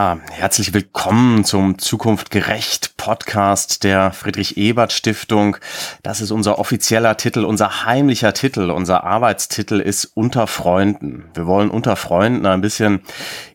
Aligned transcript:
Ja, 0.00 0.18
herzlich 0.30 0.72
willkommen 0.72 1.44
zum 1.44 1.78
Zukunft 1.78 2.30
gerecht 2.30 2.96
Podcast 2.96 3.84
der 3.84 4.12
Friedrich 4.12 4.56
Ebert 4.56 4.92
Stiftung. 4.92 5.58
Das 6.02 6.22
ist 6.22 6.30
unser 6.30 6.58
offizieller 6.58 7.18
Titel, 7.18 7.44
unser 7.44 7.84
heimlicher 7.84 8.32
Titel, 8.32 8.70
unser 8.70 9.04
Arbeitstitel 9.04 9.78
ist 9.78 10.06
Unter 10.06 10.46
Freunden. 10.46 11.26
Wir 11.34 11.46
wollen 11.46 11.68
unter 11.68 11.96
Freunden 11.96 12.46
ein 12.46 12.62
bisschen 12.62 13.02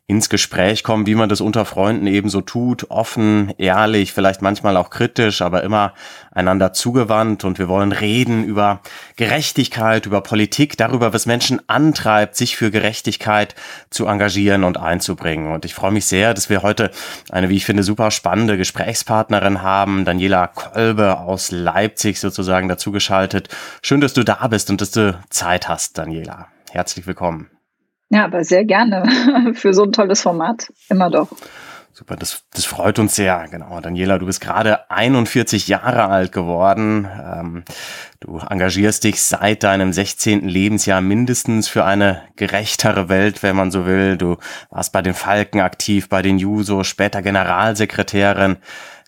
ins 0.07 0.29
Gespräch 0.29 0.83
kommen, 0.83 1.07
wie 1.07 1.15
man 1.15 1.29
das 1.29 1.41
unter 1.41 1.65
Freunden 1.65 2.05
eben 2.05 2.29
so 2.29 2.41
tut, 2.41 2.91
offen, 2.91 3.51
ehrlich, 3.57 4.13
vielleicht 4.13 4.39
manchmal 4.43 4.77
auch 4.77 4.91
kritisch, 4.91 5.41
aber 5.41 5.63
immer 5.63 5.93
einander 6.31 6.73
zugewandt 6.73 7.43
und 7.43 7.57
wir 7.57 7.67
wollen 7.67 7.91
reden 7.91 8.43
über 8.43 8.81
Gerechtigkeit, 9.15 10.05
über 10.05 10.21
Politik, 10.21 10.77
darüber, 10.77 11.11
was 11.11 11.25
Menschen 11.25 11.59
antreibt, 11.67 12.35
sich 12.35 12.55
für 12.55 12.69
Gerechtigkeit 12.69 13.55
zu 13.89 14.05
engagieren 14.05 14.63
und 14.63 14.77
einzubringen. 14.77 15.51
Und 15.51 15.65
ich 15.65 15.73
freue 15.73 15.91
mich 15.91 16.05
sehr, 16.05 16.35
dass 16.35 16.51
wir 16.51 16.61
heute 16.61 16.91
eine, 17.31 17.49
wie 17.49 17.55
ich 17.55 17.65
finde, 17.65 17.81
super 17.81 18.11
spannende 18.11 18.57
Gesprächspartnerin 18.57 19.63
haben, 19.63 20.05
Daniela 20.05 20.45
Kolbe 20.47 21.17
aus 21.17 21.49
Leipzig 21.49 22.19
sozusagen 22.19 22.67
dazugeschaltet. 22.67 23.49
Schön, 23.81 24.01
dass 24.01 24.13
du 24.13 24.23
da 24.23 24.47
bist 24.49 24.69
und 24.69 24.81
dass 24.81 24.91
du 24.91 25.19
Zeit 25.31 25.67
hast, 25.67 25.97
Daniela. 25.97 26.49
Herzlich 26.69 27.07
willkommen. 27.07 27.54
Ja, 28.09 28.25
aber 28.25 28.43
sehr 28.43 28.65
gerne 28.65 29.53
für 29.53 29.73
so 29.73 29.83
ein 29.83 29.91
tolles 29.91 30.21
Format. 30.21 30.71
Immer 30.89 31.09
doch. 31.09 31.29
Super, 31.97 32.17
das, 32.17 32.43
das 32.53 32.65
freut 32.65 32.99
uns 32.99 33.15
sehr. 33.15 33.47
Genau, 33.49 33.79
Daniela, 33.79 34.17
du 34.17 34.25
bist 34.25 34.41
gerade 34.41 34.91
41 34.91 35.69
Jahre 35.69 36.09
alt 36.09 36.33
geworden. 36.33 37.07
Ähm, 37.07 37.63
du 38.19 38.37
engagierst 38.37 39.05
dich 39.05 39.21
seit 39.21 39.63
deinem 39.63 39.93
16. 39.93 40.41
Lebensjahr 40.41 40.99
mindestens 40.99 41.69
für 41.69 41.85
eine 41.85 42.21
gerechtere 42.35 43.07
Welt, 43.07 43.43
wenn 43.43 43.55
man 43.55 43.71
so 43.71 43.85
will. 43.85 44.17
Du 44.17 44.35
warst 44.69 44.91
bei 44.91 45.01
den 45.01 45.13
Falken 45.13 45.61
aktiv, 45.61 46.09
bei 46.09 46.21
den 46.21 46.37
Juso, 46.37 46.83
später 46.83 47.21
Generalsekretärin 47.21 48.57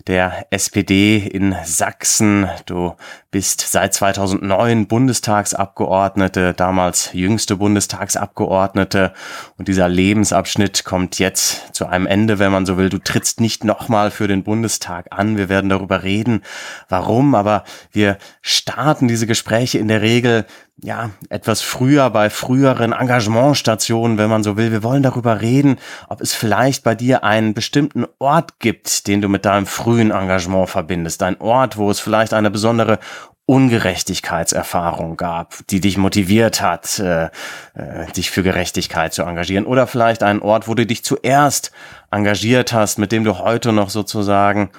der 0.08 0.48
SPD 0.52 1.18
in 1.18 1.58
Sachsen. 1.66 2.48
Du 2.66 2.96
bist 3.38 3.62
seit 3.62 3.94
2009 3.94 4.88
Bundestagsabgeordnete, 4.88 6.56
damals 6.56 7.12
jüngste 7.14 7.58
Bundestagsabgeordnete. 7.58 9.14
Und 9.60 9.68
dieser 9.68 9.88
Lebensabschnitt 9.88 10.84
kommt 10.86 11.20
jetzt 11.20 11.76
zu 11.76 11.86
einem 11.86 12.08
Ende, 12.08 12.40
wenn 12.40 12.52
man 12.52 12.66
so 12.66 12.80
will. 12.80 12.90
Du 12.90 12.98
trittst 12.98 13.40
nicht 13.40 13.64
nochmal 13.64 14.10
für 14.10 14.28
den 14.28 14.42
Bundestag 14.42 15.10
an. 15.12 15.38
Wir 15.38 15.50
werden 15.50 15.70
darüber 15.70 16.02
reden, 16.02 16.42
warum. 16.90 17.36
Aber 17.36 17.64
wir 17.92 18.18
starten 18.42 19.08
diese 19.08 19.28
Gespräche 19.28 19.78
in 19.78 19.88
der 19.88 20.02
Regel 20.02 20.48
ja, 20.84 21.10
etwas 21.30 21.62
früher 21.62 22.10
bei 22.12 22.30
früheren 22.30 22.94
Engagementstationen, 22.94 24.20
wenn 24.20 24.30
man 24.30 24.44
so 24.44 24.58
will. 24.58 24.72
Wir 24.72 24.84
wollen 24.84 25.02
darüber 25.02 25.42
reden, 25.42 25.78
ob 26.08 26.22
es 26.22 26.36
vielleicht 26.36 26.84
bei 26.84 26.94
dir 26.94 27.24
einen 27.24 27.56
bestimmten 27.56 28.06
Ort 28.20 28.60
gibt, 28.60 29.08
den 29.08 29.22
du 29.22 29.28
mit 29.28 29.46
deinem 29.46 29.66
frühen 29.66 30.12
Engagement 30.12 30.70
verbindest. 30.70 31.24
Ein 31.24 31.42
Ort, 31.42 31.78
wo 31.78 31.90
es 31.90 32.00
vielleicht 32.00 32.34
eine 32.34 32.52
besondere 32.52 33.00
Ungerechtigkeitserfahrung 33.48 35.16
gab, 35.16 35.66
die 35.70 35.80
dich 35.80 35.98
motiviert 35.98 36.62
hat, 36.62 37.00
äh, 37.00 37.30
äh, 37.76 38.06
dich 38.16 38.30
für 38.30 38.44
Gerechtigkeit 38.44 39.14
zu 39.14 39.24
engagieren. 39.24 39.66
Oder 39.66 39.88
vielleicht 39.88 40.22
ein 40.22 40.42
Ort, 40.42 40.68
wo 40.68 40.76
du 40.76 40.86
dich 40.86 41.04
zuerst 41.04 41.72
engagiert 42.12 42.74
hast, 42.74 43.00
mit 43.00 43.14
dem 43.14 43.24
du 43.24 43.40
heute 43.40 43.72
noch 43.72 43.90
sozusagen 43.90 44.70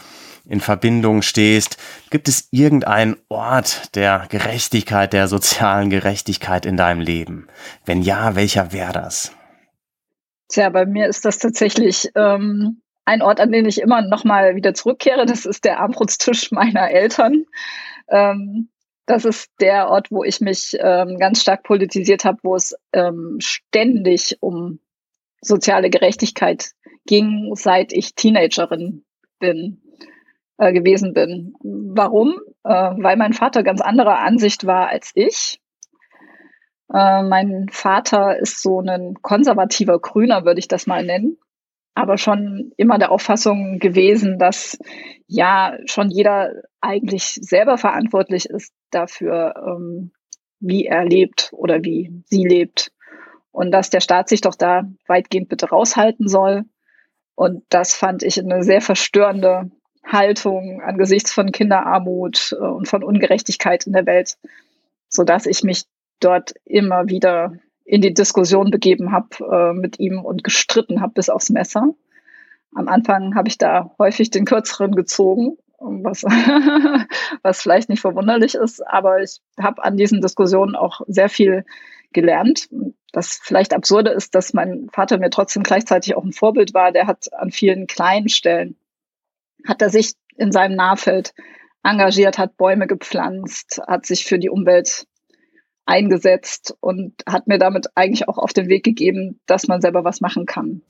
in 0.46 0.60
Verbindung 0.60 1.22
stehst. 1.22 1.78
Gibt 2.10 2.28
es 2.28 2.48
irgendeinen 2.50 3.16
Ort 3.30 3.94
der 3.96 4.26
Gerechtigkeit, 4.28 5.14
der 5.14 5.28
sozialen 5.28 5.88
Gerechtigkeit 5.88 6.66
in 6.66 6.76
deinem 6.76 7.00
Leben? 7.00 7.48
Wenn 7.86 8.02
ja, 8.02 8.34
welcher 8.34 8.72
wäre 8.72 8.92
das? 8.92 9.32
Tja, 10.48 10.68
bei 10.68 10.84
mir 10.84 11.06
ist 11.06 11.24
das 11.24 11.38
tatsächlich 11.38 12.10
ähm, 12.14 12.82
ein 13.06 13.22
Ort, 13.22 13.40
an 13.40 13.50
den 13.50 13.64
ich 13.64 13.80
immer 13.80 14.02
noch 14.02 14.24
mal 14.24 14.56
wieder 14.56 14.74
zurückkehre. 14.74 15.24
Das 15.24 15.46
ist 15.46 15.64
der 15.64 15.80
Armbrutstisch 15.80 16.50
meiner 16.50 16.90
Eltern. 16.90 17.46
Ähm, 18.10 18.70
das 19.06 19.24
ist 19.24 19.50
der 19.60 19.88
Ort, 19.88 20.10
wo 20.10 20.22
ich 20.22 20.40
mich 20.40 20.76
ähm, 20.78 21.16
ganz 21.18 21.40
stark 21.40 21.62
politisiert 21.62 22.24
habe, 22.24 22.38
wo 22.42 22.54
es 22.56 22.74
ähm, 22.92 23.38
ständig 23.40 24.36
um 24.40 24.80
soziale 25.40 25.88
Gerechtigkeit 25.88 26.72
ging, 27.06 27.52
seit 27.54 27.92
ich 27.92 28.14
Teenagerin 28.14 29.04
bin 29.38 29.80
äh, 30.58 30.72
gewesen 30.72 31.14
bin. 31.14 31.54
Warum? 31.62 32.38
Äh, 32.64 32.70
weil 32.98 33.16
mein 33.16 33.32
Vater 33.32 33.62
ganz 33.62 33.80
anderer 33.80 34.18
Ansicht 34.18 34.66
war 34.66 34.88
als 34.88 35.12
ich. 35.14 35.60
Äh, 36.92 37.22
mein 37.22 37.68
Vater 37.70 38.38
ist 38.38 38.62
so 38.62 38.80
ein 38.80 39.14
konservativer 39.22 39.98
Grüner, 40.00 40.44
würde 40.44 40.58
ich 40.58 40.68
das 40.68 40.86
mal 40.86 41.04
nennen, 41.04 41.38
aber 41.98 42.16
schon 42.16 42.70
immer 42.76 42.96
der 42.96 43.10
Auffassung 43.10 43.80
gewesen, 43.80 44.38
dass 44.38 44.78
ja 45.26 45.76
schon 45.86 46.10
jeder 46.10 46.52
eigentlich 46.80 47.40
selber 47.42 47.76
verantwortlich 47.76 48.46
ist 48.48 48.72
dafür, 48.92 49.54
ähm, 49.56 50.12
wie 50.60 50.86
er 50.86 51.04
lebt 51.04 51.50
oder 51.52 51.82
wie 51.82 52.22
sie 52.26 52.44
lebt. 52.44 52.92
Und 53.50 53.72
dass 53.72 53.90
der 53.90 54.00
Staat 54.00 54.28
sich 54.28 54.42
doch 54.42 54.54
da 54.54 54.84
weitgehend 55.08 55.48
bitte 55.48 55.70
raushalten 55.70 56.28
soll. 56.28 56.66
Und 57.34 57.64
das 57.68 57.94
fand 57.94 58.22
ich 58.22 58.38
eine 58.38 58.62
sehr 58.62 58.80
verstörende 58.80 59.72
Haltung 60.06 60.80
angesichts 60.80 61.32
von 61.32 61.50
Kinderarmut 61.50 62.52
äh, 62.52 62.64
und 62.64 62.86
von 62.86 63.02
Ungerechtigkeit 63.02 63.88
in 63.88 63.92
der 63.92 64.06
Welt, 64.06 64.38
so 65.08 65.24
dass 65.24 65.46
ich 65.46 65.64
mich 65.64 65.82
dort 66.20 66.54
immer 66.64 67.08
wieder 67.08 67.54
in 67.88 68.02
die 68.02 68.12
Diskussion 68.12 68.70
begeben 68.70 69.12
habe 69.12 69.28
äh, 69.50 69.72
mit 69.72 69.98
ihm 69.98 70.22
und 70.22 70.44
gestritten 70.44 71.00
habe 71.00 71.14
bis 71.14 71.30
aufs 71.30 71.48
Messer. 71.48 71.94
Am 72.74 72.86
Anfang 72.86 73.34
habe 73.34 73.48
ich 73.48 73.56
da 73.56 73.94
häufig 73.98 74.28
den 74.28 74.44
kürzeren 74.44 74.94
gezogen, 74.94 75.56
was, 75.78 76.22
was 77.42 77.62
vielleicht 77.62 77.88
nicht 77.88 78.00
verwunderlich 78.00 78.54
ist, 78.54 78.86
aber 78.86 79.22
ich 79.22 79.40
habe 79.58 79.82
an 79.82 79.96
diesen 79.96 80.20
Diskussionen 80.20 80.76
auch 80.76 81.00
sehr 81.06 81.30
viel 81.30 81.64
gelernt. 82.12 82.68
Das 83.12 83.40
vielleicht 83.42 83.72
absurde 83.72 84.10
ist, 84.10 84.34
dass 84.34 84.52
mein 84.52 84.88
Vater 84.92 85.16
mir 85.16 85.30
trotzdem 85.30 85.62
gleichzeitig 85.62 86.14
auch 86.14 86.24
ein 86.24 86.32
Vorbild 86.32 86.74
war. 86.74 86.92
Der 86.92 87.06
hat 87.06 87.32
an 87.32 87.50
vielen 87.50 87.86
kleinen 87.86 88.28
Stellen 88.28 88.76
hat 89.66 89.80
er 89.80 89.88
sich 89.88 90.12
in 90.36 90.52
seinem 90.52 90.76
Nahfeld 90.76 91.32
engagiert, 91.82 92.36
hat 92.36 92.58
Bäume 92.58 92.86
gepflanzt, 92.86 93.80
hat 93.86 94.04
sich 94.04 94.26
für 94.26 94.38
die 94.38 94.50
Umwelt 94.50 95.06
eingesetzt 95.88 96.76
und 96.80 97.14
hat 97.26 97.46
mir 97.46 97.58
damit 97.58 97.88
eigentlich 97.94 98.28
auch 98.28 98.38
auf 98.38 98.52
den 98.52 98.68
Weg 98.68 98.84
gegeben, 98.84 99.40
dass 99.46 99.68
man 99.68 99.80
selber 99.80 100.04
was 100.04 100.20
machen 100.20 100.44
kann. 100.46 100.82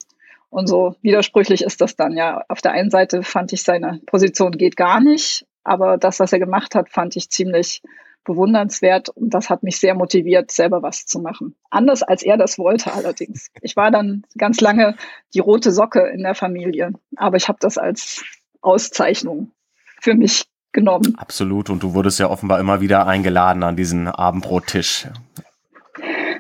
Und 0.51 0.67
so 0.67 0.97
widersprüchlich 1.03 1.63
ist 1.63 1.81
das 1.81 1.95
dann 1.95 2.17
ja. 2.17 2.43
Auf 2.49 2.61
der 2.61 2.73
einen 2.73 2.91
Seite 2.91 3.23
fand 3.23 3.53
ich 3.53 3.63
seine 3.63 4.01
Position 4.07 4.53
geht 4.53 4.77
gar 4.77 5.01
nicht, 5.01 5.47
aber 5.63 5.99
das, 5.99 6.19
was 6.21 6.33
er 6.33 6.39
gemacht 6.39 6.75
hat, 6.75 6.89
fand 6.89 7.15
ich 7.17 7.31
ziemlich 7.31 7.83
bewundernswert 8.25 9.09
und 9.11 9.31
das 9.33 9.49
hat 9.51 9.63
mich 9.63 9.79
sehr 9.79 9.95
motiviert, 9.95 10.51
selber 10.51 10.83
was 10.83 11.07
zu 11.07 11.21
machen. 11.21 11.55
Anders 11.71 12.03
als 12.03 12.23
er 12.23 12.37
das 12.37 12.59
wollte 12.59 12.93
allerdings. 12.93 13.51
Ich 13.63 13.77
war 13.77 13.91
dann 13.91 14.25
ganz 14.37 14.61
lange 14.61 14.97
die 15.33 15.41
rote 15.41 15.71
Socke 15.71 16.09
in 16.09 16.23
der 16.25 16.35
Familie, 16.35 16.93
aber 17.17 17.37
ich 17.37 17.49
habe 17.49 17.59
das 17.61 17.79
als 17.79 18.25
Auszeichnung 18.61 19.53
für 20.01 20.15
mich 20.15 20.45
genommen. 20.79 21.15
Absolut. 21.17 21.71
Und 21.71 21.83
du 21.83 21.95
wurdest 21.95 22.21
ja 22.21 22.31
offenbar 22.31 22.61
immer 22.61 22.81
wieder 22.81 23.07
eingeladen 23.07 23.63
an 23.63 23.77
diesen 23.77 24.07
Abendbrottisch. 24.09 25.09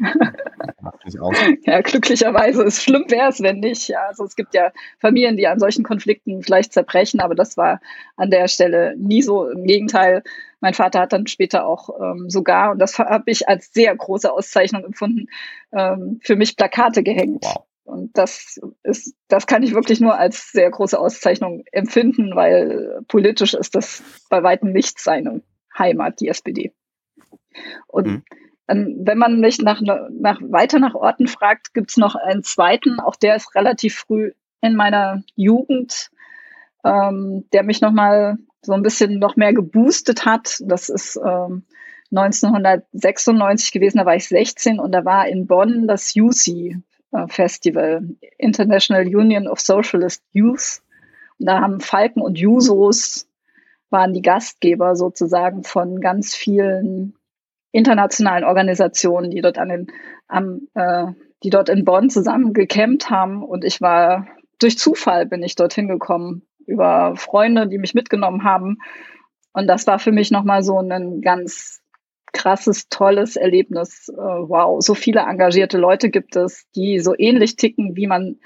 ja, 1.65 1.81
glücklicherweise. 1.81 2.62
Es 2.62 2.82
schlimm 2.82 3.04
wäre 3.09 3.31
es, 3.31 3.43
wenn 3.43 3.59
nicht. 3.59 3.88
Ja, 3.88 4.06
also 4.09 4.25
es 4.25 4.37
gibt 4.37 4.54
ja 4.54 4.71
Familien, 5.00 5.37
die 5.37 5.49
an 5.49 5.59
solchen 5.59 5.82
Konflikten 5.82 6.43
vielleicht 6.43 6.72
zerbrechen, 6.72 7.21
aber 7.21 7.34
das 7.34 7.56
war 7.56 7.81
an 8.16 8.31
der 8.31 8.47
Stelle 8.49 8.94
nie 8.97 9.22
so. 9.22 9.49
Im 9.49 9.65
Gegenteil, 9.65 10.22
mein 10.60 10.75
Vater 10.75 11.00
hat 11.00 11.12
dann 11.12 11.26
später 11.26 11.66
auch 11.66 11.91
ähm, 12.00 12.31
sogar, 12.31 12.70
und 12.70 12.78
das 12.78 12.99
habe 12.99 13.25
ich 13.26 13.49
als 13.49 13.72
sehr 13.72 13.94
große 13.94 14.32
Auszeichnung 14.32 14.84
empfunden, 14.84 15.26
ähm, 15.73 16.20
für 16.23 16.37
mich 16.37 16.56
Plakate 16.56 17.02
gehängt. 17.02 17.44
Wow. 17.44 17.68
Und 17.88 18.17
das 18.19 18.61
ist, 18.82 19.14
das 19.29 19.46
kann 19.46 19.62
ich 19.62 19.75
wirklich 19.75 19.99
nur 19.99 20.19
als 20.19 20.52
sehr 20.52 20.70
große 20.70 20.99
Auszeichnung 20.99 21.64
empfinden, 21.73 22.37
weil 22.37 23.00
politisch 23.08 23.55
ist 23.55 23.75
das 23.75 24.02
bei 24.29 24.43
weitem 24.43 24.73
nicht 24.73 25.00
seine 25.00 25.40
Heimat, 25.76 26.20
die 26.20 26.29
SPD. 26.29 26.73
Und 27.87 28.06
mhm. 28.06 28.23
wenn 28.67 29.17
man 29.17 29.40
mich 29.40 29.58
nach, 29.61 29.81
nach, 29.81 30.40
weiter 30.43 30.79
nach 30.81 30.94
Orten 30.94 31.29
fragt, 31.29 31.73
gibt 31.73 31.90
es 31.90 31.96
noch 31.96 32.14
einen 32.14 32.43
zweiten, 32.43 33.00
auch 33.00 33.17
der 33.17 33.37
ist 33.37 33.55
relativ 33.55 33.94
früh 33.96 34.32
in 34.61 34.76
meiner 34.76 35.23
Jugend, 35.34 36.11
ähm, 36.84 37.46
der 37.55 37.62
mich 37.62 37.81
nochmal 37.81 38.37
so 38.61 38.75
ein 38.75 38.82
bisschen 38.82 39.19
noch 39.19 39.37
mehr 39.37 39.55
geboostet 39.55 40.26
hat. 40.26 40.58
Das 40.61 40.91
ist 40.91 41.17
ähm, 41.17 41.64
1996 42.11 43.73
gewesen, 43.73 43.96
da 43.96 44.05
war 44.05 44.14
ich 44.17 44.29
16 44.29 44.79
und 44.79 44.93
da 44.93 45.06
war 45.06 45.26
in 45.26 45.46
Bonn 45.46 45.87
das 45.87 46.14
UC, 46.14 46.76
Festival, 47.28 48.02
International 48.37 49.06
Union 49.06 49.49
of 49.49 49.60
Socialist 49.60 50.22
Youth. 50.32 50.82
Und 51.38 51.46
da 51.46 51.60
haben 51.60 51.81
Falken 51.81 52.22
und 52.22 52.38
Jusos 52.38 53.26
waren 53.90 54.12
die 54.12 54.22
Gastgeber 54.22 54.96
sozusagen 54.96 55.64
von 55.64 56.00
ganz 56.00 56.34
vielen 56.34 57.14
internationalen 57.72 58.44
Organisationen, 58.44 59.31
die 59.31 59.40
dort 59.40 59.58
an 59.58 59.69
den, 59.69 59.87
am, 60.26 60.69
äh, 60.75 61.06
die 61.43 61.50
dort 61.50 61.69
in 61.69 61.84
Bonn 61.84 62.10
zusammen 62.10 62.52
gecampt 62.52 63.10
haben. 63.10 63.43
Und 63.43 63.64
ich 63.64 63.81
war 63.81 64.26
durch 64.58 64.78
Zufall 64.78 65.26
bin 65.26 65.43
ich 65.43 65.55
dorthin 65.55 65.88
gekommen, 65.88 66.43
über 66.66 67.14
Freunde, 67.16 67.69
die 67.69 67.78
mich 67.78 67.94
mitgenommen 67.94 68.44
haben. 68.44 68.78
Und 69.52 69.66
das 69.66 69.87
war 69.87 69.99
für 69.99 70.12
mich 70.12 70.31
nochmal 70.31 70.62
so 70.62 70.78
ein 70.78 71.20
ganz 71.22 71.81
krasses, 72.32 72.88
tolles 72.88 73.36
Erlebnis. 73.36 74.08
Äh, 74.08 74.16
wow, 74.16 74.82
so 74.82 74.94
viele 74.94 75.20
engagierte 75.20 75.78
Leute 75.78 76.10
gibt 76.10 76.36
es, 76.36 76.66
die 76.75 77.00
so 77.00 77.14
ähnlich 77.16 77.56
ticken 77.56 77.96
wie 77.96 78.06
man 78.06 78.36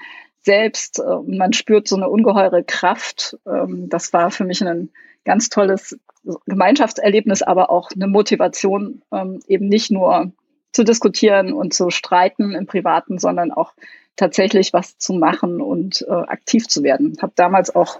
selbst. 0.41 0.99
Äh, 0.99 1.03
man 1.25 1.53
spürt 1.53 1.87
so 1.87 1.95
eine 1.95 2.09
ungeheure 2.09 2.63
Kraft. 2.63 3.37
Ähm, 3.45 3.89
das 3.89 4.13
war 4.13 4.31
für 4.31 4.45
mich 4.45 4.61
ein 4.65 4.89
ganz 5.25 5.49
tolles 5.49 5.97
Gemeinschaftserlebnis, 6.45 7.41
aber 7.41 7.69
auch 7.69 7.89
eine 7.93 8.07
Motivation, 8.07 9.01
ähm, 9.11 9.39
eben 9.47 9.67
nicht 9.67 9.91
nur 9.91 10.31
zu 10.71 10.83
diskutieren 10.83 11.53
und 11.53 11.73
zu 11.73 11.89
streiten 11.89 12.55
im 12.55 12.65
Privaten, 12.65 13.19
sondern 13.19 13.51
auch 13.51 13.73
tatsächlich 14.15 14.73
was 14.73 14.97
zu 14.97 15.13
machen 15.13 15.61
und 15.61 16.05
äh, 16.07 16.11
aktiv 16.11 16.67
zu 16.67 16.83
werden. 16.83 17.17
Habe 17.21 17.33
damals 17.35 17.75
auch 17.75 17.99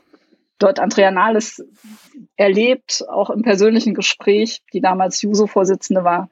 dort 0.60 0.80
Andrea 0.80 1.12
Nahles 1.12 1.64
erlebt, 2.36 3.04
auch 3.10 3.30
im 3.30 3.42
persönlichen 3.42 3.94
Gespräch, 3.94 4.62
die 4.74 4.82
damals 4.82 5.22
Juso-Vorsitzende 5.22 6.04
war. 6.04 6.30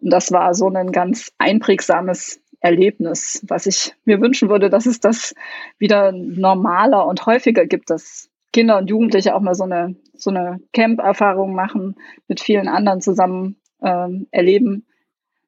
Und 0.00 0.12
das 0.12 0.32
war 0.32 0.54
so 0.54 0.68
ein 0.68 0.92
ganz 0.92 1.32
einprägsames 1.38 2.40
Erlebnis, 2.60 3.44
was 3.46 3.66
ich 3.66 3.94
mir 4.04 4.20
wünschen 4.20 4.48
würde, 4.48 4.68
dass 4.68 4.86
es 4.86 5.00
das 5.00 5.34
wieder 5.78 6.12
normaler 6.12 7.06
und 7.06 7.24
häufiger 7.26 7.66
gibt, 7.66 7.90
dass 7.90 8.30
Kinder 8.52 8.78
und 8.78 8.90
Jugendliche 8.90 9.34
auch 9.34 9.40
mal 9.40 9.54
so 9.54 9.64
eine, 9.64 9.94
so 10.14 10.30
eine 10.30 10.60
Camp-Erfahrung 10.72 11.54
machen, 11.54 11.96
mit 12.26 12.40
vielen 12.40 12.68
anderen 12.68 13.00
zusammen 13.00 13.56
ähm, 13.82 14.26
erleben, 14.30 14.86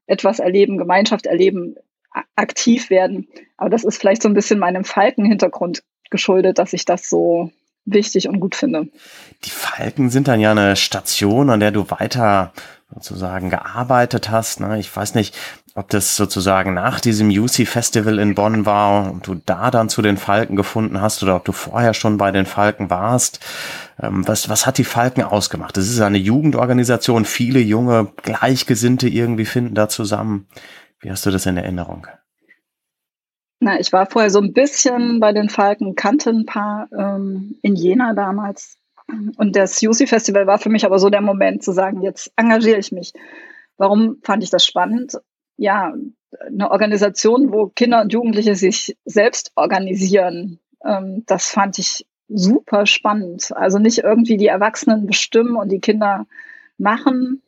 etwas 0.07 0.39
erleben, 0.39 0.79
Gemeinschaft 0.79 1.27
erleben, 1.27 1.75
aktiv 2.37 2.91
werden. 2.91 3.29
Aber 3.57 3.71
das 3.71 3.85
ist 3.85 3.99
vielleicht 3.99 4.23
so 4.23 4.29
ein 4.29 4.35
bisschen 4.35 4.59
meinem 4.59 4.85
Falken-Hintergrund 4.85 5.83
geschuldet, 6.11 6.59
dass 6.59 6.73
ich 6.73 6.85
das 6.85 7.09
so 7.09 7.51
wichtig 7.85 8.29
und 8.29 8.41
gut 8.41 8.55
finde. 8.55 8.89
Die 9.45 9.51
Falken 9.51 10.11
sind 10.11 10.29
dann 10.29 10.41
ja 10.41 10.51
eine 10.51 10.77
Station, 10.77 11.51
an 11.51 11.61
der 11.61 11.73
du 11.73 11.91
weiter 11.91 12.53
sozusagen 12.93 13.51
gearbeitet 13.51 14.31
hast. 14.31 14.61
Ne? 14.61 14.79
Ich 14.79 14.95
weiß 14.95 15.15
nicht, 15.15 15.37
ob 15.75 15.89
das 15.91 16.17
sozusagen 16.17 16.75
nach 16.75 17.01
diesem 17.01 17.31
UC 17.31 17.67
Festival 17.67 18.19
in 18.19 18.35
Bonn 18.35 18.67
war 18.67 19.11
und 19.11 19.27
du 19.27 19.37
da 19.47 19.71
dann 19.71 19.89
zu 19.89 20.03
den 20.03 20.17
Falken 20.17 20.57
gefunden 20.57 21.01
hast 21.01 21.23
oder 21.23 21.37
ob 21.37 21.45
du 21.45 21.53
vorher 21.53 21.95
schon 21.95 22.17
bei 22.17 22.33
den 22.33 22.47
Falken 22.47 22.91
warst. 22.91 23.41
Ähm, 24.01 24.27
was, 24.27 24.49
was 24.49 24.67
hat 24.67 24.79
die 24.79 24.85
Falken 24.85 25.23
ausgemacht? 25.23 25.77
Das 25.77 25.89
ist 25.89 26.01
eine 26.01 26.19
Jugendorganisation, 26.19 27.25
viele 27.25 27.61
junge 27.61 28.09
Gleichgesinnte 28.23 29.09
irgendwie 29.09 29.47
finden 29.47 29.75
da 29.75 29.89
zusammen. 29.89 30.49
Wie 31.01 31.11
hast 31.11 31.25
du 31.25 31.31
das 31.31 31.47
in 31.47 31.57
Erinnerung? 31.57 32.07
Na, 33.61 33.79
ich 33.79 33.93
war 33.93 34.07
vorher 34.07 34.31
so 34.31 34.41
ein 34.41 34.55
bisschen 34.55 35.21
bei 35.21 35.33
den 35.33 35.51
Falken, 35.51 35.95
kannte 35.95 36.31
ein 36.31 36.47
paar 36.47 36.89
ähm, 36.97 37.59
in 37.63 37.77
Jena 37.77 38.15
damals. 38.15 38.79
Und 39.37 39.55
das 39.55 39.83
UC 39.83 40.09
Festival 40.09 40.47
war 40.47 40.59
für 40.59 40.71
mich 40.71 40.87
aber 40.87 40.99
so 40.99 41.11
der 41.11 41.21
Moment 41.21 41.63
zu 41.63 41.73
sagen, 41.73 42.01
jetzt 42.01 42.33
engagiere 42.37 42.79
ich 42.79 42.91
mich. 42.91 43.13
Warum 43.77 44.19
fand 44.23 44.43
ich 44.43 44.51
das 44.51 44.65
spannend? 44.65 45.19
Ja, 45.59 45.95
eine 46.47 46.71
Organisation, 46.71 47.53
wo 47.53 47.67
Kinder 47.67 48.01
und 48.01 48.13
Jugendliche 48.13 48.55
sich 48.55 48.97
selbst 49.05 49.53
organisieren, 49.57 50.59
ähm, 50.85 51.25
das 51.27 51.51
fand 51.51 51.79
ich 51.79 52.07
super 52.29 52.87
spannend. 52.87 53.53
Also 53.55 53.79
nicht 53.79 53.99
irgendwie 53.99 54.39
die 54.39 54.47
Erwachsenen 54.47 55.07
bestimmen 55.07 55.57
und 55.57 55.71
die 55.71 55.81
Kinder 55.81 56.27
machen, 56.79 57.43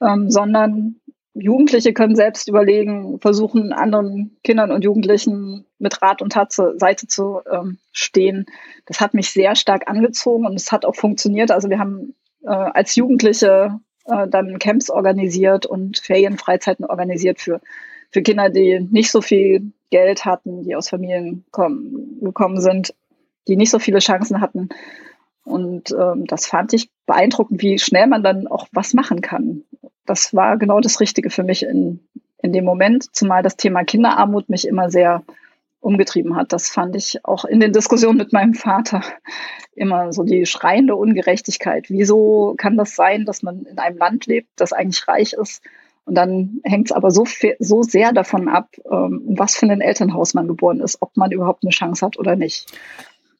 ähm, 0.00 0.30
sondern 0.30 1.00
Jugendliche 1.34 1.92
können 1.92 2.14
selbst 2.14 2.48
überlegen, 2.48 3.18
versuchen 3.20 3.72
anderen 3.72 4.36
Kindern 4.44 4.70
und 4.70 4.84
Jugendlichen 4.84 5.66
mit 5.78 6.00
Rat 6.00 6.22
und 6.22 6.32
Tat 6.32 6.52
zur 6.52 6.78
Seite 6.78 7.08
zu 7.08 7.40
ähm, 7.50 7.78
stehen. 7.92 8.46
Das 8.86 9.00
hat 9.00 9.14
mich 9.14 9.30
sehr 9.30 9.56
stark 9.56 9.88
angezogen 9.88 10.46
und 10.46 10.54
es 10.54 10.70
hat 10.70 10.84
auch 10.84 10.94
funktioniert. 10.94 11.50
Also 11.50 11.68
wir 11.70 11.80
haben 11.80 12.14
äh, 12.44 12.48
als 12.48 12.94
Jugendliche 12.94 13.80
äh, 14.06 14.28
dann 14.28 14.58
Camps 14.58 14.90
organisiert 14.90 15.66
und 15.66 15.98
Ferienfreizeiten 15.98 16.84
organisiert 16.84 17.40
für, 17.40 17.60
für 18.10 18.22
Kinder, 18.22 18.48
die 18.48 18.80
nicht 18.80 19.10
so 19.10 19.20
viel 19.20 19.72
Geld 19.90 20.24
hatten, 20.24 20.62
die 20.62 20.76
aus 20.76 20.88
Familien 20.88 21.44
kommen, 21.50 22.20
gekommen 22.20 22.60
sind, 22.60 22.94
die 23.48 23.56
nicht 23.56 23.70
so 23.70 23.78
viele 23.78 23.98
Chancen 23.98 24.40
hatten. 24.40 24.68
Und 25.44 25.92
ähm, 25.92 26.26
das 26.26 26.46
fand 26.46 26.72
ich 26.72 26.90
beeindruckend, 27.06 27.60
wie 27.62 27.78
schnell 27.78 28.06
man 28.06 28.22
dann 28.22 28.46
auch 28.46 28.66
was 28.72 28.94
machen 28.94 29.20
kann 29.20 29.64
das 30.06 30.34
war 30.34 30.56
genau 30.58 30.80
das 30.80 31.00
Richtige 31.00 31.30
für 31.30 31.42
mich 31.42 31.62
in, 31.64 32.00
in 32.42 32.52
dem 32.52 32.64
Moment, 32.64 33.14
zumal 33.14 33.42
das 33.42 33.56
Thema 33.56 33.84
Kinderarmut 33.84 34.48
mich 34.48 34.66
immer 34.66 34.90
sehr 34.90 35.22
umgetrieben 35.80 36.36
hat. 36.36 36.52
Das 36.52 36.70
fand 36.70 36.96
ich 36.96 37.24
auch 37.24 37.44
in 37.44 37.60
den 37.60 37.72
Diskussionen 37.72 38.18
mit 38.18 38.32
meinem 38.32 38.54
Vater 38.54 39.02
immer 39.74 40.12
so 40.12 40.22
die 40.22 40.46
schreiende 40.46 40.96
Ungerechtigkeit. 40.96 41.90
Wieso 41.90 42.54
kann 42.56 42.76
das 42.76 42.94
sein, 42.96 43.24
dass 43.24 43.42
man 43.42 43.64
in 43.64 43.78
einem 43.78 43.98
Land 43.98 44.26
lebt, 44.26 44.48
das 44.56 44.72
eigentlich 44.72 45.06
reich 45.08 45.34
ist? 45.34 45.62
Und 46.06 46.16
dann 46.16 46.60
hängt 46.64 46.88
es 46.88 46.92
aber 46.92 47.10
so, 47.10 47.24
so 47.58 47.82
sehr 47.82 48.12
davon 48.12 48.48
ab, 48.48 48.68
ähm, 48.90 49.22
was 49.26 49.56
für 49.56 49.66
ein 49.66 49.80
Elternhaus 49.80 50.34
man 50.34 50.46
geboren 50.46 50.80
ist, 50.80 51.00
ob 51.00 51.16
man 51.16 51.32
überhaupt 51.32 51.64
eine 51.64 51.70
Chance 51.70 52.04
hat 52.04 52.18
oder 52.18 52.36
nicht. 52.36 52.66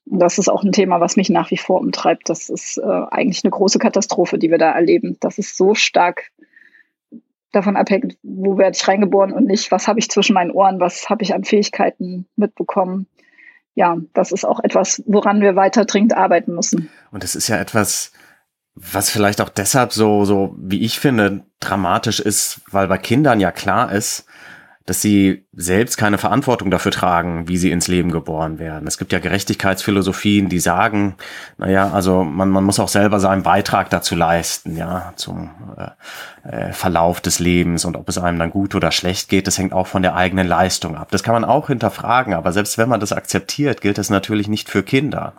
Und 0.06 0.18
das 0.18 0.38
ist 0.38 0.48
auch 0.48 0.62
ein 0.62 0.72
Thema, 0.72 1.00
was 1.00 1.16
mich 1.16 1.30
nach 1.30 1.50
wie 1.50 1.56
vor 1.56 1.80
umtreibt. 1.80 2.28
Das 2.28 2.50
ist 2.50 2.78
äh, 2.78 2.82
eigentlich 3.10 3.42
eine 3.44 3.50
große 3.50 3.78
Katastrophe, 3.78 4.38
die 4.38 4.50
wir 4.50 4.58
da 4.58 4.70
erleben. 4.72 5.16
Das 5.20 5.38
ist 5.38 5.56
so 5.56 5.74
stark 5.74 6.30
davon 7.52 7.76
abhängt, 7.76 8.16
wo 8.22 8.58
werde 8.58 8.76
ich 8.76 8.86
reingeboren 8.86 9.32
und 9.32 9.46
nicht, 9.46 9.70
was 9.70 9.86
habe 9.86 9.98
ich 9.98 10.10
zwischen 10.10 10.34
meinen 10.34 10.50
Ohren, 10.50 10.80
was 10.80 11.08
habe 11.08 11.22
ich 11.22 11.34
an 11.34 11.44
Fähigkeiten 11.44 12.26
mitbekommen. 12.36 13.06
Ja, 13.74 13.96
das 14.12 14.32
ist 14.32 14.44
auch 14.44 14.60
etwas, 14.62 15.02
woran 15.06 15.40
wir 15.40 15.56
weiter 15.56 15.84
dringend 15.84 16.16
arbeiten 16.16 16.54
müssen. 16.54 16.90
Und 17.10 17.24
es 17.24 17.34
ist 17.34 17.48
ja 17.48 17.58
etwas, 17.58 18.12
was 18.74 19.10
vielleicht 19.10 19.40
auch 19.40 19.48
deshalb 19.48 19.92
so, 19.92 20.24
so, 20.24 20.54
wie 20.58 20.84
ich 20.84 20.98
finde, 20.98 21.44
dramatisch 21.60 22.20
ist, 22.20 22.60
weil 22.70 22.88
bei 22.88 22.98
Kindern 22.98 23.40
ja 23.40 23.52
klar 23.52 23.92
ist, 23.92 24.26
dass 24.86 25.00
sie 25.00 25.46
selbst 25.52 25.96
keine 25.96 26.18
Verantwortung 26.18 26.70
dafür 26.70 26.92
tragen, 26.92 27.48
wie 27.48 27.56
sie 27.56 27.70
ins 27.70 27.88
Leben 27.88 28.10
geboren 28.10 28.58
werden. 28.58 28.86
Es 28.86 28.98
gibt 28.98 29.12
ja 29.12 29.18
Gerechtigkeitsphilosophien, 29.18 30.50
die 30.50 30.58
sagen, 30.58 31.14
naja, 31.56 31.90
also 31.90 32.22
man, 32.22 32.50
man 32.50 32.64
muss 32.64 32.78
auch 32.78 32.88
selber 32.88 33.18
seinen 33.18 33.42
Beitrag 33.42 33.88
dazu 33.88 34.14
leisten, 34.14 34.76
ja, 34.76 35.14
zum 35.16 35.50
äh, 35.78 36.48
äh, 36.48 36.72
Verlauf 36.72 37.22
des 37.22 37.38
Lebens 37.38 37.86
und 37.86 37.96
ob 37.96 38.08
es 38.10 38.18
einem 38.18 38.38
dann 38.38 38.50
gut 38.50 38.74
oder 38.74 38.92
schlecht 38.92 39.30
geht, 39.30 39.46
das 39.46 39.56
hängt 39.56 39.72
auch 39.72 39.86
von 39.86 40.02
der 40.02 40.16
eigenen 40.16 40.46
Leistung 40.46 40.96
ab. 40.96 41.08
Das 41.10 41.22
kann 41.22 41.34
man 41.34 41.44
auch 41.44 41.68
hinterfragen, 41.68 42.34
aber 42.34 42.52
selbst 42.52 42.76
wenn 42.76 42.90
man 42.90 43.00
das 43.00 43.12
akzeptiert, 43.12 43.80
gilt 43.80 43.96
das 43.96 44.10
natürlich 44.10 44.48
nicht 44.48 44.68
für 44.68 44.82
Kinder. 44.82 45.32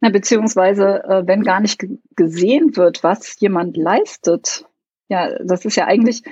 Na, 0.00 0.10
beziehungsweise, 0.10 1.04
äh, 1.04 1.26
wenn 1.26 1.42
gar 1.42 1.60
nicht 1.60 1.86
gesehen 2.16 2.76
wird, 2.76 3.02
was 3.02 3.40
jemand 3.40 3.78
leistet, 3.78 4.66
ja, 5.08 5.30
das 5.42 5.64
ist 5.64 5.76
ja 5.76 5.86
eigentlich, 5.86 6.22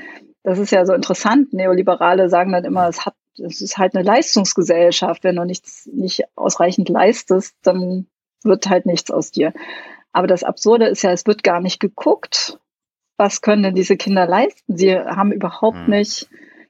das 0.47 0.61
ist 0.61 0.71
ja 0.71 0.87
so 0.87 0.95
interessant. 0.95 1.53
Neoliberale 1.53 2.29
sagen 2.31 2.53
dann 2.53 2.65
immer, 2.65 2.89
es 2.89 3.05
hat, 3.05 3.17
es 3.37 3.61
ist 3.61 3.79
halt 3.79 3.97
eine 3.97 4.05
Leistungsgesellschaft. 4.05 5.25
Wenn 5.25 5.35
du 5.35 5.45
nichts 5.45 5.87
nicht 5.93 6.23
ausreichend 6.37 6.89
leistest, 6.89 7.57
dann 7.63 8.07
wird 8.45 8.69
halt 8.69 8.87
nichts 8.87 9.11
aus 9.11 9.33
dir. 9.33 9.53
Aber 10.13 10.29
das 10.29 10.45
Absurde 10.45 10.87
ist 10.87 11.03
ja, 11.03 11.11
es 11.11 11.27
wird 11.27 11.43
gar 11.43 11.61
nicht 11.61 11.81
geguckt, 11.81 12.61
was 13.17 13.41
können 13.41 13.65
denn 13.65 13.75
diese 13.75 13.97
Kinder 13.97 14.25
leisten. 14.29 14.77
Sie 14.77 14.97
haben 14.97 15.33
überhaupt 15.33 15.79
hm. 15.79 15.91
nicht 15.91 16.29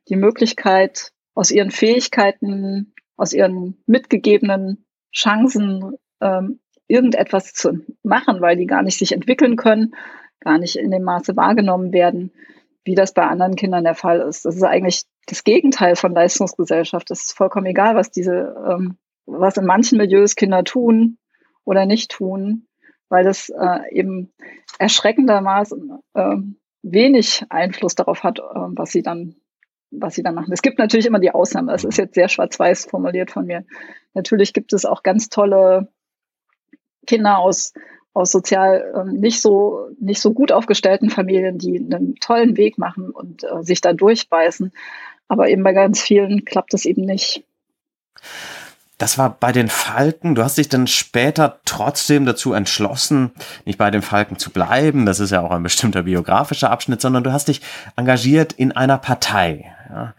die 0.09 0.16
Möglichkeit, 0.16 1.12
aus 1.35 1.50
ihren 1.50 1.71
Fähigkeiten, 1.71 2.95
aus 3.18 3.35
ihren 3.35 3.76
mitgegebenen 3.85 4.87
Chancen 5.14 5.99
ähm, 6.23 6.61
irgendetwas 6.88 7.52
zu 7.52 7.80
machen, 8.02 8.40
weil 8.40 8.56
die 8.56 8.66
gar 8.66 8.83
nicht 8.83 8.99
sich 8.99 9.12
entwickeln 9.12 9.56
können, 9.56 9.95
gar 10.40 10.56
nicht 10.56 10.76
in 10.76 10.90
dem 10.90 11.02
Maße 11.02 11.37
wahrgenommen 11.37 11.92
werden 11.92 12.33
wie 12.87 12.95
das 12.95 13.12
bei 13.12 13.26
anderen 13.26 13.57
Kindern 13.57 13.85
der 13.85 13.95
Fall 13.95 14.21
ist. 14.21 14.45
Das 14.45 14.55
ist 14.57 14.62
eigentlich 14.62 15.02
das 15.26 15.45
Gegenteil 15.45 15.97
von 15.97 16.14
Leistungsgesellschaft. 16.14 17.11
Es 17.11 17.26
ist 17.26 17.37
vollkommen 17.37 17.66
egal, 17.66 17.97
was 17.97 18.11
diese, 18.11 18.55
ähm, 18.69 18.97
was 19.26 19.57
in 19.57 19.66
manchen 19.66 19.99
Milieus 19.99 20.37
Kinder 20.37 20.62
tun 20.62 21.19
oder 21.64 21.85
nicht 21.85 22.12
tun, 22.12 22.66
weil 23.09 23.25
das 23.25 23.49
äh, 23.50 23.81
eben 23.90 24.33
erschreckendermaßen 24.78 25.99
äh, 26.14 26.37
wenig 26.83 27.45
Einfluss 27.49 27.97
darauf 27.97 28.23
hat, 28.23 28.38
äh, 28.38 28.43
was 28.43 28.93
sie 28.93 29.02
dann 29.02 29.37
was 29.93 30.14
sie 30.14 30.23
dann 30.23 30.35
machen. 30.35 30.52
Es 30.52 30.62
gibt 30.62 30.78
natürlich 30.78 31.07
immer 31.07 31.21
die 31.21 31.31
Ausnahmen. 31.31 31.69
Das 31.69 31.85
ist 31.85 31.97
jetzt 31.97 32.14
sehr 32.14 32.28
schwarz-weiß 32.28 32.87
formuliert 32.87 33.31
von 33.31 33.47
mir. 33.47 33.64
Natürlich 34.14 34.52
gibt 34.52 34.73
es 34.73 34.85
auch 34.85 35.05
ganz 35.05 35.28
tolle 35.28 35.88
Kinder 37.07 37.38
aus 37.38 37.73
aus 38.17 38.33
sozial 38.33 38.95
ähm, 38.97 39.21
nicht 39.21 39.43
so 39.43 39.91
nicht 40.01 40.23
so 40.23 40.33
gut 40.33 40.51
aufgestellten 40.51 41.11
Familien, 41.11 41.59
die 41.59 41.77
einen 41.77 42.15
tollen 42.17 42.57
Weg 42.57 42.79
machen 42.79 43.11
und 43.11 43.45
äh, 43.45 43.63
sich 43.63 43.83
da 43.83 43.93
durchbeißen. 43.93 44.73
Aber 45.29 45.49
eben 45.49 45.63
bei 45.63 45.75
ganz 45.75 46.01
vielen 46.01 46.47
klappt 46.47 46.73
es 46.73 46.87
eben 46.87 47.03
nicht. 47.03 47.45
Das 48.97 49.19
war 49.19 49.37
bei 49.39 49.53
den 49.53 49.69
Falken. 49.69 50.35
Du 50.35 50.43
hast 50.43 50.57
dich 50.57 50.71
dann 50.71 50.87
später 50.87 51.61
trotzdem 51.67 52.25
dazu 52.25 52.55
entschlossen, 52.55 53.33
nicht 53.67 53.77
bei 53.77 53.91
den 53.91 54.01
Falken 54.01 54.39
zu 54.39 54.51
bleiben. 54.51 55.05
Das 55.05 55.21
ist 55.21 55.31
ja 55.31 55.43
auch 55.43 55.51
ein 55.51 55.63
bestimmter 55.63 56.05
biografischer 56.05 56.71
Abschnitt, 56.71 57.03
sondern 57.03 57.23
du 57.23 57.33
hast 57.33 57.49
dich 57.49 57.61
engagiert 57.97 58.55
in 58.55 58.73
einer 58.73 58.97
Partei. 58.97 59.75
Ja. 59.88 60.14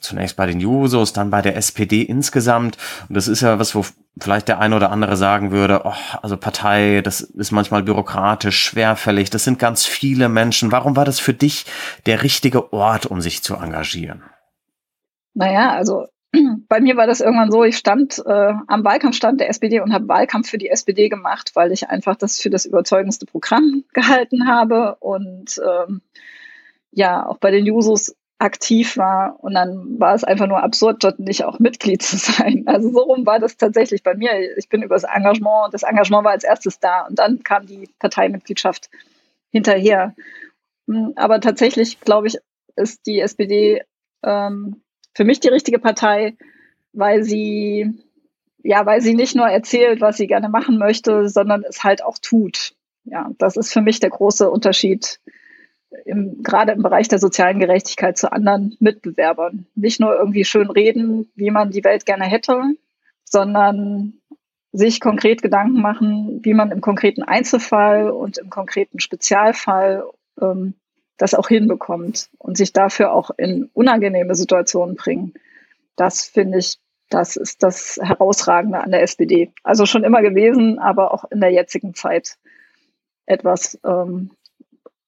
Zunächst 0.00 0.36
bei 0.36 0.46
den 0.46 0.60
Jusos, 0.60 1.12
dann 1.12 1.30
bei 1.30 1.42
der 1.42 1.56
SPD 1.56 2.02
insgesamt. 2.02 2.78
Und 3.08 3.16
das 3.16 3.28
ist 3.28 3.42
ja 3.42 3.58
was, 3.58 3.74
wo 3.74 3.84
vielleicht 4.18 4.48
der 4.48 4.58
eine 4.58 4.76
oder 4.76 4.90
andere 4.90 5.16
sagen 5.16 5.50
würde, 5.50 5.82
oh, 5.84 5.94
also 6.22 6.36
Partei, 6.36 7.00
das 7.02 7.20
ist 7.20 7.50
manchmal 7.50 7.82
bürokratisch, 7.82 8.58
schwerfällig, 8.60 9.30
das 9.30 9.44
sind 9.44 9.58
ganz 9.58 9.84
viele 9.84 10.28
Menschen. 10.28 10.72
Warum 10.72 10.96
war 10.96 11.04
das 11.04 11.20
für 11.20 11.34
dich 11.34 11.66
der 12.06 12.22
richtige 12.22 12.72
Ort, 12.72 13.06
um 13.06 13.20
sich 13.20 13.42
zu 13.42 13.54
engagieren? 13.56 14.22
Naja, 15.34 15.72
also 15.72 16.06
bei 16.68 16.80
mir 16.80 16.96
war 16.96 17.06
das 17.06 17.20
irgendwann 17.20 17.50
so, 17.50 17.64
ich 17.64 17.76
stand 17.76 18.22
äh, 18.24 18.52
am 18.66 18.84
Wahlkampfstand 18.84 19.40
der 19.40 19.48
SPD 19.48 19.80
und 19.80 19.92
habe 19.92 20.08
Wahlkampf 20.08 20.48
für 20.48 20.58
die 20.58 20.68
SPD 20.68 21.08
gemacht, 21.08 21.50
weil 21.54 21.72
ich 21.72 21.88
einfach 21.88 22.16
das 22.16 22.40
für 22.40 22.50
das 22.50 22.64
überzeugendste 22.64 23.26
Programm 23.26 23.84
gehalten 23.92 24.46
habe 24.46 24.96
und 25.00 25.60
ähm, 25.64 26.02
ja, 26.92 27.24
auch 27.26 27.38
bei 27.38 27.50
den 27.52 27.66
Jusos 27.66 28.16
aktiv 28.40 28.96
war 28.96 29.36
und 29.40 29.54
dann 29.54 30.00
war 30.00 30.14
es 30.14 30.24
einfach 30.24 30.46
nur 30.46 30.62
absurd, 30.62 31.04
dort 31.04 31.18
nicht 31.18 31.44
auch 31.44 31.58
Mitglied 31.58 32.02
zu 32.02 32.16
sein. 32.16 32.64
Also 32.70 32.90
so 32.90 33.00
rum 33.00 33.26
war 33.26 33.38
das 33.38 33.56
tatsächlich 33.56 34.02
bei 34.02 34.14
mir. 34.14 34.56
Ich 34.56 34.68
bin 34.68 34.82
über 34.82 34.94
das 34.94 35.04
Engagement, 35.04 35.74
das 35.74 35.82
Engagement 35.82 36.24
war 36.24 36.32
als 36.32 36.44
erstes 36.44 36.80
da 36.80 37.06
und 37.06 37.18
dann 37.18 37.42
kam 37.42 37.66
die 37.66 37.88
Parteimitgliedschaft 37.98 38.88
hinterher. 39.50 40.14
Hm, 40.88 41.12
aber 41.16 41.40
tatsächlich, 41.40 42.00
glaube 42.00 42.28
ich, 42.28 42.38
ist 42.76 43.06
die 43.06 43.20
SPD 43.20 43.82
ähm, 44.22 44.80
für 45.14 45.24
mich 45.24 45.40
die 45.40 45.48
richtige 45.48 45.78
Partei, 45.78 46.36
weil 46.92 47.22
sie, 47.24 47.92
ja, 48.62 48.86
weil 48.86 49.02
sie 49.02 49.14
nicht 49.14 49.36
nur 49.36 49.48
erzählt, 49.48 50.00
was 50.00 50.16
sie 50.16 50.26
gerne 50.26 50.48
machen 50.48 50.78
möchte, 50.78 51.28
sondern 51.28 51.62
es 51.68 51.84
halt 51.84 52.02
auch 52.02 52.16
tut. 52.18 52.74
Ja, 53.04 53.30
das 53.36 53.56
ist 53.56 53.72
für 53.72 53.82
mich 53.82 54.00
der 54.00 54.10
große 54.10 54.50
Unterschied, 54.50 55.20
im, 56.04 56.42
gerade 56.42 56.72
im 56.72 56.82
Bereich 56.82 57.08
der 57.08 57.18
sozialen 57.18 57.58
Gerechtigkeit 57.58 58.16
zu 58.16 58.32
anderen 58.32 58.76
Mitbewerbern. 58.80 59.66
Nicht 59.74 60.00
nur 60.00 60.14
irgendwie 60.14 60.44
schön 60.44 60.70
reden, 60.70 61.30
wie 61.34 61.50
man 61.50 61.70
die 61.70 61.84
Welt 61.84 62.06
gerne 62.06 62.24
hätte, 62.24 62.62
sondern 63.24 64.14
sich 64.72 65.00
konkret 65.00 65.42
Gedanken 65.42 65.80
machen, 65.80 66.40
wie 66.42 66.54
man 66.54 66.70
im 66.70 66.80
konkreten 66.80 67.22
Einzelfall 67.22 68.10
und 68.10 68.38
im 68.38 68.50
konkreten 68.50 69.00
Spezialfall 69.00 70.04
ähm, 70.40 70.74
das 71.16 71.34
auch 71.34 71.48
hinbekommt 71.48 72.30
und 72.38 72.56
sich 72.56 72.72
dafür 72.72 73.12
auch 73.12 73.30
in 73.36 73.68
unangenehme 73.74 74.34
Situationen 74.34 74.94
bringen. 74.96 75.34
Das 75.96 76.24
finde 76.24 76.58
ich, 76.58 76.78
das 77.10 77.36
ist 77.36 77.62
das 77.62 77.98
Herausragende 78.00 78.80
an 78.80 78.92
der 78.92 79.02
SPD. 79.02 79.52
Also 79.64 79.86
schon 79.86 80.04
immer 80.04 80.22
gewesen, 80.22 80.78
aber 80.78 81.12
auch 81.12 81.24
in 81.30 81.40
der 81.40 81.50
jetzigen 81.50 81.94
Zeit 81.94 82.38
etwas 83.26 83.78
ähm, 83.84 84.30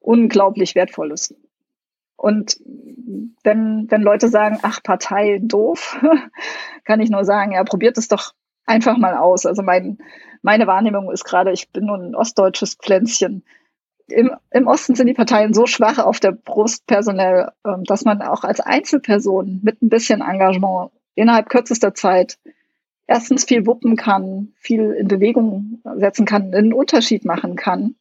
unglaublich 0.03 0.75
Wertvolles. 0.75 1.35
Und 2.17 2.61
wenn, 3.43 3.87
wenn 3.91 4.03
Leute 4.03 4.29
sagen, 4.29 4.59
ach, 4.63 4.83
Partei 4.83 5.41
doof, 5.43 6.01
kann 6.85 7.01
ich 7.01 7.11
nur 7.11 7.25
sagen, 7.25 7.53
ja, 7.53 7.65
probiert 7.65 7.99
es 7.99 8.09
doch 8.09 8.33
einfach 8.65 8.97
mal 8.97 9.17
aus. 9.17 9.45
Also 9.45 9.63
mein, 9.63 9.99
meine 10.43 10.67
Wahrnehmung 10.67 11.11
ist 11.11 11.25
gerade, 11.25 11.53
ich 11.53 11.71
bin 11.71 11.87
nun 11.87 12.11
ein 12.11 12.15
ostdeutsches 12.15 12.75
Pflänzchen 12.75 13.45
im, 14.13 14.31
im 14.51 14.67
Osten 14.67 14.95
sind 14.95 15.07
die 15.07 15.15
Parteien 15.15 15.55
so 15.55 15.67
schwach 15.67 15.99
auf 15.99 16.21
der 16.21 16.33
Brust 16.33 16.87
personell, 16.87 17.51
ähm, 17.65 17.85
dass 17.85 18.05
man 18.05 18.23
auch 18.23 18.45
als 18.45 18.61
Einzelperson 18.61 19.61
mit 19.63 19.83
ein 19.83 19.89
bisschen 19.89 20.21
Engagement 20.21 20.91
innerhalb 21.15 21.49
kürzester 21.49 21.95
Zeit 21.95 22.39
erstens 23.07 23.45
viel 23.45 23.67
wuppen 23.67 23.97
kann, 23.97 24.53
viel 24.59 24.93
in 24.93 25.09
Bewegung 25.09 25.83
setzen 25.97 26.25
kann, 26.25 26.55
einen 26.55 26.73
Unterschied 26.73 27.25
machen 27.25 27.57
kann 27.57 27.97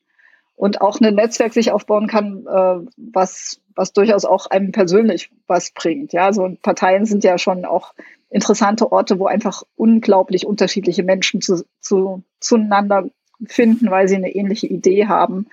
und 0.61 0.81
auch 0.81 1.01
ein 1.01 1.15
Netzwerk 1.15 1.53
sich 1.53 1.71
aufbauen 1.71 2.07
kann, 2.07 2.45
äh, 2.45 2.87
was, 2.97 3.59
was 3.75 3.93
durchaus 3.93 4.25
auch 4.25 4.45
einem 4.47 4.71
persönlich 4.71 5.31
was 5.47 5.71
bringt. 5.71 6.13
Ja, 6.13 6.33
so 6.33 6.55
Parteien 6.61 7.05
sind 7.05 7.23
ja 7.23 7.37
schon 7.37 7.65
auch 7.65 7.93
interessante 8.29 8.91
Orte, 8.91 9.19
wo 9.19 9.25
einfach 9.25 9.63
unglaublich 9.75 10.45
unterschiedliche 10.45 11.03
Menschen 11.03 11.41
zu, 11.41 11.65
zu, 11.79 12.23
zueinander 12.39 13.09
finden, 13.45 13.89
weil 13.89 14.07
sie 14.07 14.15
eine 14.15 14.33
ähnliche 14.35 14.67
Idee 14.67 15.07
haben 15.07 15.47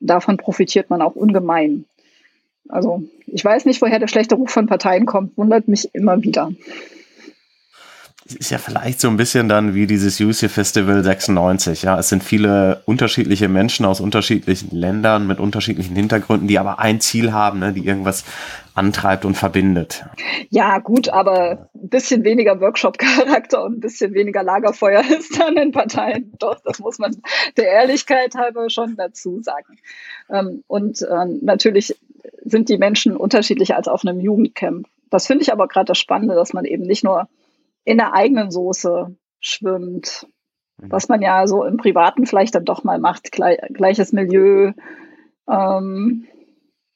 davon 0.00 0.38
profitiert 0.38 0.90
man 0.90 1.02
auch 1.02 1.14
ungemein. 1.14 1.84
Also 2.68 3.04
ich 3.26 3.44
weiß 3.44 3.66
nicht, 3.66 3.80
woher 3.82 3.98
der 3.98 4.08
schlechte 4.08 4.34
Ruf 4.34 4.50
von 4.50 4.66
Parteien 4.66 5.06
kommt, 5.06 5.36
wundert 5.36 5.68
mich 5.68 5.94
immer 5.94 6.22
wieder. 6.22 6.50
Ist 8.38 8.50
ja 8.50 8.58
vielleicht 8.58 9.00
so 9.00 9.08
ein 9.08 9.16
bisschen 9.16 9.48
dann 9.48 9.74
wie 9.74 9.86
dieses 9.86 10.20
UC 10.20 10.50
Festival 10.50 11.02
96. 11.02 11.82
Ja, 11.82 11.98
es 11.98 12.08
sind 12.08 12.22
viele 12.22 12.82
unterschiedliche 12.84 13.48
Menschen 13.48 13.84
aus 13.84 14.00
unterschiedlichen 14.00 14.74
Ländern 14.76 15.26
mit 15.26 15.40
unterschiedlichen 15.40 15.96
Hintergründen, 15.96 16.46
die 16.46 16.58
aber 16.58 16.78
ein 16.78 17.00
Ziel 17.00 17.32
haben, 17.32 17.58
ne, 17.58 17.72
die 17.72 17.86
irgendwas 17.86 18.24
antreibt 18.74 19.24
und 19.24 19.36
verbindet. 19.36 20.04
Ja, 20.48 20.78
gut, 20.78 21.08
aber 21.08 21.68
ein 21.74 21.88
bisschen 21.88 22.24
weniger 22.24 22.60
Workshop-Charakter 22.60 23.64
und 23.64 23.78
ein 23.78 23.80
bisschen 23.80 24.14
weniger 24.14 24.42
Lagerfeuer 24.42 25.02
ist 25.18 25.38
dann 25.38 25.56
in 25.56 25.72
Parteien. 25.72 26.32
Doch, 26.38 26.60
das 26.64 26.78
muss 26.78 26.98
man 26.98 27.16
der 27.56 27.68
Ehrlichkeit 27.68 28.34
halber 28.34 28.70
schon 28.70 28.96
dazu 28.96 29.42
sagen. 29.42 29.78
Ähm, 30.30 30.62
und 30.66 31.04
ähm, 31.10 31.40
natürlich 31.42 31.96
sind 32.44 32.68
die 32.68 32.78
Menschen 32.78 33.16
unterschiedlicher 33.16 33.76
als 33.76 33.88
auf 33.88 34.04
einem 34.04 34.20
Jugendcamp. 34.20 34.86
Das 35.10 35.26
finde 35.26 35.42
ich 35.42 35.52
aber 35.52 35.68
gerade 35.68 35.86
das 35.86 35.98
Spannende, 35.98 36.34
dass 36.34 36.52
man 36.52 36.64
eben 36.64 36.84
nicht 36.84 37.04
nur 37.04 37.28
in 37.84 37.98
der 37.98 38.14
eigenen 38.14 38.50
Soße 38.50 39.16
schwimmt, 39.40 40.26
mhm. 40.78 40.92
was 40.92 41.08
man 41.08 41.22
ja 41.22 41.46
so 41.46 41.64
im 41.64 41.76
Privaten 41.76 42.26
vielleicht 42.26 42.54
dann 42.54 42.64
doch 42.64 42.84
mal 42.84 42.98
macht, 42.98 43.32
gleiches 43.32 44.12
Milieu, 44.12 44.72
ähm, 45.48 46.26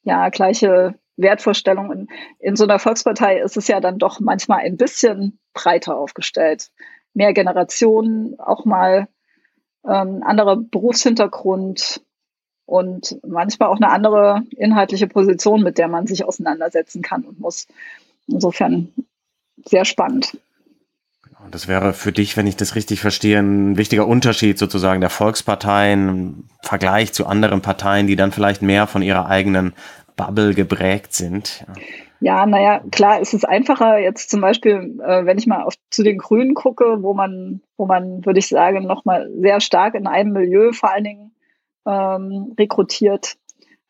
ja, 0.03 0.29
gleiche 0.29 0.95
Wertvorstellungen. 1.17 2.09
In 2.39 2.57
so 2.57 2.65
einer 2.65 2.79
Volkspartei 2.79 3.39
ist 3.39 3.57
es 3.57 3.69
ja 3.69 3.81
dann 3.81 3.99
doch 3.99 4.21
manchmal 4.21 4.61
ein 4.61 4.77
bisschen 4.77 5.39
breiter 5.53 5.97
aufgestellt. 5.97 6.71
Mehr 7.15 7.33
Generationen, 7.33 8.39
auch 8.39 8.65
mal 8.65 9.09
ähm, 9.87 10.23
anderer 10.25 10.57
Berufshintergrund 10.57 12.03
und 12.67 13.19
manchmal 13.27 13.69
auch 13.69 13.77
eine 13.77 13.91
andere 13.91 14.43
inhaltliche 14.57 15.07
Position, 15.07 15.63
mit 15.63 15.79
der 15.79 15.89
man 15.89 16.07
sich 16.07 16.25
auseinandersetzen 16.25 17.03
kann 17.03 17.25
und 17.25 17.39
muss. 17.39 17.67
Insofern 18.27 18.93
sehr 19.65 19.85
spannend. 19.85 20.39
Und 21.45 21.55
das 21.55 21.69
wäre 21.69 21.93
für 21.93 22.11
dich, 22.11 22.39
wenn 22.39 22.47
ich 22.47 22.57
das 22.57 22.75
richtig 22.75 23.01
verstehe, 23.01 23.39
ein 23.39 23.77
wichtiger 23.77 24.07
Unterschied 24.07 24.59
sozusagen 24.59 25.03
der 25.03 25.11
Volksparteien 25.11 26.09
im 26.09 26.45
Vergleich 26.63 27.13
zu 27.13 27.27
anderen 27.27 27.61
Parteien, 27.61 28.07
die 28.07 28.17
dann 28.17 28.33
vielleicht 28.33 28.63
mehr 28.63 28.87
von 28.87 29.03
ihrer 29.03 29.27
eigenen 29.27 29.75
Bubble 30.17 30.55
geprägt 30.55 31.13
sind. 31.13 31.67
Ja, 32.21 32.47
naja, 32.47 32.81
klar, 32.91 33.21
es 33.21 33.35
ist 33.35 33.47
einfacher 33.47 33.99
jetzt 33.99 34.31
zum 34.31 34.41
Beispiel, 34.41 34.99
äh, 35.05 35.27
wenn 35.27 35.37
ich 35.37 35.47
mal 35.47 35.65
auf, 35.65 35.75
zu 35.91 36.03
den 36.03 36.17
Grünen 36.17 36.55
gucke, 36.55 37.03
wo 37.03 37.13
man, 37.13 37.61
wo 37.77 37.85
man, 37.85 38.25
würde 38.25 38.39
ich 38.39 38.49
sagen, 38.49 38.87
nochmal 38.87 39.31
sehr 39.39 39.61
stark 39.61 39.95
in 39.95 40.07
einem 40.07 40.33
Milieu 40.33 40.73
vor 40.73 40.93
allen 40.93 41.05
Dingen 41.05 41.33
ähm, 41.87 42.55
rekrutiert. 42.59 43.35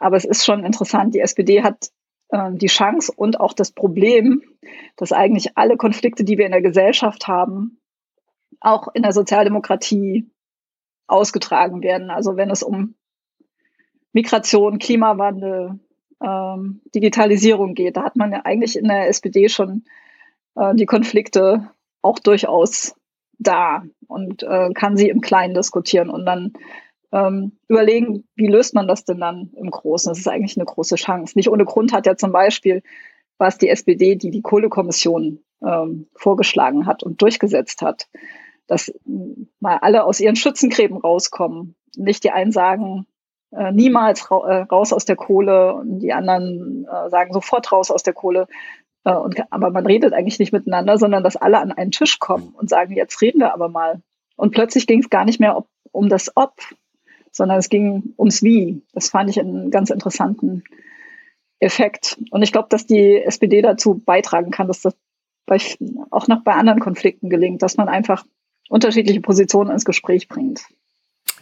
Aber 0.00 0.16
es 0.16 0.24
ist 0.24 0.44
schon 0.44 0.64
interessant, 0.64 1.14
die 1.14 1.20
SPD 1.20 1.62
hat 1.62 1.90
die 2.32 2.66
Chance 2.66 3.12
und 3.14 3.38
auch 3.38 3.52
das 3.52 3.70
Problem, 3.70 4.42
dass 4.96 5.12
eigentlich 5.12 5.56
alle 5.56 5.76
Konflikte, 5.76 6.24
die 6.24 6.36
wir 6.36 6.46
in 6.46 6.52
der 6.52 6.62
Gesellschaft 6.62 7.28
haben, 7.28 7.80
auch 8.60 8.88
in 8.94 9.02
der 9.02 9.12
Sozialdemokratie 9.12 10.28
ausgetragen 11.06 11.82
werden. 11.82 12.10
Also 12.10 12.36
wenn 12.36 12.50
es 12.50 12.62
um 12.62 12.94
Migration, 14.12 14.78
Klimawandel, 14.78 15.78
ähm, 16.24 16.80
Digitalisierung 16.94 17.74
geht. 17.74 17.96
Da 17.96 18.04
hat 18.04 18.16
man 18.16 18.32
ja 18.32 18.42
eigentlich 18.44 18.76
in 18.76 18.88
der 18.88 19.08
SPD 19.08 19.48
schon 19.48 19.84
äh, 20.54 20.74
die 20.74 20.86
Konflikte 20.86 21.70
auch 22.02 22.18
durchaus 22.18 22.94
da 23.38 23.84
und 24.06 24.42
äh, 24.42 24.70
kann 24.74 24.96
sie 24.96 25.08
im 25.08 25.20
Kleinen 25.20 25.54
diskutieren 25.54 26.08
und 26.08 26.24
dann 26.24 26.52
ähm, 27.14 27.52
überlegen, 27.68 28.24
wie 28.34 28.48
löst 28.48 28.74
man 28.74 28.88
das 28.88 29.04
denn 29.04 29.20
dann 29.20 29.52
im 29.56 29.70
Großen? 29.70 30.10
Das 30.10 30.18
ist 30.18 30.26
eigentlich 30.26 30.56
eine 30.56 30.66
große 30.66 30.96
Chance. 30.96 31.34
Nicht 31.36 31.48
ohne 31.48 31.64
Grund 31.64 31.92
hat 31.92 32.06
ja 32.06 32.16
zum 32.16 32.32
Beispiel, 32.32 32.82
was 33.38 33.56
die 33.56 33.68
SPD, 33.68 34.16
die 34.16 34.32
die 34.32 34.42
Kohlekommission 34.42 35.38
ähm, 35.64 36.08
vorgeschlagen 36.16 36.86
hat 36.86 37.04
und 37.04 37.22
durchgesetzt 37.22 37.82
hat, 37.82 38.08
dass 38.66 38.92
mal 39.60 39.78
alle 39.80 40.04
aus 40.04 40.18
ihren 40.18 40.34
Schützengräben 40.34 40.96
rauskommen. 40.96 41.76
Nicht 41.96 42.24
die 42.24 42.32
einen 42.32 42.50
sagen, 42.50 43.06
äh, 43.52 43.70
niemals 43.70 44.32
ra 44.32 44.48
äh, 44.48 44.62
raus 44.62 44.92
aus 44.92 45.04
der 45.04 45.16
Kohle 45.16 45.74
und 45.74 46.00
die 46.00 46.12
anderen 46.12 46.84
äh, 46.90 47.10
sagen 47.10 47.32
sofort 47.32 47.70
raus 47.70 47.92
aus 47.92 48.02
der 48.02 48.14
Kohle. 48.14 48.48
Äh, 49.04 49.14
und, 49.14 49.40
aber 49.50 49.70
man 49.70 49.86
redet 49.86 50.12
eigentlich 50.14 50.40
nicht 50.40 50.52
miteinander, 50.52 50.98
sondern 50.98 51.22
dass 51.22 51.36
alle 51.36 51.60
an 51.60 51.70
einen 51.70 51.92
Tisch 51.92 52.18
kommen 52.18 52.54
und 52.56 52.68
sagen, 52.68 52.96
jetzt 52.96 53.22
reden 53.22 53.38
wir 53.38 53.54
aber 53.54 53.68
mal. 53.68 54.02
Und 54.34 54.52
plötzlich 54.52 54.88
ging 54.88 54.98
es 54.98 55.10
gar 55.10 55.24
nicht 55.24 55.38
mehr 55.38 55.56
ob, 55.56 55.68
um 55.92 56.08
das 56.08 56.32
Ob, 56.34 56.54
sondern 57.34 57.58
es 57.58 57.68
ging 57.68 58.14
ums 58.16 58.42
Wie. 58.42 58.82
Das 58.92 59.10
fand 59.10 59.28
ich 59.28 59.38
einen 59.38 59.70
ganz 59.70 59.90
interessanten 59.90 60.62
Effekt. 61.58 62.16
Und 62.30 62.42
ich 62.42 62.52
glaube, 62.52 62.68
dass 62.70 62.86
die 62.86 63.22
SPD 63.22 63.60
dazu 63.60 63.94
beitragen 63.98 64.50
kann, 64.50 64.68
dass 64.68 64.80
das 64.80 64.94
bei, 65.44 65.58
auch 66.10 66.28
noch 66.28 66.42
bei 66.44 66.54
anderen 66.54 66.80
Konflikten 66.80 67.28
gelingt, 67.28 67.62
dass 67.62 67.76
man 67.76 67.88
einfach 67.88 68.24
unterschiedliche 68.68 69.20
Positionen 69.20 69.70
ins 69.70 69.84
Gespräch 69.84 70.28
bringt. 70.28 70.62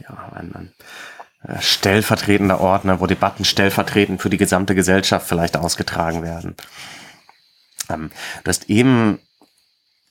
Ja, 0.00 0.32
ein, 0.34 0.54
ein 0.54 0.72
äh, 1.46 1.60
stellvertretender 1.60 2.60
Ort, 2.60 2.84
ne, 2.84 3.00
wo 3.00 3.06
Debatten 3.06 3.44
stellvertretend 3.44 4.20
für 4.20 4.30
die 4.30 4.38
gesamte 4.38 4.74
Gesellschaft 4.74 5.28
vielleicht 5.28 5.56
ausgetragen 5.56 6.22
werden. 6.22 6.56
Ähm, 7.90 8.10
du 8.42 8.48
hast 8.48 8.70
eben 8.70 9.20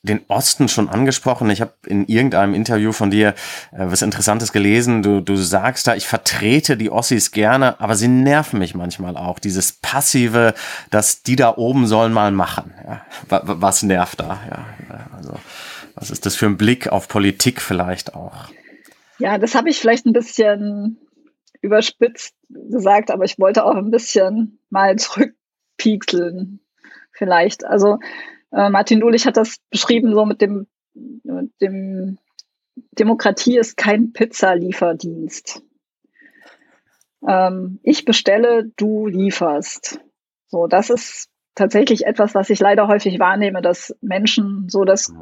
den 0.03 0.21
Osten 0.27 0.67
schon 0.67 0.89
angesprochen. 0.89 1.49
Ich 1.51 1.61
habe 1.61 1.73
in 1.85 2.07
irgendeinem 2.07 2.55
Interview 2.55 2.91
von 2.91 3.11
dir 3.11 3.29
äh, 3.71 3.85
was 3.85 4.01
Interessantes 4.01 4.51
gelesen. 4.51 5.03
Du, 5.03 5.21
du 5.21 5.35
sagst 5.35 5.87
da, 5.87 5.95
ich 5.95 6.07
vertrete 6.07 6.75
die 6.75 6.89
Ossis 6.89 7.31
gerne, 7.31 7.79
aber 7.79 7.95
sie 7.95 8.07
nerven 8.07 8.59
mich 8.59 8.73
manchmal 8.73 9.15
auch. 9.15 9.37
Dieses 9.37 9.73
Passive, 9.73 10.55
dass 10.89 11.21
die 11.21 11.35
da 11.35 11.55
oben 11.55 11.85
sollen 11.85 12.13
mal 12.13 12.31
machen. 12.31 12.73
Ja, 12.83 13.05
was 13.29 13.83
nervt 13.83 14.19
da? 14.19 14.39
Ja, 14.49 14.65
also, 15.15 15.33
was 15.95 16.09
ist 16.09 16.25
das 16.25 16.35
für 16.35 16.47
ein 16.47 16.57
Blick 16.57 16.87
auf 16.87 17.07
Politik 17.07 17.61
vielleicht 17.61 18.15
auch? 18.15 18.49
Ja, 19.19 19.37
das 19.37 19.53
habe 19.53 19.69
ich 19.69 19.79
vielleicht 19.79 20.07
ein 20.07 20.13
bisschen 20.13 20.97
überspitzt 21.61 22.35
gesagt, 22.49 23.11
aber 23.11 23.23
ich 23.23 23.37
wollte 23.37 23.63
auch 23.65 23.75
ein 23.75 23.91
bisschen 23.91 24.59
mal 24.71 24.95
zurückpiekeln. 24.97 26.59
Vielleicht. 27.11 27.65
Also 27.65 27.99
äh, 28.51 28.69
Martin 28.69 28.99
Dulich 28.99 29.25
hat 29.25 29.37
das 29.37 29.57
beschrieben 29.69 30.13
so 30.13 30.25
mit 30.25 30.41
dem, 30.41 30.67
mit 30.93 31.51
dem 31.61 32.17
Demokratie 32.91 33.57
ist 33.57 33.77
kein 33.77 34.13
Pizzalieferdienst. 34.13 35.61
Ähm, 37.27 37.79
ich 37.83 38.05
bestelle, 38.05 38.71
du 38.75 39.07
lieferst. 39.07 39.99
So, 40.47 40.67
das 40.67 40.89
ist 40.89 41.29
tatsächlich 41.55 42.05
etwas, 42.05 42.33
was 42.33 42.49
ich 42.49 42.59
leider 42.59 42.87
häufig 42.87 43.19
wahrnehme, 43.19 43.61
dass 43.61 43.95
Menschen 44.01 44.67
so 44.69 44.83
das, 44.85 45.13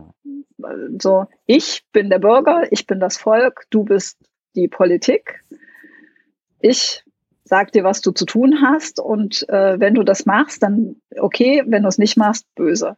so, 0.99 1.25
ich 1.45 1.83
bin 1.91 2.09
der 2.09 2.19
Bürger, 2.19 2.71
ich 2.71 2.87
bin 2.87 2.99
das 2.99 3.17
Volk, 3.17 3.65
du 3.69 3.83
bist 3.83 4.17
die 4.55 4.67
Politik. 4.67 5.43
Ich 6.59 7.03
sag 7.49 7.71
dir, 7.71 7.83
was 7.83 8.01
du 8.01 8.11
zu 8.11 8.25
tun 8.25 8.61
hast 8.61 8.99
und 8.99 9.47
äh, 9.49 9.79
wenn 9.79 9.95
du 9.95 10.03
das 10.03 10.27
machst, 10.27 10.61
dann 10.61 10.97
okay, 11.19 11.63
wenn 11.65 11.81
du 11.81 11.89
es 11.89 11.97
nicht 11.97 12.15
machst, 12.15 12.45
böse. 12.53 12.95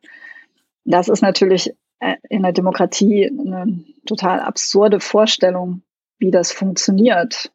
Das 0.83 1.07
ist 1.07 1.21
natürlich 1.21 1.73
äh, 1.99 2.17
in 2.29 2.43
der 2.43 2.51
Demokratie 2.51 3.27
eine 3.27 3.83
total 4.05 4.41
absurde 4.41 4.99
Vorstellung, 4.99 5.83
wie 6.19 6.31
das 6.31 6.51
funktioniert. 6.51 7.53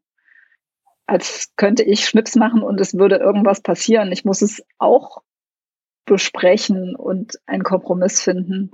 Als 1.06 1.52
könnte 1.56 1.82
ich 1.82 2.06
Schnips 2.06 2.34
machen 2.34 2.62
und 2.62 2.80
es 2.80 2.96
würde 2.96 3.16
irgendwas 3.16 3.60
passieren. 3.60 4.10
Ich 4.10 4.24
muss 4.24 4.40
es 4.40 4.64
auch 4.78 5.22
besprechen 6.06 6.96
und 6.96 7.38
einen 7.46 7.62
Kompromiss 7.62 8.22
finden. 8.22 8.70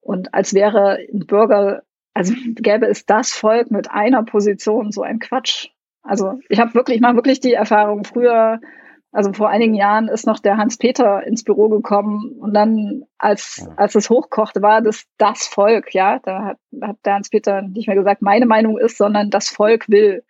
Und 0.00 0.32
als 0.32 0.54
wäre 0.54 0.98
ein 1.12 1.26
Bürger, 1.26 1.82
also 2.14 2.32
gäbe 2.54 2.86
es 2.86 3.04
das 3.04 3.32
Volk 3.32 3.70
mit 3.70 3.90
einer 3.90 4.24
Position, 4.24 4.90
so 4.90 5.02
ein 5.02 5.18
Quatsch. 5.18 5.68
Also 6.02 6.40
ich 6.48 6.58
habe 6.58 6.74
wirklich, 6.74 6.96
ich 6.96 7.02
mache 7.02 7.16
wirklich 7.16 7.40
die 7.40 7.52
Erfahrung, 7.52 8.04
früher, 8.04 8.60
also 9.12 9.32
vor 9.32 9.50
einigen 9.50 9.74
Jahren 9.74 10.08
ist 10.08 10.26
noch 10.26 10.38
der 10.38 10.56
Hans-Peter 10.56 11.24
ins 11.26 11.44
Büro 11.44 11.68
gekommen 11.68 12.38
und 12.40 12.54
dann, 12.54 13.04
als, 13.18 13.66
als 13.76 13.94
es 13.94 14.10
hochkochte, 14.10 14.62
war 14.62 14.80
das 14.80 15.04
das 15.18 15.46
Volk, 15.46 15.94
ja. 15.94 16.18
Da 16.18 16.44
hat, 16.44 16.58
hat 16.80 16.96
der 17.04 17.14
Hans-Peter 17.14 17.62
nicht 17.62 17.86
mehr 17.86 17.96
gesagt, 17.96 18.22
meine 18.22 18.46
Meinung 18.46 18.78
ist, 18.78 18.96
sondern 18.96 19.30
das 19.30 19.48
Volk 19.48 19.88
will. 19.88 20.24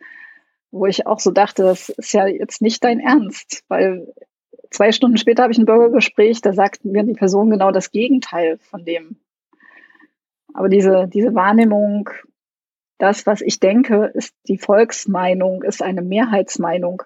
Wo 0.74 0.86
ich 0.86 1.06
auch 1.06 1.20
so 1.20 1.30
dachte, 1.30 1.62
das 1.64 1.90
ist 1.90 2.14
ja 2.14 2.26
jetzt 2.26 2.62
nicht 2.62 2.82
dein 2.82 2.98
Ernst, 2.98 3.62
weil 3.68 4.08
zwei 4.70 4.90
Stunden 4.90 5.18
später 5.18 5.42
habe 5.42 5.52
ich 5.52 5.58
ein 5.58 5.66
Bürgergespräch, 5.66 6.40
da 6.40 6.52
sagt 6.52 6.84
mir 6.84 7.04
die 7.04 7.12
Person 7.12 7.50
genau 7.50 7.70
das 7.70 7.90
Gegenteil 7.90 8.58
von 8.58 8.84
dem. 8.84 9.16
Aber 10.54 10.68
diese, 10.68 11.08
diese 11.08 11.34
Wahrnehmung, 11.34 12.08
das, 13.02 13.26
was 13.26 13.40
ich 13.40 13.58
denke, 13.58 14.12
ist 14.14 14.32
die 14.46 14.58
Volksmeinung, 14.58 15.64
ist 15.64 15.82
eine 15.82 16.02
Mehrheitsmeinung. 16.02 17.02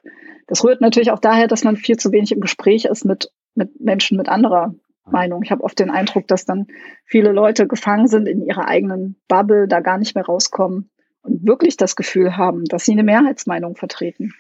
Das 0.47 0.63
rührt 0.63 0.83
natürlich 0.83 1.11
auch 1.11 1.19
daher, 1.21 1.47
dass 1.47 1.65
man 1.65 1.77
viel 1.77 1.97
zu 1.97 2.13
wenig 2.13 2.33
im 2.33 2.43
Gespräch 2.43 2.85
ist 2.85 3.07
mit, 3.07 3.33
mit 3.55 3.81
Menschen 3.81 4.19
mit 4.19 4.29
anderer 4.29 4.75
Meinung. 5.07 5.43
Ich 5.43 5.51
habe 5.51 5.65
oft 5.65 5.79
den 5.79 5.89
Eindruck, 5.89 6.29
dass 6.29 6.45
dann 6.45 6.67
viele 7.07 7.33
Leute 7.33 7.67
gefangen 7.67 8.09
sind 8.09 8.29
in 8.29 8.43
ihrer 8.43 8.69
eigenen 8.69 9.17
Bubble, 9.27 9.69
da 9.69 9.81
gar 9.81 9.97
nicht 9.97 10.15
mehr 10.15 10.27
rauskommen 10.27 10.91
und 11.23 11.47
wirklich 11.47 11.79
das 11.79 11.97
Gefühl 11.97 12.37
haben, 12.37 12.67
dass 12.67 12.85
sie 12.85 12.93
eine 12.93 13.03
Mehrheitsmeinung 13.03 13.75
vertreten. 13.75 14.35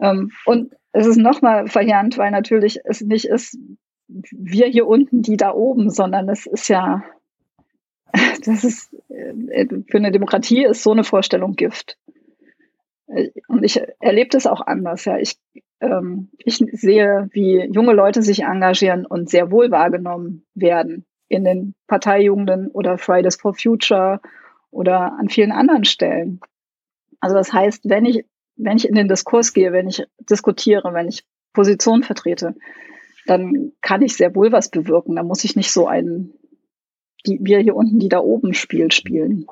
Ähm, 0.00 0.32
und 0.46 0.74
es 0.92 1.06
ist 1.06 1.18
nochmal 1.18 1.66
verheerend, 1.66 2.16
weil 2.16 2.30
natürlich 2.30 2.80
es 2.84 3.02
nicht 3.02 3.26
ist, 3.26 3.58
wir 4.08 4.66
hier 4.68 4.86
unten, 4.86 5.20
die 5.20 5.36
da 5.36 5.52
oben, 5.52 5.90
sondern 5.90 6.26
es 6.30 6.46
ist 6.46 6.68
ja 6.68 7.02
das 8.44 8.64
ist 8.64 8.92
äh, 9.08 9.66
für 9.88 9.98
eine 9.98 10.12
Demokratie 10.12 10.64
ist 10.64 10.82
so 10.82 10.92
eine 10.92 11.04
Vorstellung 11.04 11.54
Gift. 11.54 11.96
Äh, 13.06 13.30
und 13.48 13.64
ich 13.64 13.80
erlebe 14.00 14.30
das 14.30 14.46
auch 14.46 14.60
anders. 14.60 15.04
Ja, 15.04 15.18
ich, 15.18 15.36
ähm, 15.80 16.30
ich 16.38 16.58
sehe, 16.72 17.28
wie 17.32 17.64
junge 17.72 17.92
Leute 17.92 18.22
sich 18.22 18.44
engagieren 18.44 19.06
und 19.06 19.28
sehr 19.28 19.50
wohl 19.50 19.70
wahrgenommen 19.70 20.44
werden 20.54 21.04
in 21.28 21.44
den 21.44 21.74
Parteijugenden 21.86 22.68
oder 22.68 22.98
Fridays 22.98 23.36
for 23.36 23.54
Future 23.54 24.20
oder 24.70 25.18
an 25.18 25.28
vielen 25.28 25.52
anderen 25.52 25.84
Stellen. 25.84 26.40
Also 27.20 27.34
das 27.34 27.52
heißt, 27.52 27.88
wenn 27.88 28.04
ich 28.04 28.24
wenn 28.56 28.76
ich 28.76 28.88
in 28.88 28.94
den 28.94 29.08
Diskurs 29.08 29.52
gehe, 29.52 29.72
wenn 29.72 29.88
ich 29.88 30.04
diskutiere, 30.18 30.94
wenn 30.94 31.08
ich 31.08 31.24
Positionen 31.52 32.04
vertrete, 32.04 32.54
dann 33.26 33.72
kann 33.80 34.02
ich 34.02 34.16
sehr 34.16 34.34
wohl 34.36 34.52
was 34.52 34.70
bewirken. 34.70 35.16
Da 35.16 35.24
muss 35.24 35.42
ich 35.42 35.56
nicht 35.56 35.72
so 35.72 35.88
einen 35.88 36.34
die 37.26 37.38
wir 37.40 37.58
hier 37.60 37.76
unten, 37.76 37.98
die 37.98 38.08
da 38.08 38.18
oben 38.18 38.54
spielt, 38.54 38.94
spielen. 38.94 39.46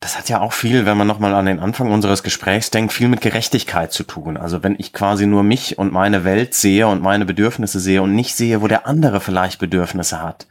Das 0.00 0.16
hat 0.16 0.28
ja 0.28 0.40
auch 0.40 0.52
viel, 0.52 0.86
wenn 0.86 0.96
man 0.96 1.06
nochmal 1.08 1.34
an 1.34 1.46
den 1.46 1.58
Anfang 1.58 1.90
unseres 1.90 2.22
Gesprächs 2.22 2.70
denkt, 2.70 2.92
viel 2.92 3.08
mit 3.08 3.20
Gerechtigkeit 3.20 3.92
zu 3.92 4.04
tun. 4.04 4.36
Also 4.36 4.62
wenn 4.62 4.76
ich 4.78 4.92
quasi 4.92 5.26
nur 5.26 5.42
mich 5.42 5.76
und 5.76 5.92
meine 5.92 6.24
Welt 6.24 6.54
sehe 6.54 6.86
und 6.86 7.02
meine 7.02 7.24
Bedürfnisse 7.24 7.80
sehe 7.80 8.00
und 8.00 8.14
nicht 8.14 8.34
sehe, 8.36 8.62
wo 8.62 8.68
der 8.68 8.86
andere 8.86 9.20
vielleicht 9.20 9.58
Bedürfnisse 9.58 10.22
hat, 10.22 10.46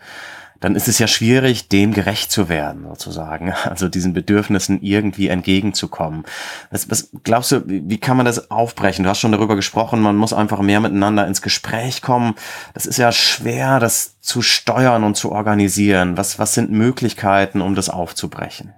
dann 0.60 0.76
ist 0.76 0.88
es 0.88 1.00
ja 1.00 1.08
schwierig, 1.08 1.70
dem 1.70 1.93
gerecht 1.93 2.32
zu 2.32 2.50
werden, 2.50 2.86
sozusagen. 2.88 3.54
Also 3.67 3.89
diesen 3.89 4.13
Bedürfnissen 4.13 4.82
irgendwie 4.82 5.28
entgegenzukommen. 5.28 6.24
Was, 6.72 6.89
was 6.89 7.10
glaubst 7.24 7.52
du, 7.52 7.63
wie 7.65 7.98
kann 7.98 8.17
man 8.17 8.26
das 8.26 8.50
aufbrechen? 8.50 9.04
Du 9.04 9.10
hast 9.10 9.20
schon 9.20 9.32
darüber 9.32 9.56
gesprochen, 9.56 10.02
man 10.02 10.15
muss 10.15 10.34
einfach 10.34 10.62
mehr 10.62 10.80
miteinander 10.80 11.28
ins 11.28 11.41
Gespräch 11.41 12.02
kommen. 12.02 12.36
Das 12.74 12.86
ist 12.86 12.98
ja 12.98 13.12
schwer, 13.12 13.80
das 13.80 14.20
zu 14.22 14.41
steuern 14.41 15.04
und 15.04 15.15
zu 15.15 15.32
organisieren. 15.32 16.17
Was, 16.17 16.39
was 16.39 16.54
sind 16.54 16.72
Möglichkeiten, 16.72 17.62
um 17.62 17.76
das 17.76 17.89
aufzubrechen? 17.89 18.74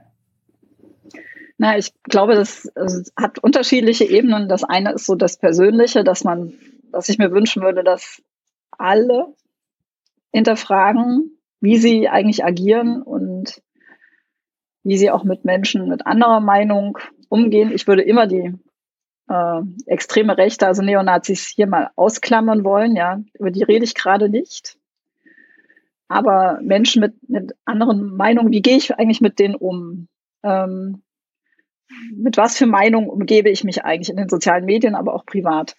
Na, 1.57 1.77
ich 1.77 1.93
glaube, 2.03 2.35
das, 2.35 2.71
hat 3.17 3.39
unterschiedliche 3.39 4.05
Ebenen. 4.05 4.47
Das 4.47 4.63
eine 4.63 4.93
ist 4.93 5.05
so 5.05 5.15
das 5.15 5.37
Persönliche, 5.37 6.05
dass 6.05 6.23
man, 6.23 6.53
dass 6.91 7.09
ich 7.09 7.17
mir 7.17 7.31
wünschen 7.31 7.61
würde, 7.61 7.83
dass 7.83 8.21
alle 8.71 9.35
hinterfragen, 10.31 11.38
wie 11.61 11.77
sie 11.77 12.09
eigentlich 12.09 12.43
agieren 12.43 13.01
und 13.01 13.61
wie 14.83 14.97
sie 14.97 15.11
auch 15.11 15.23
mit 15.23 15.45
Menschen 15.45 15.87
mit 15.89 16.05
anderer 16.05 16.39
Meinung 16.39 16.97
umgehen. 17.27 17.71
Ich 17.71 17.87
würde 17.87 18.01
immer 18.01 18.27
die 18.27 18.53
äh, 19.27 19.61
extreme 19.85 20.37
Rechte, 20.37 20.67
also 20.67 20.81
Neonazis, 20.81 21.47
hier 21.47 21.67
mal 21.67 21.91
ausklammern 21.95 22.63
wollen. 22.63 22.95
Ja, 22.95 23.21
über 23.33 23.51
die 23.51 23.63
rede 23.63 23.83
ich 23.85 23.95
gerade 23.95 24.29
nicht. 24.29 24.77
Aber 26.07 26.59
Menschen 26.61 27.01
mit, 27.01 27.29
mit 27.29 27.53
anderen 27.65 28.15
Meinungen, 28.15 28.51
wie 28.51 28.61
gehe 28.61 28.77
ich 28.77 28.95
eigentlich 28.95 29.21
mit 29.21 29.37
denen 29.37 29.55
um? 29.55 30.07
Ähm, 30.43 31.03
mit 32.15 32.37
was 32.37 32.57
für 32.57 32.65
Meinungen 32.65 33.09
umgebe 33.09 33.49
ich 33.49 33.63
mich 33.63 33.83
eigentlich 33.83 34.09
in 34.09 34.17
den 34.17 34.29
sozialen 34.29 34.65
Medien, 34.65 34.95
aber 34.95 35.13
auch 35.13 35.25
privat? 35.25 35.75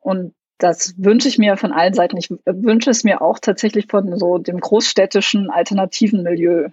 Und 0.00 0.34
das 0.58 0.94
wünsche 0.98 1.28
ich 1.28 1.38
mir 1.38 1.56
von 1.56 1.72
allen 1.72 1.94
Seiten. 1.94 2.16
Ich 2.16 2.30
wünsche 2.44 2.90
es 2.90 3.04
mir 3.04 3.22
auch 3.22 3.38
tatsächlich 3.38 3.86
von 3.86 4.18
so 4.18 4.38
dem 4.38 4.60
großstädtischen 4.60 5.50
alternativen 5.50 6.22
Milieu, 6.22 6.68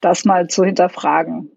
das 0.00 0.24
mal 0.24 0.48
zu 0.48 0.64
hinterfragen. 0.64 1.50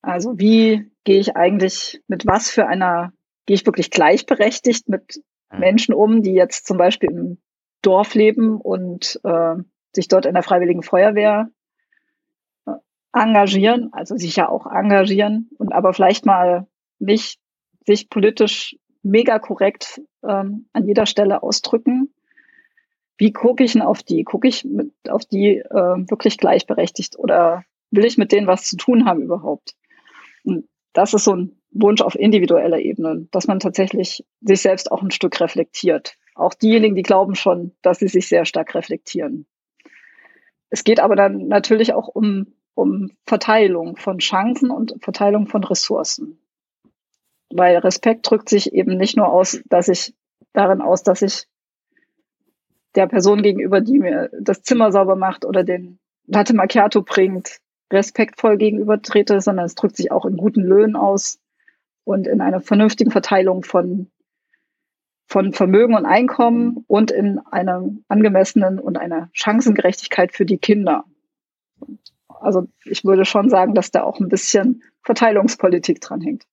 Also 0.00 0.38
wie 0.38 0.90
gehe 1.04 1.18
ich 1.18 1.36
eigentlich 1.36 2.02
mit 2.06 2.26
was 2.26 2.50
für 2.50 2.66
einer, 2.66 3.12
gehe 3.46 3.54
ich 3.54 3.66
wirklich 3.66 3.90
gleichberechtigt 3.90 4.88
mit. 4.88 5.22
Menschen 5.58 5.94
um, 5.94 6.22
die 6.22 6.32
jetzt 6.32 6.66
zum 6.66 6.78
Beispiel 6.78 7.10
im 7.10 7.38
Dorf 7.82 8.14
leben 8.14 8.60
und 8.60 9.20
äh, 9.24 9.56
sich 9.92 10.08
dort 10.08 10.26
in 10.26 10.34
der 10.34 10.42
Freiwilligen 10.42 10.82
Feuerwehr 10.82 11.50
äh, 12.66 12.72
engagieren, 13.12 13.90
also 13.92 14.16
sich 14.16 14.36
ja 14.36 14.48
auch 14.48 14.66
engagieren 14.66 15.50
und 15.58 15.72
aber 15.72 15.92
vielleicht 15.92 16.24
mal 16.24 16.66
nicht 16.98 17.38
sich 17.84 18.08
politisch 18.08 18.76
mega 19.02 19.38
korrekt 19.38 20.00
ähm, 20.26 20.66
an 20.72 20.86
jeder 20.86 21.06
Stelle 21.06 21.42
ausdrücken. 21.42 22.12
Wie 23.18 23.32
gucke 23.32 23.64
ich 23.64 23.72
denn 23.72 23.82
auf 23.82 24.02
die? 24.02 24.24
Gucke 24.24 24.48
ich 24.48 24.64
mit, 24.64 24.92
auf 25.08 25.24
die 25.24 25.58
äh, 25.58 26.10
wirklich 26.10 26.38
gleichberechtigt 26.38 27.18
oder 27.18 27.64
will 27.90 28.04
ich 28.04 28.18
mit 28.18 28.32
denen 28.32 28.46
was 28.46 28.64
zu 28.64 28.76
tun 28.76 29.04
haben 29.04 29.22
überhaupt? 29.22 29.74
Und 30.44 30.68
das 30.92 31.14
ist 31.14 31.24
so 31.24 31.34
ein 31.36 31.56
Wunsch 31.70 32.02
auf 32.02 32.14
individueller 32.14 32.78
Ebene, 32.78 33.26
dass 33.30 33.46
man 33.46 33.60
tatsächlich 33.60 34.24
sich 34.40 34.60
selbst 34.60 34.90
auch 34.90 35.02
ein 35.02 35.10
Stück 35.10 35.40
reflektiert. 35.40 36.16
Auch 36.34 36.54
diejenigen, 36.54 36.96
die 36.96 37.02
glauben 37.02 37.34
schon, 37.34 37.72
dass 37.82 37.98
sie 37.98 38.08
sich 38.08 38.28
sehr 38.28 38.44
stark 38.44 38.74
reflektieren. 38.74 39.46
Es 40.70 40.84
geht 40.84 41.00
aber 41.00 41.16
dann 41.16 41.48
natürlich 41.48 41.92
auch 41.92 42.08
um, 42.08 42.54
um 42.74 43.10
Verteilung 43.26 43.96
von 43.96 44.18
Chancen 44.18 44.70
und 44.70 44.94
Verteilung 45.00 45.46
von 45.46 45.64
Ressourcen. 45.64 46.38
Weil 47.52 47.76
Respekt 47.78 48.28
drückt 48.28 48.48
sich 48.48 48.72
eben 48.72 48.96
nicht 48.96 49.16
nur 49.16 49.30
aus, 49.30 49.60
dass 49.66 49.88
ich 49.88 50.14
darin 50.52 50.80
aus, 50.80 51.02
dass 51.02 51.22
ich 51.22 51.46
der 52.94 53.06
Person 53.06 53.42
gegenüber, 53.42 53.80
die 53.80 53.98
mir 53.98 54.30
das 54.40 54.62
Zimmer 54.62 54.92
sauber 54.92 55.16
macht 55.16 55.44
oder 55.44 55.64
den 55.64 55.98
Latte 56.26 56.54
Macchiato 56.54 57.02
bringt, 57.02 57.58
respektvoll 57.92 58.56
gegenüber 58.56 59.00
trete, 59.02 59.40
sondern 59.40 59.66
es 59.66 59.74
drückt 59.74 59.96
sich 59.96 60.10
auch 60.10 60.24
in 60.24 60.36
guten 60.36 60.62
Löhnen 60.62 60.96
aus 60.96 61.40
und 62.04 62.26
in 62.26 62.40
einer 62.40 62.60
vernünftigen 62.60 63.10
Verteilung 63.10 63.64
von, 63.64 64.10
von 65.26 65.52
Vermögen 65.52 65.94
und 65.94 66.06
Einkommen 66.06 66.84
und 66.86 67.10
in 67.10 67.38
einer 67.38 67.84
angemessenen 68.08 68.78
und 68.78 68.98
einer 68.98 69.30
Chancengerechtigkeit 69.32 70.32
für 70.32 70.46
die 70.46 70.58
Kinder. 70.58 71.04
Also 72.28 72.66
ich 72.84 73.04
würde 73.04 73.24
schon 73.24 73.50
sagen, 73.50 73.74
dass 73.74 73.90
da 73.90 74.02
auch 74.02 74.20
ein 74.20 74.28
bisschen 74.28 74.82
Verteilungspolitik 75.02 76.00
dran 76.00 76.20
hängt. 76.20 76.44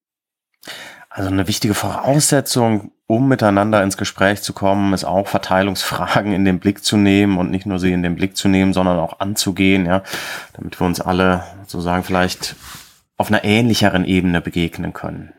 Also 1.10 1.30
eine 1.30 1.48
wichtige 1.48 1.74
Voraussetzung, 1.74 2.92
um 3.08 3.28
miteinander 3.28 3.82
ins 3.82 3.98
Gespräch 3.98 4.42
zu 4.44 4.54
kommen, 4.54 4.94
ist 4.94 5.04
auch 5.04 5.28
Verteilungsfragen 5.28 6.34
in 6.34 6.46
den 6.46 6.60
Blick 6.60 6.84
zu 6.84 6.98
nehmen 6.98 7.38
und 7.38 7.50
nicht 7.50 7.66
nur 7.66 7.80
sie 7.80 7.92
in 7.92 8.04
den 8.04 8.16
Blick 8.16 8.38
zu 8.38 8.48
nehmen, 8.48 8.74
sondern 8.74 9.00
auch 9.00 9.20
anzugehen, 9.20 9.86
ja, 9.86 10.04
damit 10.54 10.80
wir 10.80 10.86
uns 10.86 11.02
alle 11.02 11.44
sozusagen 11.62 12.04
vielleicht 12.04 12.56
auf 13.18 13.30
einer 13.30 13.44
ähnlicheren 13.44 14.06
Ebene 14.06 14.42
begegnen 14.42 14.94
können. 14.94 15.34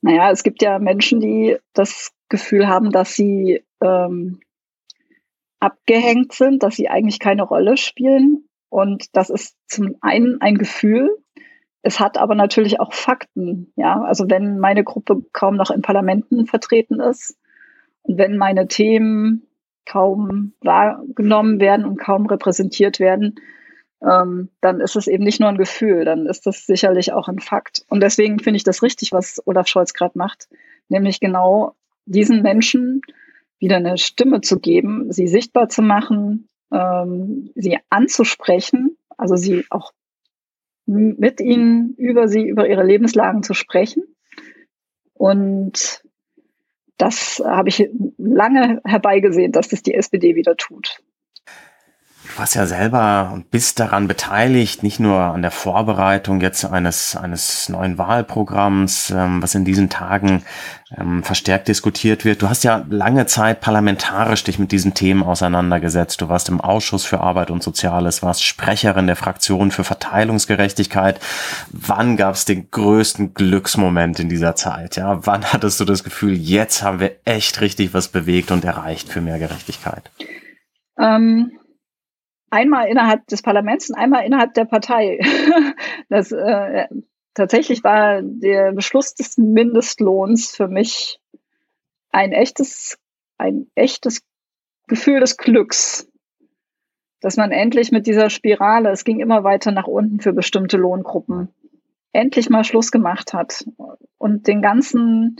Naja, 0.00 0.30
es 0.30 0.44
gibt 0.44 0.62
ja 0.62 0.78
Menschen, 0.78 1.20
die 1.20 1.56
das 1.72 2.12
Gefühl 2.28 2.68
haben, 2.68 2.92
dass 2.92 3.14
sie 3.14 3.62
ähm, 3.82 4.40
abgehängt 5.58 6.32
sind, 6.32 6.62
dass 6.62 6.76
sie 6.76 6.88
eigentlich 6.88 7.18
keine 7.18 7.42
Rolle 7.42 7.76
spielen. 7.76 8.48
Und 8.68 9.16
das 9.16 9.30
ist 9.30 9.56
zum 9.66 9.96
einen 10.00 10.40
ein 10.40 10.58
Gefühl, 10.58 11.10
es 11.86 12.00
hat 12.00 12.18
aber 12.18 12.34
natürlich 12.34 12.80
auch 12.80 12.92
Fakten. 12.92 13.72
Ja, 13.76 14.02
also 14.02 14.28
wenn 14.28 14.58
meine 14.58 14.82
Gruppe 14.82 15.22
kaum 15.32 15.54
noch 15.54 15.70
in 15.70 15.82
Parlamenten 15.82 16.46
vertreten 16.46 16.98
ist 16.98 17.38
und 18.02 18.18
wenn 18.18 18.36
meine 18.36 18.66
Themen 18.66 19.46
kaum 19.84 20.52
wahrgenommen 20.62 21.60
werden 21.60 21.86
und 21.86 21.98
kaum 21.98 22.26
repräsentiert 22.26 22.98
werden, 22.98 23.36
ähm, 24.02 24.48
dann 24.60 24.80
ist 24.80 24.96
es 24.96 25.06
eben 25.06 25.22
nicht 25.22 25.38
nur 25.38 25.48
ein 25.48 25.58
Gefühl, 25.58 26.04
dann 26.04 26.26
ist 26.26 26.44
das 26.46 26.66
sicherlich 26.66 27.12
auch 27.12 27.28
ein 27.28 27.38
Fakt. 27.38 27.84
Und 27.88 28.02
deswegen 28.02 28.40
finde 28.40 28.56
ich 28.56 28.64
das 28.64 28.82
richtig, 28.82 29.12
was 29.12 29.40
Olaf 29.46 29.68
Scholz 29.68 29.94
gerade 29.94 30.18
macht, 30.18 30.48
nämlich 30.88 31.20
genau 31.20 31.76
diesen 32.04 32.42
Menschen 32.42 33.00
wieder 33.60 33.76
eine 33.76 33.96
Stimme 33.96 34.40
zu 34.40 34.58
geben, 34.58 35.12
sie 35.12 35.28
sichtbar 35.28 35.68
zu 35.68 35.82
machen, 35.82 36.48
ähm, 36.72 37.52
sie 37.54 37.78
anzusprechen, 37.90 38.96
also 39.16 39.36
sie 39.36 39.64
auch 39.70 39.92
mit 40.86 41.40
ihnen 41.40 41.94
über 41.96 42.28
sie, 42.28 42.46
über 42.46 42.68
ihre 42.68 42.84
Lebenslagen 42.84 43.42
zu 43.42 43.54
sprechen. 43.54 44.04
Und 45.12 46.02
das 46.96 47.42
habe 47.44 47.68
ich 47.68 47.90
lange 48.16 48.80
herbeigesehen, 48.84 49.52
dass 49.52 49.68
das 49.68 49.82
die 49.82 49.94
SPD 49.94 50.34
wieder 50.34 50.56
tut. 50.56 51.02
Du 52.32 52.40
warst 52.40 52.54
ja 52.54 52.66
selber 52.66 53.30
und 53.32 53.50
bist 53.50 53.80
daran 53.80 54.08
beteiligt, 54.08 54.82
nicht 54.82 55.00
nur 55.00 55.18
an 55.18 55.42
der 55.42 55.50
Vorbereitung 55.50 56.40
jetzt 56.40 56.64
eines, 56.64 57.16
eines 57.16 57.68
neuen 57.68 57.98
Wahlprogramms, 57.98 59.10
ähm, 59.10 59.42
was 59.42 59.54
in 59.54 59.64
diesen 59.64 59.88
Tagen 59.88 60.42
ähm, 60.96 61.22
verstärkt 61.22 61.68
diskutiert 61.68 62.24
wird. 62.24 62.42
Du 62.42 62.48
hast 62.48 62.64
ja 62.64 62.84
lange 62.88 63.26
Zeit 63.26 63.60
parlamentarisch 63.60 64.44
dich 64.44 64.58
mit 64.58 64.72
diesen 64.72 64.94
Themen 64.94 65.22
auseinandergesetzt. 65.22 66.20
Du 66.20 66.28
warst 66.28 66.48
im 66.48 66.60
Ausschuss 66.60 67.04
für 67.04 67.20
Arbeit 67.20 67.50
und 67.50 67.62
Soziales, 67.62 68.22
warst 68.22 68.44
Sprecherin 68.44 69.06
der 69.06 69.16
Fraktion 69.16 69.70
für 69.70 69.84
Verteilungsgerechtigkeit. 69.84 71.20
Wann 71.70 72.16
gab 72.16 72.34
es 72.34 72.44
den 72.44 72.70
größten 72.70 73.34
Glücksmoment 73.34 74.20
in 74.20 74.28
dieser 74.28 74.56
Zeit? 74.56 74.96
Ja, 74.96 75.26
wann 75.26 75.44
hattest 75.52 75.80
du 75.80 75.84
das 75.84 76.04
Gefühl, 76.04 76.34
jetzt 76.34 76.82
haben 76.82 77.00
wir 77.00 77.12
echt 77.24 77.60
richtig 77.60 77.94
was 77.94 78.08
bewegt 78.08 78.50
und 78.50 78.64
erreicht 78.64 79.08
für 79.08 79.20
mehr 79.20 79.38
Gerechtigkeit? 79.38 80.10
Ähm 80.98 81.52
einmal 82.56 82.88
innerhalb 82.88 83.26
des 83.26 83.42
Parlaments 83.42 83.90
und 83.90 83.96
einmal 83.96 84.24
innerhalb 84.24 84.54
der 84.54 84.64
Partei. 84.64 85.20
das, 86.08 86.32
äh, 86.32 86.86
tatsächlich 87.34 87.84
war 87.84 88.22
der 88.22 88.72
Beschluss 88.72 89.14
des 89.14 89.36
Mindestlohns 89.36 90.56
für 90.56 90.66
mich 90.66 91.20
ein 92.10 92.32
echtes, 92.32 92.98
ein 93.36 93.66
echtes 93.74 94.22
Gefühl 94.86 95.20
des 95.20 95.36
Glücks, 95.36 96.08
dass 97.20 97.36
man 97.36 97.52
endlich 97.52 97.92
mit 97.92 98.06
dieser 98.06 98.30
Spirale, 98.30 98.90
es 98.90 99.04
ging 99.04 99.20
immer 99.20 99.44
weiter 99.44 99.70
nach 99.70 99.86
unten 99.86 100.20
für 100.20 100.32
bestimmte 100.32 100.78
Lohngruppen, 100.78 101.48
endlich 102.12 102.48
mal 102.48 102.64
Schluss 102.64 102.90
gemacht 102.90 103.34
hat 103.34 103.66
und 104.16 104.46
den 104.46 104.62
ganzen 104.62 105.36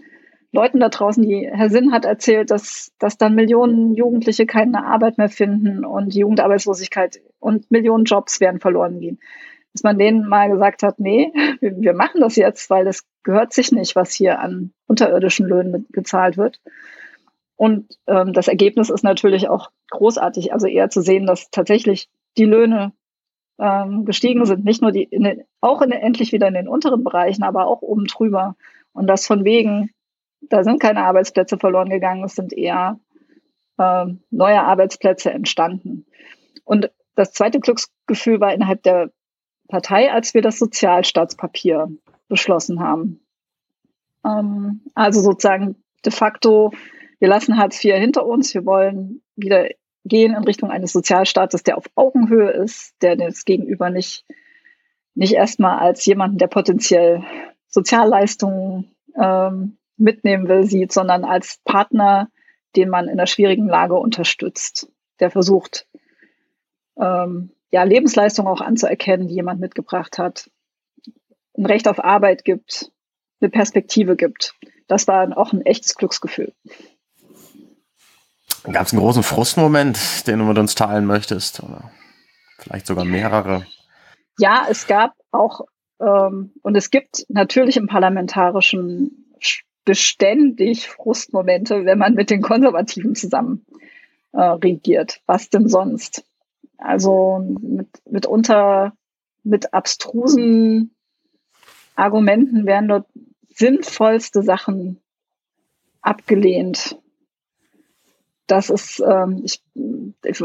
Leuten 0.53 0.81
da 0.81 0.89
draußen, 0.89 1.23
die 1.23 1.49
Herr 1.53 1.71
Sinn 1.71 1.93
hat 1.93 2.05
erzählt, 2.05 2.51
dass, 2.51 2.93
dass 2.99 3.19
dann 3.19 3.35
Millionen 3.35 3.95
Jugendliche 3.95 4.47
keine 4.47 4.85
Arbeit 4.87 5.19
mehr 5.19 5.29
finden 5.29 5.85
und 5.85 6.15
Jugendarbeitslosigkeit 6.15 7.21
und 7.39 7.71
Millionen 7.71 8.05
Jobs 8.05 8.41
werden 8.41 8.61
verloren 8.61 9.01
gehen. 9.01 9.19
Dass 9.73 9.83
man 9.83 9.99
denen 9.99 10.27
mal 10.27 10.51
gesagt 10.51 10.83
hat, 10.83 10.99
nee, 10.99 11.33
wir, 11.61 11.77
wir 11.79 11.95
machen 11.95 12.21
das 12.21 12.37
jetzt, 12.37 12.71
weil 12.71 12.85
das 12.85 13.05
gehört 13.23 13.53
sich 13.53 13.73
nicht, 13.73 13.97
was 13.97 14.15
hier 14.15 14.41
an 14.41 14.73
unterirdischen 14.87 15.47
Löhnen 15.47 15.87
gezahlt 15.91 16.37
wird. 16.37 16.61
Und 17.57 17.99
ähm, 18.07 18.33
das 18.33 18.49
Ergebnis 18.49 18.91
ist 18.91 19.03
natürlich 19.03 19.49
auch 19.49 19.71
großartig. 19.91 20.53
Also 20.53 20.67
eher 20.67 20.91
zu 20.91 21.01
sehen, 21.03 21.27
dass 21.27 21.51
tatsächlich 21.51 22.09
die 22.37 22.45
Löhne 22.45 22.93
ähm, 23.59 24.05
gestiegen 24.05 24.45
sind, 24.45 24.65
nicht 24.65 24.83
nur 24.83 24.93
die, 24.93 25.05
in 25.05 25.25
den, 25.25 25.45
auch 25.61 25.81
in, 25.81 25.91
endlich 25.93 26.33
wieder 26.33 26.49
in 26.49 26.55
den 26.55 26.69
unteren 26.69 27.03
Bereichen, 27.03 27.43
aber 27.43 27.67
auch 27.67 27.83
oben 27.83 28.05
drüber. 28.05 28.57
Und 28.93 29.07
das 29.07 29.27
von 29.27 29.45
wegen 29.45 29.91
da 30.41 30.65
sind 30.65 30.81
keine 30.81 31.05
Arbeitsplätze 31.05 31.59
verloren 31.59 31.89
gegangen, 31.89 32.25
es 32.25 32.35
sind 32.35 32.53
eher 32.53 32.99
äh, 33.79 34.07
neue 34.31 34.63
Arbeitsplätze 34.63 35.31
entstanden. 35.31 36.07
Und 36.65 36.91
das 37.15 37.33
zweite 37.33 37.61
Glücksgefühl 37.61 38.41
war 38.41 38.53
innerhalb 38.53 38.83
der 38.83 39.11
Partei, 39.69 40.13
als 40.13 40.35
wir 40.35 40.43
das 40.43 40.59
Sozialstaatspapier 40.59 41.89
beschlossen 42.29 42.81
haben. 42.81 43.21
Ähm, 44.25 44.83
also 44.95 45.21
sozusagen 45.21 45.77
de 46.05 46.13
facto, 46.13 46.73
wir 47.19 47.29
lassen 47.29 47.57
Hartz 47.57 47.83
IV 47.85 47.95
hinter 47.97 48.27
uns, 48.27 48.55
wir 48.55 48.65
wollen 48.65 49.23
wieder 49.35 49.69
gehen 50.05 50.35
in 50.35 50.45
Richtung 50.45 50.71
eines 50.71 50.93
Sozialstaates, 50.93 51.63
der 51.65 51.77
auf 51.79 51.87
Augenhöhe 51.97 52.51
ist, 52.51 52.95
der 53.03 53.17
das 53.17 53.45
Gegenüber 53.45 53.91
nicht, 53.91 54.25
nicht 55.15 55.33
erstmal 55.33 55.79
als 55.79 56.05
jemanden, 56.07 56.39
der 56.39 56.47
potenziell 56.47 57.25
Sozialleistungen 57.67 58.95
ähm, 59.21 59.79
mitnehmen 59.97 60.49
will, 60.49 60.65
sieht, 60.65 60.93
sondern 60.93 61.25
als 61.25 61.61
Partner, 61.65 62.29
den 62.75 62.89
man 62.89 63.07
in 63.07 63.13
einer 63.13 63.27
schwierigen 63.27 63.67
Lage 63.67 63.95
unterstützt, 63.95 64.89
der 65.21 65.31
versucht, 65.31 65.87
ähm, 66.99 67.51
ja, 67.71 67.83
Lebensleistung 67.83 68.47
auch 68.47 68.61
anzuerkennen, 68.61 69.29
die 69.29 69.35
jemand 69.35 69.61
mitgebracht 69.61 70.19
hat, 70.19 70.51
ein 71.57 71.67
Recht 71.67 71.89
auf 71.89 72.03
Arbeit 72.03 72.45
gibt, 72.45 72.93
eine 73.41 73.51
Perspektive 73.51 74.17
gibt. 74.17 74.55
Das 74.89 75.09
war 75.09 75.37
auch 75.37 75.53
ein 75.53 75.63
echtes 75.63 75.95
Glücksgefühl. 75.97 76.53
Gab 78.65 78.87
es 78.87 78.93
einen 78.93 79.01
großen 79.01 79.23
Frustmoment, 79.23 80.27
den 80.27 80.39
du 80.39 80.45
mit 80.45 80.59
uns 80.59 80.75
teilen 80.75 81.07
möchtest? 81.07 81.63
Oder 81.63 81.91
vielleicht 82.59 82.87
sogar 82.87 83.05
mehrere? 83.05 83.67
Ja, 84.39 84.67
es 84.69 84.87
gab 84.87 85.13
auch, 85.31 85.63
ähm, 86.01 86.53
und 86.63 86.77
es 86.77 86.91
gibt 86.91 87.25
natürlich 87.29 87.77
im 87.77 87.87
parlamentarischen 87.87 89.27
beständig 89.87 90.91
Frustmomente, 90.91 91.87
wenn 91.87 91.97
man 91.97 92.15
mit 92.15 92.29
den 92.29 92.43
Konservativen 92.43 93.15
zusammen 93.15 93.65
äh, 94.33 94.43
regiert. 94.43 95.23
Was 95.25 95.49
denn 95.49 95.69
sonst? 95.69 96.25
Also 96.77 97.39
mit, 97.63 97.89
mitunter 98.05 98.93
mit 99.45 99.73
abstrusen 99.73 100.95
Argumenten 101.95 102.67
werden 102.67 102.89
dort 102.89 103.07
sinnvollste 103.49 104.43
Sachen 104.43 105.01
abgelehnt. 106.03 107.01
Das 108.47 108.69
ist, 108.69 109.01
ähm, 109.01 109.43
ich, 109.45 109.63
ich 110.25 110.43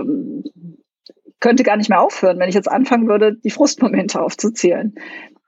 könnte 1.39 1.63
gar 1.63 1.77
nicht 1.77 1.89
mehr 1.89 1.99
aufhören, 1.99 2.39
wenn 2.39 2.49
ich 2.49 2.55
jetzt 2.55 2.71
anfangen 2.71 3.07
würde, 3.07 3.35
die 3.35 3.49
Frustmomente 3.49 4.21
aufzuzählen. 4.21 4.95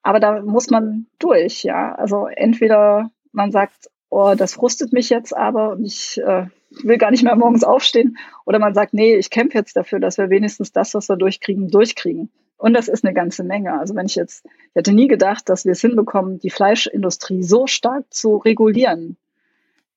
Aber 0.02 0.20
da 0.20 0.42
muss 0.42 0.70
man 0.70 1.06
durch, 1.20 1.64
ja. 1.64 1.94
Also 1.94 2.26
entweder 2.26 3.12
man 3.34 3.52
sagt, 3.52 3.90
oh, 4.10 4.36
das 4.38 4.54
frustet 4.54 4.94
mich 4.94 5.10
jetzt 5.10 5.36
aber 5.36 5.72
und 5.72 5.86
ich 5.86 6.22
äh, 6.24 6.46
will 6.84 6.98
gar 6.98 7.12
nicht 7.12 7.24
mehr 7.24 7.36
morgens 7.36 7.64
aufstehen. 7.64 8.18
Oder 8.46 8.60
man 8.60 8.74
sagt, 8.74 8.94
nee, 8.94 9.16
ich 9.16 9.30
kämpfe 9.30 9.58
jetzt 9.58 9.76
dafür, 9.76 10.00
dass 10.00 10.18
wir 10.18 10.30
wenigstens 10.30 10.72
das, 10.72 10.94
was 10.94 11.10
wir 11.10 11.18
durchkriegen, 11.18 11.70
durchkriegen. 11.70 12.30
Und 12.58 12.74
das 12.74 12.88
ist 12.88 13.04
eine 13.04 13.14
ganze 13.14 13.44
Menge. 13.44 13.78
Also 13.78 13.96
wenn 13.96 14.06
ich 14.06 14.16
jetzt, 14.16 14.46
ich 14.46 14.76
hätte 14.76 14.94
nie 14.94 15.08
gedacht, 15.08 15.50
dass 15.50 15.66
wir 15.66 15.74
es 15.74 15.82
hinbekommen, 15.82 16.40
die 16.40 16.50
Fleischindustrie 16.50 17.44
so 17.44 17.68
stark 17.68 18.06
zu 18.14 18.38
regulieren. 18.38 19.18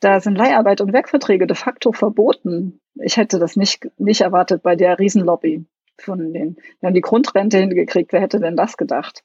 Da 0.00 0.20
sind 0.20 0.36
Leiharbeit 0.36 0.80
und 0.80 0.92
Werkverträge 0.92 1.46
de 1.46 1.56
facto 1.56 1.92
verboten. 1.92 2.80
Ich 2.96 3.16
hätte 3.16 3.38
das 3.38 3.56
nicht, 3.56 3.88
nicht 3.98 4.22
erwartet 4.22 4.62
bei 4.62 4.76
der 4.76 4.98
Riesenlobby 4.98 5.64
von 5.98 6.32
denen. 6.32 6.56
Wir 6.80 6.88
haben 6.88 6.94
die 6.94 7.00
Grundrente 7.00 7.58
hingekriegt. 7.58 8.12
Wer 8.12 8.20
hätte 8.20 8.40
denn 8.40 8.56
das 8.56 8.76
gedacht? 8.76 9.24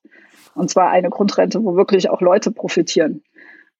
Und 0.54 0.70
zwar 0.70 0.90
eine 0.90 1.10
Grundrente, 1.10 1.64
wo 1.64 1.76
wirklich 1.76 2.10
auch 2.10 2.22
Leute 2.22 2.52
profitieren. 2.52 3.24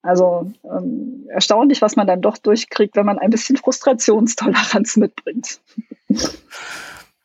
Also 0.02 0.52
ähm, 0.64 1.26
erstaunlich, 1.28 1.80
was 1.80 1.94
man 1.96 2.06
dann 2.06 2.20
doch 2.20 2.36
durchkriegt, 2.36 2.96
wenn 2.96 3.06
man 3.06 3.18
ein 3.18 3.30
bisschen 3.30 3.56
Frustrationstoleranz 3.56 4.96
mitbringt. 4.96 5.60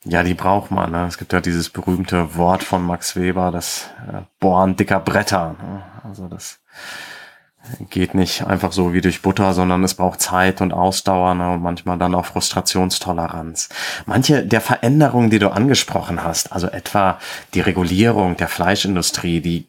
Ja, 0.05 0.23
die 0.23 0.35
braucht 0.35 0.71
man. 0.71 0.91
Ne? 0.91 1.05
Es 1.07 1.17
gibt 1.17 1.33
ja 1.33 1.41
dieses 1.41 1.69
berühmte 1.69 2.35
Wort 2.35 2.63
von 2.63 2.85
Max 2.85 3.15
Weber, 3.15 3.51
das 3.51 3.89
äh, 4.07 4.21
Bohren 4.39 4.75
dicker 4.75 4.99
Bretter. 4.99 5.55
Ne? 5.61 5.83
Also 6.03 6.27
das 6.27 6.59
geht 7.89 8.13
nicht 8.13 8.45
einfach 8.45 8.71
so 8.71 8.93
wie 8.93 9.01
durch 9.01 9.21
Butter, 9.21 9.53
sondern 9.53 9.83
es 9.83 9.95
braucht 9.95 10.21
Zeit 10.21 10.61
und 10.61 10.71
Ausdauer 10.71 11.33
ne? 11.33 11.51
und 11.51 11.61
manchmal 11.61 11.97
dann 11.97 12.15
auch 12.15 12.25
Frustrationstoleranz. 12.25 13.69
Manche 14.05 14.45
der 14.45 14.61
Veränderungen, 14.61 15.29
die 15.29 15.39
du 15.39 15.51
angesprochen 15.51 16.23
hast, 16.23 16.53
also 16.53 16.67
etwa 16.67 17.19
die 17.53 17.61
Regulierung 17.61 18.37
der 18.37 18.47
Fleischindustrie, 18.47 19.41
die 19.41 19.67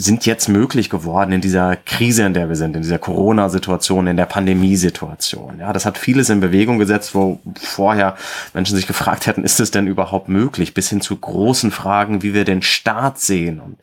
sind 0.00 0.24
jetzt 0.24 0.48
möglich 0.48 0.88
geworden 0.88 1.32
in 1.32 1.40
dieser 1.40 1.76
Krise, 1.76 2.24
in 2.24 2.34
der 2.34 2.48
wir 2.48 2.56
sind, 2.56 2.74
in 2.74 2.82
dieser 2.82 2.98
Corona-Situation, 2.98 4.06
in 4.06 4.16
der 4.16 4.26
Pandemiesituation. 4.26 5.58
Ja, 5.60 5.72
das 5.72 5.84
hat 5.84 5.98
vieles 5.98 6.30
in 6.30 6.40
Bewegung 6.40 6.78
gesetzt, 6.78 7.14
wo 7.14 7.40
vorher 7.60 8.16
Menschen 8.54 8.76
sich 8.76 8.86
gefragt 8.86 9.26
hätten, 9.26 9.44
ist 9.44 9.60
es 9.60 9.70
denn 9.70 9.86
überhaupt 9.86 10.28
möglich? 10.28 10.72
Bis 10.72 10.88
hin 10.88 11.00
zu 11.00 11.16
großen 11.16 11.70
Fragen, 11.70 12.22
wie 12.22 12.32
wir 12.32 12.44
den 12.44 12.62
Staat 12.62 13.20
sehen 13.20 13.60
und, 13.60 13.76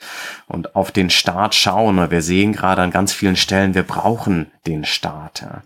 und 0.47 0.75
auf 0.75 0.91
den 0.91 1.09
Staat 1.09 1.53
schauen. 1.53 1.97
Wir 2.09 2.21
sehen 2.21 2.53
gerade 2.53 2.81
an 2.81 2.91
ganz 2.91 3.13
vielen 3.13 3.35
Stellen, 3.35 3.75
wir 3.75 3.83
brauchen 3.83 4.47
den 4.65 4.85
Staat. 4.85 5.41
Ja. 5.41 5.61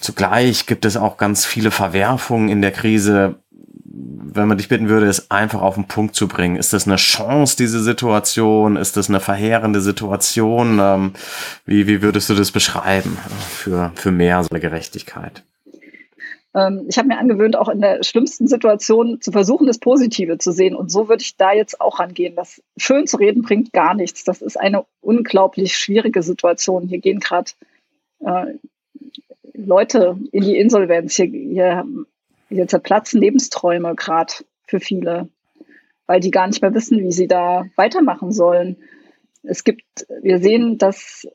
Zugleich 0.00 0.66
gibt 0.66 0.84
es 0.84 0.96
auch 0.96 1.16
ganz 1.16 1.44
viele 1.44 1.70
Verwerfungen 1.70 2.48
in 2.48 2.60
der 2.60 2.72
Krise, 2.72 3.36
wenn 3.98 4.48
man 4.48 4.58
dich 4.58 4.68
bitten 4.68 4.88
würde, 4.88 5.06
es 5.06 5.30
einfach 5.30 5.62
auf 5.62 5.74
den 5.74 5.88
Punkt 5.88 6.14
zu 6.14 6.28
bringen. 6.28 6.56
Ist 6.56 6.72
das 6.72 6.86
eine 6.86 6.96
Chance, 6.96 7.56
diese 7.56 7.82
Situation? 7.82 8.76
Ist 8.76 8.96
das 8.96 9.08
eine 9.08 9.20
verheerende 9.20 9.80
Situation? 9.80 10.78
Ähm, 10.80 11.12
wie, 11.64 11.86
wie 11.86 12.02
würdest 12.02 12.28
du 12.28 12.34
das 12.34 12.50
beschreiben 12.50 13.18
für, 13.48 13.92
für 13.94 14.12
mehr 14.12 14.44
Gerechtigkeit? 14.50 15.42
Ähm, 16.54 16.86
ich 16.88 16.98
habe 16.98 17.08
mir 17.08 17.18
angewöhnt, 17.18 17.56
auch 17.56 17.68
in 17.68 17.80
der 17.80 18.02
schlimmsten 18.02 18.48
Situation 18.48 19.20
zu 19.20 19.32
versuchen, 19.32 19.66
das 19.66 19.78
Positive 19.78 20.38
zu 20.38 20.52
sehen. 20.52 20.74
Und 20.74 20.90
so 20.90 21.08
würde 21.08 21.22
ich 21.22 21.36
da 21.36 21.52
jetzt 21.52 21.80
auch 21.80 22.00
angehen. 22.00 22.34
Das 22.34 22.62
schön 22.76 23.06
zu 23.06 23.18
reden 23.18 23.42
bringt 23.42 23.72
gar 23.72 23.94
nichts. 23.94 24.24
Das 24.24 24.42
ist 24.42 24.58
eine 24.58 24.84
unglaublich 25.00 25.76
schwierige 25.76 26.22
Situation. 26.22 26.88
Hier 26.88 26.98
gehen 26.98 27.20
gerade 27.20 27.52
äh, 28.20 28.54
Leute 29.54 30.18
in 30.32 30.42
die 30.42 30.56
Insolvenz. 30.56 31.16
Hier, 31.16 31.26
hier 31.26 31.84
hier 32.48 32.66
zerplatzen 32.66 33.20
Lebensträume 33.20 33.94
gerade 33.94 34.32
für 34.66 34.80
viele, 34.80 35.28
weil 36.06 36.20
die 36.20 36.30
gar 36.30 36.46
nicht 36.46 36.62
mehr 36.62 36.74
wissen, 36.74 37.00
wie 37.00 37.12
sie 37.12 37.26
da 37.26 37.64
weitermachen 37.76 38.32
sollen. 38.32 38.76
Es 39.42 39.64
gibt, 39.64 40.06
wir 40.22 40.38
sehen, 40.40 40.78
dass, 40.78 41.26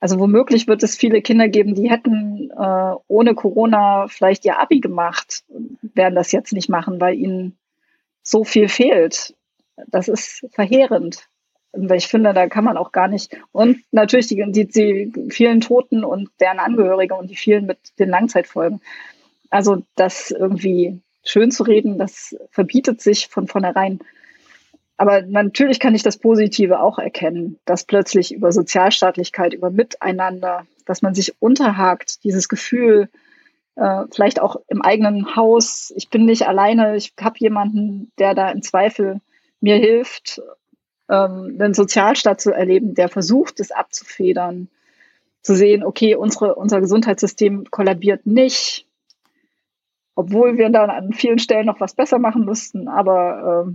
also 0.00 0.18
womöglich 0.18 0.66
wird 0.66 0.82
es 0.82 0.96
viele 0.96 1.22
Kinder 1.22 1.48
geben, 1.48 1.74
die 1.74 1.90
hätten 1.90 2.50
äh, 2.50 2.94
ohne 3.08 3.34
Corona 3.34 4.06
vielleicht 4.08 4.44
ihr 4.44 4.58
Abi 4.58 4.80
gemacht, 4.80 5.44
werden 5.82 6.14
das 6.14 6.32
jetzt 6.32 6.52
nicht 6.52 6.68
machen, 6.68 7.00
weil 7.00 7.14
ihnen 7.14 7.56
so 8.22 8.44
viel 8.44 8.68
fehlt. 8.68 9.34
Das 9.88 10.08
ist 10.08 10.46
verheerend. 10.52 11.28
Weil 11.72 11.98
ich 11.98 12.08
finde, 12.08 12.32
da 12.32 12.48
kann 12.48 12.64
man 12.64 12.78
auch 12.78 12.90
gar 12.90 13.06
nicht. 13.06 13.36
Und 13.52 13.78
natürlich 13.92 14.28
die, 14.28 14.42
die, 14.50 14.66
die 14.66 15.12
vielen 15.30 15.60
Toten 15.60 16.04
und 16.04 16.30
deren 16.40 16.58
Angehörige 16.58 17.14
und 17.14 17.30
die 17.30 17.36
vielen 17.36 17.66
mit 17.66 17.78
den 17.98 18.08
Langzeitfolgen. 18.08 18.80
Also 19.50 19.82
das 19.94 20.30
irgendwie 20.30 21.00
schön 21.24 21.50
zu 21.50 21.62
reden, 21.62 21.98
das 21.98 22.36
verbietet 22.50 23.00
sich 23.00 23.28
von 23.28 23.46
vornherein. 23.46 24.00
Aber 24.96 25.22
natürlich 25.22 25.78
kann 25.80 25.94
ich 25.94 26.02
das 26.02 26.16
Positive 26.16 26.80
auch 26.80 26.98
erkennen, 26.98 27.58
dass 27.64 27.84
plötzlich 27.84 28.32
über 28.32 28.52
Sozialstaatlichkeit, 28.52 29.52
über 29.52 29.70
Miteinander, 29.70 30.66
dass 30.86 31.02
man 31.02 31.14
sich 31.14 31.34
unterhakt, 31.40 32.24
dieses 32.24 32.48
Gefühl, 32.48 33.08
äh, 33.74 34.04
vielleicht 34.10 34.40
auch 34.40 34.56
im 34.68 34.80
eigenen 34.80 35.36
Haus, 35.36 35.92
ich 35.96 36.08
bin 36.08 36.24
nicht 36.24 36.48
alleine, 36.48 36.96
ich 36.96 37.12
habe 37.20 37.36
jemanden, 37.38 38.10
der 38.18 38.34
da 38.34 38.50
im 38.50 38.62
Zweifel 38.62 39.20
mir 39.60 39.76
hilft, 39.76 40.40
ähm, 41.10 41.56
einen 41.60 41.74
Sozialstaat 41.74 42.40
zu 42.40 42.52
erleben, 42.52 42.94
der 42.94 43.08
versucht, 43.08 43.60
es 43.60 43.70
abzufedern, 43.72 44.68
zu 45.42 45.54
sehen, 45.54 45.84
okay, 45.84 46.14
unsere, 46.14 46.54
unser 46.54 46.80
Gesundheitssystem 46.80 47.70
kollabiert 47.70 48.26
nicht, 48.26 48.85
obwohl 50.16 50.56
wir 50.56 50.70
dann 50.70 50.90
an 50.90 51.12
vielen 51.12 51.38
Stellen 51.38 51.66
noch 51.66 51.80
was 51.80 51.94
besser 51.94 52.18
machen 52.18 52.44
müssten. 52.44 52.88
Aber 52.88 53.68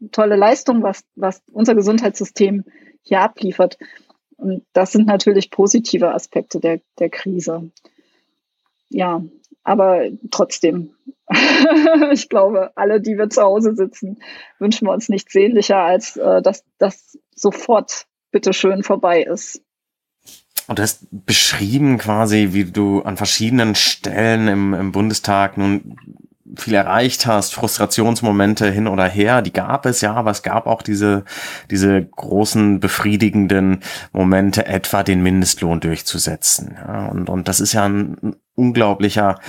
äh, 0.00 0.08
tolle 0.12 0.36
Leistung, 0.36 0.82
was, 0.82 1.04
was 1.16 1.42
unser 1.52 1.74
Gesundheitssystem 1.74 2.64
hier 3.02 3.20
abliefert. 3.20 3.76
Und 4.36 4.64
das 4.72 4.92
sind 4.92 5.06
natürlich 5.06 5.50
positive 5.50 6.14
Aspekte 6.14 6.60
der, 6.60 6.80
der 6.98 7.10
Krise. 7.10 7.70
Ja, 8.88 9.22
aber 9.64 10.08
trotzdem, 10.30 10.94
ich 12.12 12.28
glaube, 12.28 12.70
alle, 12.76 13.00
die 13.00 13.18
wir 13.18 13.28
zu 13.30 13.42
Hause 13.42 13.74
sitzen, 13.74 14.20
wünschen 14.60 14.86
wir 14.86 14.92
uns 14.92 15.08
nichts 15.08 15.32
sehnlicher, 15.32 15.78
als 15.78 16.16
äh, 16.16 16.40
dass 16.40 16.64
das 16.78 17.18
sofort 17.34 18.06
bitteschön 18.30 18.84
vorbei 18.84 19.22
ist. 19.22 19.60
Und 20.66 20.78
du 20.78 20.82
hast 20.82 21.06
beschrieben 21.10 21.98
quasi, 21.98 22.50
wie 22.52 22.64
du 22.64 23.02
an 23.02 23.16
verschiedenen 23.16 23.74
Stellen 23.74 24.48
im, 24.48 24.74
im 24.74 24.92
Bundestag 24.92 25.58
nun 25.58 25.96
viel 26.56 26.74
erreicht 26.74 27.26
hast, 27.26 27.54
Frustrationsmomente 27.54 28.70
hin 28.70 28.86
oder 28.86 29.06
her, 29.06 29.42
die 29.42 29.52
gab 29.52 29.86
es 29.86 30.00
ja, 30.00 30.14
aber 30.14 30.30
es 30.30 30.42
gab 30.42 30.66
auch 30.66 30.82
diese, 30.82 31.24
diese 31.70 32.04
großen 32.04 32.80
befriedigenden 32.80 33.80
Momente, 34.12 34.66
etwa 34.66 35.02
den 35.02 35.22
Mindestlohn 35.22 35.80
durchzusetzen. 35.80 36.76
Ja, 36.76 37.06
und, 37.06 37.28
und 37.28 37.48
das 37.48 37.60
ist 37.60 37.72
ja 37.72 37.84
ein 37.84 38.36
unglaublicher 38.54 39.40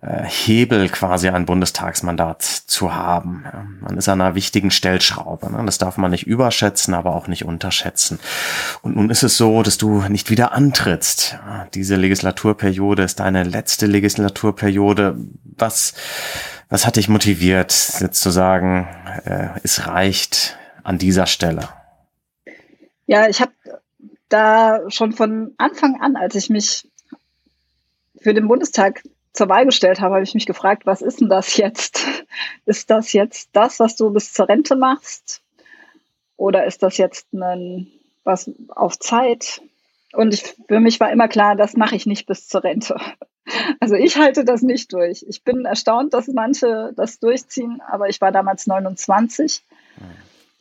äh, 0.00 0.24
Hebel 0.24 0.88
quasi 0.88 1.28
ein 1.28 1.46
Bundestagsmandat 1.46 2.42
zu 2.42 2.94
haben. 2.94 3.44
Ja, 3.44 3.66
man 3.80 3.96
ist 3.96 4.08
an 4.08 4.20
einer 4.20 4.34
wichtigen 4.34 4.70
Stellschraube. 4.70 5.50
Ne? 5.50 5.62
Das 5.66 5.78
darf 5.78 5.96
man 5.96 6.10
nicht 6.10 6.26
überschätzen, 6.26 6.94
aber 6.94 7.14
auch 7.14 7.28
nicht 7.28 7.44
unterschätzen. 7.44 8.18
Und 8.82 8.96
nun 8.96 9.10
ist 9.10 9.22
es 9.22 9.36
so, 9.36 9.62
dass 9.62 9.78
du 9.78 10.02
nicht 10.08 10.30
wieder 10.30 10.52
antrittst. 10.52 11.38
Ja, 11.46 11.66
diese 11.74 11.96
Legislaturperiode 11.96 13.02
ist 13.02 13.20
deine 13.20 13.42
letzte 13.42 13.86
Legislaturperiode. 13.86 15.16
Was, 15.56 15.94
was 16.68 16.86
hat 16.86 16.96
dich 16.96 17.08
motiviert, 17.08 17.94
jetzt 18.00 18.20
zu 18.20 18.30
sagen, 18.30 18.88
äh, 19.24 19.48
es 19.62 19.86
reicht 19.86 20.58
an 20.84 20.98
dieser 20.98 21.26
Stelle? 21.26 21.68
Ja, 23.06 23.28
ich 23.28 23.40
habe 23.40 23.52
da 24.28 24.80
schon 24.88 25.12
von 25.12 25.54
Anfang 25.58 26.00
an, 26.00 26.16
als 26.16 26.34
ich 26.34 26.50
mich 26.50 26.88
für 28.26 28.34
den 28.34 28.48
Bundestag 28.48 29.04
zur 29.34 29.48
Wahl 29.48 29.66
gestellt 29.66 30.00
habe, 30.00 30.14
habe 30.16 30.24
ich 30.24 30.34
mich 30.34 30.46
gefragt, 30.46 30.84
was 30.84 31.00
ist 31.00 31.20
denn 31.20 31.28
das 31.28 31.56
jetzt? 31.56 32.04
Ist 32.66 32.90
das 32.90 33.12
jetzt 33.12 33.50
das, 33.52 33.78
was 33.78 33.94
du 33.94 34.10
bis 34.10 34.32
zur 34.32 34.48
Rente 34.48 34.74
machst? 34.74 35.42
Oder 36.36 36.66
ist 36.66 36.82
das 36.82 36.96
jetzt 36.98 37.32
ein, 37.32 37.86
was 38.24 38.50
auf 38.70 38.98
Zeit? 38.98 39.62
Und 40.12 40.34
ich, 40.34 40.56
für 40.66 40.80
mich 40.80 40.98
war 40.98 41.12
immer 41.12 41.28
klar, 41.28 41.54
das 41.54 41.76
mache 41.76 41.94
ich 41.94 42.06
nicht 42.06 42.26
bis 42.26 42.48
zur 42.48 42.64
Rente. 42.64 42.96
Also 43.78 43.94
ich 43.94 44.16
halte 44.16 44.44
das 44.44 44.62
nicht 44.62 44.92
durch. 44.92 45.24
Ich 45.28 45.44
bin 45.44 45.66
erstaunt, 45.66 46.12
dass 46.14 46.26
manche 46.26 46.92
das 46.96 47.20
durchziehen, 47.20 47.80
aber 47.88 48.08
ich 48.08 48.20
war 48.20 48.32
damals 48.32 48.66
29. 48.66 49.62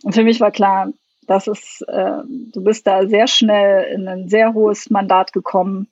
Und 0.03 0.13
für 0.13 0.23
mich 0.23 0.39
war 0.39 0.51
klar, 0.51 0.89
dass 1.25 1.47
es, 1.47 1.81
äh, 1.87 2.21
du 2.27 2.63
bist 2.63 2.85
da 2.85 3.07
sehr 3.07 3.25
schnell 3.25 3.91
in 3.91 4.07
ein 4.07 4.29
sehr 4.29 4.53
hohes 4.53 4.91
Mandat 4.91 5.33
gekommen, 5.33 5.87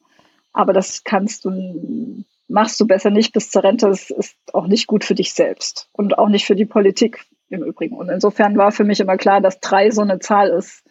aber 0.53 0.73
das 0.73 1.03
kannst 1.03 1.45
du 1.45 2.23
machst 2.47 2.79
du 2.79 2.85
besser 2.85 3.09
nicht 3.09 3.33
bis 3.33 3.49
zur 3.49 3.63
Rente. 3.63 3.87
Das 3.87 4.09
ist 4.09 4.37
auch 4.53 4.67
nicht 4.67 4.87
gut 4.87 5.03
für 5.03 5.15
dich 5.15 5.33
selbst 5.33 5.89
und 5.91 6.17
auch 6.17 6.29
nicht 6.29 6.45
für 6.45 6.55
die 6.55 6.65
Politik 6.65 7.25
im 7.49 7.63
Übrigen. 7.63 7.95
Und 7.95 8.09
insofern 8.09 8.57
war 8.57 8.71
für 8.71 8.83
mich 8.83 8.99
immer 8.99 9.17
klar, 9.17 9.41
dass 9.41 9.59
drei 9.59 9.91
so 9.91 10.01
eine 10.01 10.19
Zahl 10.19 10.49
ist, 10.49 10.83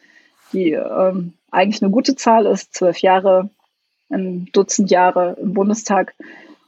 die 0.52 0.72
ähm, 0.72 1.34
eigentlich 1.50 1.82
eine 1.82 1.92
gute 1.92 2.16
Zahl 2.16 2.46
ist. 2.46 2.74
Zwölf 2.74 2.98
Jahre, 2.98 3.50
ein 4.10 4.48
Dutzend 4.52 4.90
Jahre 4.90 5.36
im 5.40 5.54
Bundestag. 5.54 6.14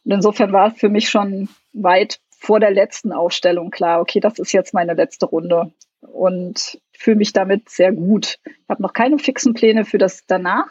Und 0.05 0.13
insofern 0.13 0.53
war 0.53 0.71
für 0.71 0.89
mich 0.89 1.09
schon 1.09 1.49
weit 1.73 2.21
vor 2.39 2.61
der 2.61 2.71
letzten 2.71 3.13
Aufstellung 3.13 3.71
klar, 3.71 4.01
okay, 4.01 4.21
das 4.21 4.39
ist 4.39 4.53
jetzt 4.53 4.75
meine 4.75 4.95
letzte 4.95 5.27
Runde. 5.27 5.73
Und 6.01 6.79
fühle 6.93 7.17
mich 7.17 7.33
damit 7.33 7.69
sehr 7.69 7.91
gut. 7.93 8.39
Ich 8.45 8.69
habe 8.69 8.83
noch 8.83 8.93
keine 8.93 9.19
fixen 9.19 9.55
Pläne 9.55 9.85
für 9.85 9.99
das 9.99 10.27
danach, 10.27 10.69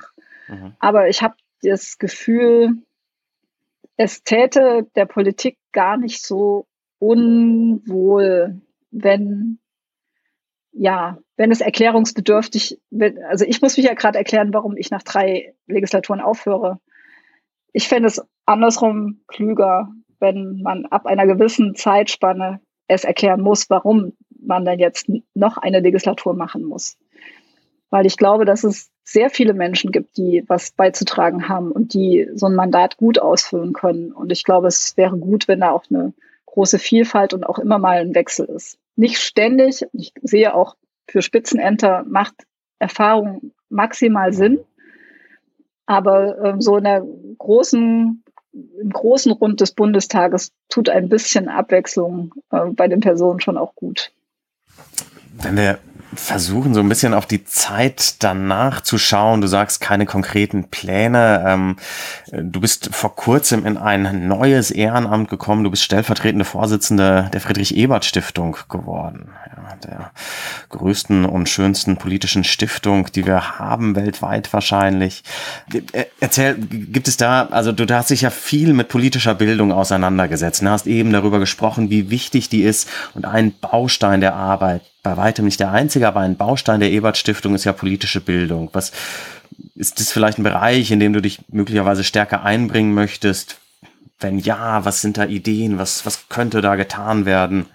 mhm. 0.47 0.73
aber 0.79 1.09
ich 1.09 1.21
habe 1.23 1.35
das 1.63 1.97
Gefühl, 1.97 2.83
es 3.97 4.23
täte 4.23 4.87
der 4.95 5.05
Politik 5.05 5.57
gar 5.71 5.97
nicht 5.97 6.25
so 6.25 6.67
unwohl, 6.99 8.61
wenn 8.91 9.59
ja, 10.73 11.19
wenn 11.37 11.51
es 11.51 11.61
erklärungsbedürftig 11.61 12.79
wird. 12.89 13.19
Also 13.29 13.45
ich 13.45 13.61
muss 13.61 13.77
mich 13.77 13.85
ja 13.85 13.93
gerade 13.93 14.17
erklären, 14.17 14.53
warum 14.53 14.75
ich 14.75 14.89
nach 14.89 15.03
drei 15.03 15.53
Legislaturen 15.67 16.19
aufhöre. 16.19 16.79
Ich 17.73 17.87
fände 17.87 18.07
es 18.07 18.21
andersrum 18.45 19.21
klüger, 19.27 19.91
wenn 20.19 20.61
man 20.63 20.85
ab 20.87 21.05
einer 21.05 21.27
gewissen 21.27 21.75
Zeitspanne 21.75 22.59
es 22.87 23.03
erklären 23.03 23.41
muss, 23.41 23.69
warum 23.69 24.13
man 24.39 24.65
dann 24.65 24.79
jetzt 24.79 25.09
noch 25.33 25.57
eine 25.57 25.79
Legislatur 25.79 26.33
machen 26.33 26.63
muss. 26.63 26.97
Weil 27.89 28.05
ich 28.05 28.17
glaube, 28.17 28.45
dass 28.45 28.63
es 28.63 28.89
sehr 29.03 29.29
viele 29.29 29.53
Menschen 29.53 29.91
gibt, 29.91 30.17
die 30.17 30.43
was 30.47 30.71
beizutragen 30.71 31.49
haben 31.49 31.71
und 31.71 31.93
die 31.93 32.29
so 32.33 32.45
ein 32.45 32.55
Mandat 32.55 32.97
gut 32.97 33.19
ausfüllen 33.19 33.73
können. 33.73 34.11
Und 34.11 34.31
ich 34.31 34.43
glaube, 34.43 34.67
es 34.67 34.95
wäre 34.95 35.17
gut, 35.17 35.47
wenn 35.47 35.59
da 35.59 35.71
auch 35.71 35.83
eine 35.89 36.13
große 36.45 36.79
Vielfalt 36.79 37.33
und 37.33 37.43
auch 37.43 37.59
immer 37.59 37.79
mal 37.79 37.97
ein 37.97 38.15
Wechsel 38.15 38.45
ist. 38.45 38.77
Nicht 38.95 39.17
ständig. 39.17 39.85
Ich 39.91 40.13
sehe 40.21 40.53
auch 40.53 40.75
für 41.07 41.21
Spitzenämter 41.21 42.05
macht 42.07 42.33
Erfahrung 42.79 43.51
maximal 43.69 44.33
Sinn. 44.33 44.59
Aber 45.85 46.37
äh, 46.37 46.55
so 46.59 46.77
in 46.77 46.85
der 46.85 47.05
großen, 47.37 48.23
im 48.53 48.89
großen 48.89 49.31
Rund 49.33 49.59
des 49.59 49.73
Bundestages 49.73 50.53
tut 50.69 50.89
ein 50.89 51.09
bisschen 51.09 51.49
Abwechslung 51.49 52.33
äh, 52.51 52.67
bei 52.67 52.87
den 52.87 53.01
Personen 53.01 53.41
schon 53.41 53.57
auch 53.57 53.75
gut. 53.75 54.11
Wenn 55.41 55.57
wir 55.57 55.79
versuchen, 56.15 56.73
so 56.73 56.79
ein 56.79 56.89
bisschen 56.89 57.13
auf 57.13 57.25
die 57.25 57.43
Zeit 57.45 58.23
danach 58.23 58.81
zu 58.81 58.97
schauen. 58.97 59.41
Du 59.41 59.47
sagst 59.47 59.81
keine 59.81 60.05
konkreten 60.05 60.65
Pläne. 60.65 61.43
Ähm, 61.45 61.75
du 62.31 62.61
bist 62.61 62.89
vor 62.93 63.15
kurzem 63.15 63.65
in 63.65 63.77
ein 63.77 64.27
neues 64.27 64.71
Ehrenamt 64.71 65.29
gekommen. 65.29 65.63
Du 65.63 65.71
bist 65.71 65.83
stellvertretende 65.83 66.45
Vorsitzende 66.45 67.29
der 67.33 67.41
Friedrich-Ebert-Stiftung 67.41 68.57
geworden. 68.69 69.29
Ja, 69.47 69.75
der 69.83 70.11
größten 70.69 71.25
und 71.25 71.49
schönsten 71.49 71.97
politischen 71.97 72.43
Stiftung, 72.43 73.07
die 73.13 73.25
wir 73.25 73.59
haben, 73.59 73.95
weltweit 73.95 74.51
wahrscheinlich. 74.53 75.23
Äh, 75.73 76.05
erzähl, 76.19 76.55
gibt 76.55 77.07
es 77.07 77.17
da, 77.17 77.47
also 77.47 77.71
du 77.71 77.85
hast 77.93 78.09
dich 78.09 78.21
ja 78.21 78.29
viel 78.29 78.73
mit 78.73 78.87
politischer 78.87 79.35
Bildung 79.35 79.71
auseinandergesetzt. 79.71 80.61
Du 80.61 80.69
hast 80.69 80.87
eben 80.87 81.11
darüber 81.11 81.39
gesprochen, 81.39 81.89
wie 81.89 82.09
wichtig 82.09 82.49
die 82.49 82.63
ist 82.63 82.89
und 83.13 83.25
ein 83.25 83.53
Baustein 83.59 84.21
der 84.21 84.35
Arbeit 84.35 84.92
bei 85.03 85.17
weitem 85.17 85.45
nicht 85.45 85.59
der 85.59 85.71
einzige, 85.71 86.07
aber 86.07 86.21
ein 86.21 86.37
Baustein 86.37 86.79
der 86.79 86.91
Ebert 86.91 87.17
Stiftung 87.17 87.53
ist 87.53 87.65
ja 87.65 87.73
politische 87.73 88.21
Bildung. 88.21 88.69
Was 88.71 88.93
ist 89.75 89.99
das 89.99 90.11
vielleicht 90.11 90.39
ein 90.39 90.43
Bereich, 90.43 90.89
in 90.91 90.99
dem 90.99 91.13
du 91.13 91.21
dich 91.21 91.41
möglicherweise 91.49 92.05
stärker 92.05 92.43
einbringen 92.43 92.93
möchtest? 92.93 93.59
Wenn 94.19 94.39
ja, 94.39 94.85
was 94.85 95.01
sind 95.01 95.17
da 95.17 95.25
Ideen? 95.25 95.77
Was, 95.77 96.05
was 96.05 96.29
könnte 96.29 96.61
da 96.61 96.75
getan 96.75 97.25
werden? 97.25 97.65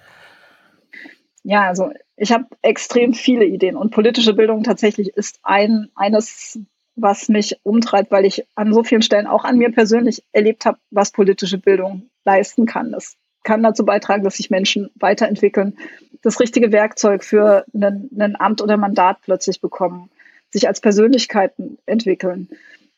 Ja, 1.44 1.68
also 1.68 1.92
ich 2.16 2.32
habe 2.32 2.46
extrem 2.62 3.12
viele 3.12 3.44
Ideen 3.44 3.76
und 3.76 3.90
politische 3.90 4.32
Bildung 4.32 4.64
tatsächlich 4.64 5.08
ist 5.08 5.38
ein 5.42 5.88
eines, 5.94 6.58
was 6.96 7.28
mich 7.28 7.60
umtreibt, 7.62 8.10
weil 8.10 8.24
ich 8.24 8.46
an 8.54 8.72
so 8.72 8.82
vielen 8.82 9.02
Stellen 9.02 9.26
auch 9.26 9.44
an 9.44 9.58
mir 9.58 9.70
persönlich 9.70 10.24
erlebt 10.32 10.64
habe, 10.64 10.78
was 10.90 11.12
politische 11.12 11.58
Bildung 11.58 12.08
leisten 12.24 12.64
kann. 12.64 12.90
Das 12.90 13.16
kann 13.42 13.62
dazu 13.62 13.84
beitragen, 13.84 14.24
dass 14.24 14.36
sich 14.36 14.50
Menschen 14.50 14.90
weiterentwickeln, 14.96 15.78
das 16.22 16.40
richtige 16.40 16.72
Werkzeug 16.72 17.24
für 17.24 17.64
ein 17.74 18.36
Amt 18.38 18.60
oder 18.60 18.76
Mandat 18.76 19.18
plötzlich 19.22 19.60
bekommen, 19.60 20.10
sich 20.50 20.66
als 20.66 20.80
Persönlichkeiten 20.80 21.78
entwickeln. 21.86 22.48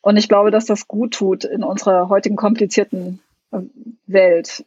Und 0.01 0.17
ich 0.17 0.29
glaube, 0.29 0.51
dass 0.51 0.65
das 0.65 0.89
gut 0.89 1.15
tut 1.15 1.45
in 1.45 1.63
unserer 1.63 2.09
heutigen 2.09 2.37
komplizierten 2.37 3.21
äh, 3.53 3.59
Welt. 4.07 4.65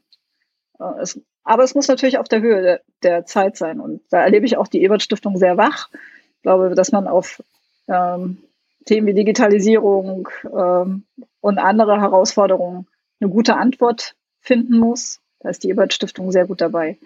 Äh, 0.80 1.02
es, 1.02 1.20
aber 1.44 1.64
es 1.64 1.76
muss 1.76 1.88
natürlich 1.88 2.18
auf 2.18 2.28
der 2.28 2.42
Höhe 2.42 2.62
der, 2.62 2.82
der, 3.02 3.26
Zeit 3.26 3.58
sein. 3.58 3.80
Und 3.80 4.02
da 4.10 4.22
erlebe 4.22 4.46
ich 4.46 4.58
auch 4.58 4.68
die 4.68 4.84
Ebert 4.84 5.02
Stiftung 5.02 5.38
sehr 5.38 5.58
wach. 5.58 5.90
Ich 6.38 6.44
glaube, 6.44 6.76
dass 6.76 6.92
man 6.92 7.08
auf 7.08 7.42
ähm, 7.88 8.38
Themen 8.86 9.08
wie 9.08 9.14
Digitalisierung 9.14 10.30
ähm, 10.46 11.06
und 11.42 11.58
andere 11.58 12.00
Herausforderungen 12.00 12.88
eine 13.20 13.30
gute 13.30 13.56
Antwort 13.56 14.16
finden 14.40 14.78
muss. 14.78 15.20
Da 15.44 15.50
ist 15.50 15.64
die 15.64 15.70
Ebert 15.70 15.94
Stiftung 15.94 16.32
sehr 16.32 16.48
gut 16.48 16.62
dabei. 16.62 16.98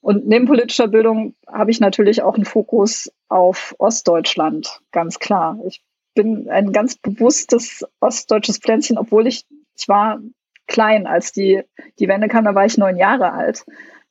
Und 0.00 0.26
neben 0.26 0.46
politischer 0.46 0.88
Bildung 0.88 1.34
habe 1.46 1.70
ich 1.70 1.80
natürlich 1.80 2.22
auch 2.22 2.34
einen 2.34 2.44
Fokus 2.44 3.10
auf 3.28 3.74
Ostdeutschland, 3.78 4.80
ganz 4.90 5.18
klar. 5.18 5.58
Ich 5.66 5.82
bin 6.14 6.50
ein 6.50 6.72
ganz 6.72 6.96
bewusstes 6.96 7.84
ostdeutsches 8.00 8.58
Pflänzchen, 8.58 8.98
obwohl 8.98 9.26
ich, 9.26 9.46
ich 9.76 9.88
war 9.88 10.20
klein, 10.66 11.06
als 11.06 11.32
die, 11.32 11.62
die 11.98 12.08
Wende 12.08 12.28
kam, 12.28 12.44
da 12.44 12.54
war 12.54 12.66
ich 12.66 12.76
neun 12.76 12.96
Jahre 12.96 13.32
alt. 13.32 13.64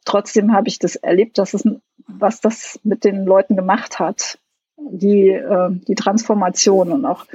Trotzdem 0.06 0.54
habe 0.54 0.70
ich 0.70 0.80
das 0.80 0.96
erlebt, 0.96 1.38
dass 1.38 1.54
es, 1.54 1.68
was 2.08 2.42
das 2.42 2.80
mit 2.84 3.04
den 3.04 3.26
Leuten 3.26 3.56
gemacht 3.56 4.00
hat. 4.00 4.40
Die, 4.78 5.30
äh, 5.30 5.70
die 5.70 5.96
Transformation 5.96 6.92
und 6.92 7.06
auch 7.06 7.26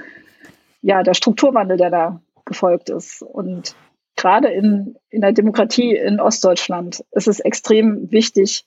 ja, 0.82 1.02
der 1.02 1.14
Strukturwandel, 1.14 1.76
der 1.76 1.90
da 1.90 2.20
gefolgt 2.44 2.88
ist. 2.90 3.22
Und 3.22 3.76
gerade 4.16 4.48
in, 4.48 4.96
in 5.10 5.20
der 5.20 5.32
Demokratie 5.32 5.94
in 5.94 6.20
Ostdeutschland 6.20 7.04
ist 7.12 7.28
es 7.28 7.40
extrem 7.40 8.10
wichtig, 8.10 8.64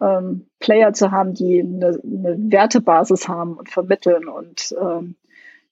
ähm, 0.00 0.46
Player 0.60 0.92
zu 0.92 1.10
haben, 1.10 1.34
die 1.34 1.60
eine, 1.60 2.00
eine 2.02 2.36
Wertebasis 2.50 3.28
haben 3.28 3.56
und 3.56 3.68
vermitteln. 3.68 4.28
Und 4.28 4.74
ähm, 4.80 5.16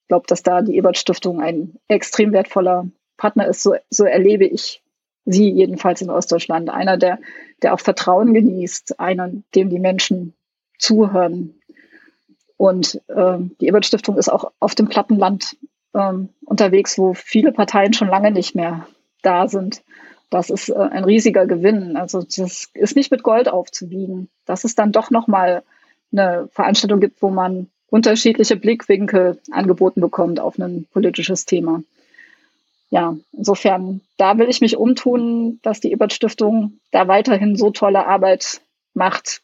ich 0.02 0.08
glaube, 0.08 0.26
dass 0.26 0.42
da 0.42 0.62
die 0.62 0.76
Ebert 0.76 0.98
Stiftung 0.98 1.40
ein 1.40 1.78
extrem 1.88 2.32
wertvoller 2.32 2.88
Partner 3.16 3.46
ist. 3.46 3.62
So, 3.62 3.74
so 3.90 4.04
erlebe 4.04 4.46
ich 4.46 4.82
sie 5.24 5.50
jedenfalls 5.50 6.00
in 6.00 6.10
Ostdeutschland. 6.10 6.70
Einer, 6.70 6.96
der, 6.96 7.18
der 7.62 7.74
auch 7.74 7.80
Vertrauen 7.80 8.32
genießt, 8.32 8.98
einer, 9.00 9.30
dem 9.54 9.68
die 9.70 9.78
Menschen 9.78 10.34
zuhören. 10.78 11.60
Und 12.56 13.00
äh, 13.08 13.38
die 13.60 13.66
Ebert 13.66 13.86
Stiftung 13.86 14.16
ist 14.16 14.30
auch 14.30 14.52
auf 14.58 14.74
dem 14.74 14.88
Plattenland 14.88 15.56
ähm, 15.98 16.30
unterwegs, 16.44 16.96
wo 16.96 17.12
viele 17.12 17.52
Parteien 17.52 17.92
schon 17.92 18.08
lange 18.08 18.30
nicht 18.30 18.54
mehr 18.54 18.86
da 19.22 19.48
sind. 19.48 19.82
Das 20.30 20.48
ist 20.48 20.68
äh, 20.68 20.74
ein 20.76 21.04
riesiger 21.04 21.46
Gewinn. 21.46 21.96
Also 21.96 22.22
das 22.22 22.68
ist 22.72 22.96
nicht 22.96 23.10
mit 23.10 23.22
Gold 23.22 23.48
aufzuwiegen. 23.48 24.28
Dass 24.46 24.64
es 24.64 24.74
dann 24.74 24.92
doch 24.92 25.10
nochmal 25.10 25.62
eine 26.12 26.48
Veranstaltung 26.52 27.00
gibt, 27.00 27.20
wo 27.20 27.30
man 27.30 27.68
unterschiedliche 27.90 28.56
Blickwinkel 28.56 29.38
angeboten 29.50 30.00
bekommt 30.00 30.40
auf 30.40 30.58
ein 30.58 30.86
politisches 30.92 31.46
Thema. 31.46 31.82
Ja, 32.90 33.16
insofern, 33.32 34.00
da 34.16 34.38
will 34.38 34.48
ich 34.48 34.60
mich 34.60 34.76
umtun, 34.76 35.58
dass 35.62 35.80
die 35.80 35.92
Ebert 35.92 36.12
Stiftung 36.12 36.78
da 36.90 37.08
weiterhin 37.08 37.56
so 37.56 37.70
tolle 37.70 38.06
Arbeit 38.06 38.62
macht, 38.94 39.42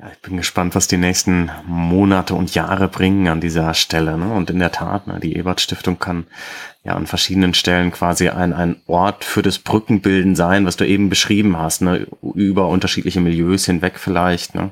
ja, 0.00 0.06
ich 0.12 0.20
bin 0.20 0.36
gespannt, 0.36 0.76
was 0.76 0.86
die 0.86 0.96
nächsten 0.96 1.50
Monate 1.66 2.36
und 2.36 2.54
Jahre 2.54 2.86
bringen 2.86 3.26
an 3.26 3.40
dieser 3.40 3.74
Stelle. 3.74 4.16
Ne? 4.16 4.32
Und 4.32 4.48
in 4.48 4.60
der 4.60 4.70
Tat, 4.70 5.08
ne, 5.08 5.18
die 5.18 5.36
Ebert 5.36 5.60
Stiftung 5.60 5.98
kann 5.98 6.26
ja 6.84 6.94
an 6.94 7.08
verschiedenen 7.08 7.52
Stellen 7.52 7.90
quasi 7.90 8.28
ein, 8.28 8.52
ein 8.52 8.76
Ort 8.86 9.24
für 9.24 9.42
das 9.42 9.58
Brückenbilden 9.58 10.36
sein, 10.36 10.66
was 10.66 10.76
du 10.76 10.86
eben 10.86 11.08
beschrieben 11.08 11.58
hast, 11.58 11.82
ne? 11.82 12.06
über 12.34 12.68
unterschiedliche 12.68 13.20
Milieus 13.20 13.66
hinweg 13.66 13.98
vielleicht. 13.98 14.54
Ne? 14.54 14.70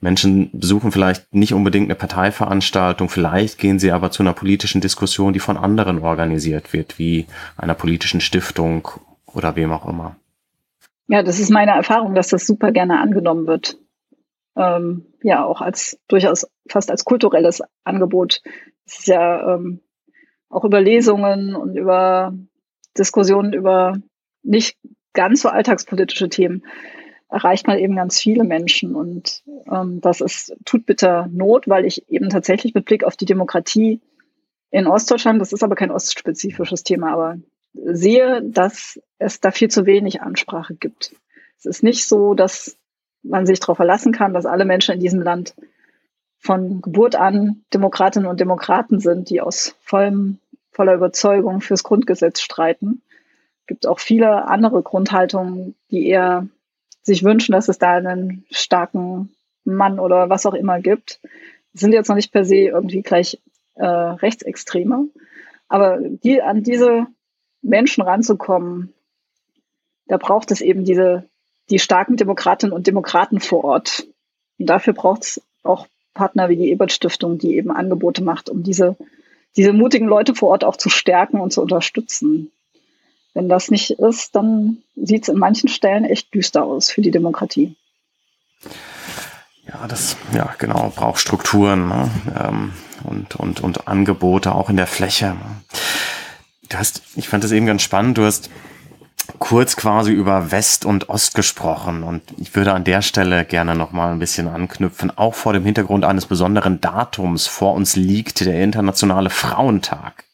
Menschen 0.00 0.50
besuchen 0.52 0.92
vielleicht 0.92 1.34
nicht 1.34 1.52
unbedingt 1.52 1.88
eine 1.88 1.96
Parteiveranstaltung, 1.96 3.08
vielleicht 3.08 3.58
gehen 3.58 3.80
sie 3.80 3.90
aber 3.90 4.12
zu 4.12 4.22
einer 4.22 4.34
politischen 4.34 4.80
Diskussion, 4.80 5.32
die 5.32 5.40
von 5.40 5.56
anderen 5.56 5.98
organisiert 5.98 6.72
wird, 6.72 6.96
wie 6.96 7.26
einer 7.56 7.74
politischen 7.74 8.20
Stiftung 8.20 8.86
oder 9.26 9.56
wem 9.56 9.72
auch 9.72 9.88
immer. 9.88 10.14
Ja, 11.08 11.24
das 11.24 11.40
ist 11.40 11.50
meine 11.50 11.72
Erfahrung, 11.72 12.14
dass 12.14 12.28
das 12.28 12.46
super 12.46 12.70
gerne 12.70 13.00
angenommen 13.00 13.48
wird 13.48 13.76
ähm, 14.56 15.06
ja 15.22 15.44
auch 15.44 15.60
als 15.60 15.98
durchaus 16.08 16.46
fast 16.68 16.90
als 16.90 17.04
kulturelles 17.04 17.62
Angebot. 17.84 18.42
Es 18.84 19.00
ist 19.00 19.06
ja 19.06 19.54
ähm, 19.54 19.80
auch 20.48 20.64
über 20.64 20.80
Lesungen 20.80 21.54
und 21.54 21.76
über 21.76 22.34
Diskussionen 22.98 23.52
über 23.52 23.98
nicht 24.42 24.76
ganz 25.12 25.42
so 25.42 25.48
alltagspolitische 25.48 26.28
Themen 26.28 26.64
erreicht 27.28 27.66
man 27.66 27.78
eben 27.78 27.96
ganz 27.96 28.20
viele 28.20 28.44
Menschen. 28.44 28.94
Und 28.94 29.42
ähm, 29.70 30.00
das 30.00 30.20
ist, 30.20 30.56
tut 30.64 30.86
bitter 30.86 31.28
Not, 31.32 31.68
weil 31.68 31.84
ich 31.84 32.08
eben 32.10 32.28
tatsächlich 32.28 32.74
mit 32.74 32.84
Blick 32.84 33.04
auf 33.04 33.16
die 33.16 33.24
Demokratie 33.24 34.00
in 34.70 34.86
Ostdeutschland, 34.86 35.40
das 35.40 35.52
ist 35.52 35.62
aber 35.62 35.74
kein 35.74 35.90
ostspezifisches 35.90 36.84
Thema, 36.84 37.12
aber 37.12 37.38
sehe, 37.72 38.42
dass 38.42 39.00
es 39.18 39.40
da 39.40 39.50
viel 39.50 39.68
zu 39.68 39.86
wenig 39.86 40.22
Ansprache 40.22 40.74
gibt. 40.74 41.14
Es 41.58 41.66
ist 41.66 41.82
nicht 41.82 42.06
so, 42.06 42.34
dass 42.34 42.76
man 43.22 43.46
sich 43.46 43.60
darauf 43.60 43.76
verlassen 43.76 44.12
kann, 44.12 44.34
dass 44.34 44.46
alle 44.46 44.64
Menschen 44.64 44.94
in 44.94 45.00
diesem 45.00 45.20
Land 45.20 45.54
von 46.38 46.80
Geburt 46.80 47.16
an 47.16 47.64
Demokratinnen 47.74 48.28
und 48.28 48.40
Demokraten 48.40 48.98
sind, 48.98 49.28
die 49.30 49.40
aus 49.40 49.76
vollem, 49.82 50.38
voller 50.72 50.94
Überzeugung 50.94 51.60
fürs 51.60 51.84
Grundgesetz 51.84 52.40
streiten. 52.40 53.02
Es 53.60 53.66
gibt 53.66 53.86
auch 53.86 54.00
viele 54.00 54.48
andere 54.48 54.82
Grundhaltungen, 54.82 55.74
die 55.90 56.08
eher 56.08 56.48
sich 57.02 57.24
wünschen, 57.24 57.52
dass 57.52 57.68
es 57.68 57.78
da 57.78 57.92
einen 57.92 58.44
starken 58.50 59.34
Mann 59.64 59.98
oder 59.98 60.30
was 60.30 60.46
auch 60.46 60.54
immer 60.54 60.80
gibt. 60.80 61.20
Das 61.72 61.82
sind 61.82 61.92
jetzt 61.92 62.08
noch 62.08 62.16
nicht 62.16 62.32
per 62.32 62.44
se 62.44 62.56
irgendwie 62.56 63.02
gleich 63.02 63.38
äh, 63.74 63.86
Rechtsextreme. 63.86 65.08
Aber 65.68 65.98
die, 66.00 66.42
an 66.42 66.62
diese 66.62 67.06
Menschen 67.62 68.02
ranzukommen, 68.02 68.92
da 70.06 70.16
braucht 70.16 70.50
es 70.50 70.60
eben 70.60 70.84
diese 70.84 71.29
die 71.70 71.78
starken 71.78 72.16
Demokratinnen 72.16 72.74
und 72.74 72.86
Demokraten 72.86 73.40
vor 73.40 73.64
Ort. 73.64 74.06
Und 74.58 74.66
dafür 74.66 74.92
braucht 74.92 75.22
es 75.22 75.42
auch 75.62 75.86
Partner 76.14 76.48
wie 76.48 76.56
die 76.56 76.70
Ebert 76.70 76.92
Stiftung, 76.92 77.38
die 77.38 77.56
eben 77.56 77.70
Angebote 77.70 78.22
macht, 78.22 78.50
um 78.50 78.62
diese, 78.62 78.96
diese 79.56 79.72
mutigen 79.72 80.08
Leute 80.08 80.34
vor 80.34 80.50
Ort 80.50 80.64
auch 80.64 80.76
zu 80.76 80.90
stärken 80.90 81.40
und 81.40 81.52
zu 81.52 81.62
unterstützen. 81.62 82.50
Wenn 83.32 83.48
das 83.48 83.70
nicht 83.70 83.92
ist, 83.92 84.34
dann 84.34 84.78
sieht 84.96 85.22
es 85.22 85.28
in 85.28 85.38
manchen 85.38 85.68
Stellen 85.68 86.04
echt 86.04 86.34
düster 86.34 86.64
aus 86.64 86.90
für 86.90 87.00
die 87.00 87.12
Demokratie. 87.12 87.76
Ja, 89.66 89.86
das, 89.86 90.16
ja, 90.34 90.54
genau, 90.58 90.92
braucht 90.94 91.20
Strukturen 91.20 91.88
ne? 91.88 92.10
ähm, 92.36 92.72
und, 93.04 93.36
und, 93.36 93.60
und 93.60 93.86
Angebote 93.86 94.52
auch 94.52 94.68
in 94.68 94.76
der 94.76 94.88
Fläche. 94.88 95.26
Ne? 95.26 95.62
Du 96.68 96.76
hast, 96.76 97.02
ich 97.14 97.28
fand 97.28 97.44
das 97.44 97.52
eben 97.52 97.66
ganz 97.66 97.82
spannend, 97.82 98.18
du 98.18 98.24
hast 98.24 98.50
kurz 99.40 99.74
quasi 99.74 100.12
über 100.12 100.52
West 100.52 100.84
und 100.84 101.08
Ost 101.08 101.34
gesprochen 101.34 102.02
und 102.04 102.22
ich 102.36 102.54
würde 102.54 102.74
an 102.74 102.84
der 102.84 103.02
Stelle 103.02 103.44
gerne 103.44 103.74
noch 103.74 103.90
mal 103.90 104.12
ein 104.12 104.18
bisschen 104.18 104.46
anknüpfen, 104.46 105.10
auch 105.16 105.34
vor 105.34 105.54
dem 105.54 105.64
Hintergrund 105.64 106.04
eines 106.04 106.26
besonderen 106.26 106.80
Datums 106.80 107.46
vor 107.46 107.74
uns 107.74 107.96
liegt 107.96 108.44
der 108.44 108.62
internationale 108.62 109.30
Frauentag. 109.30 110.24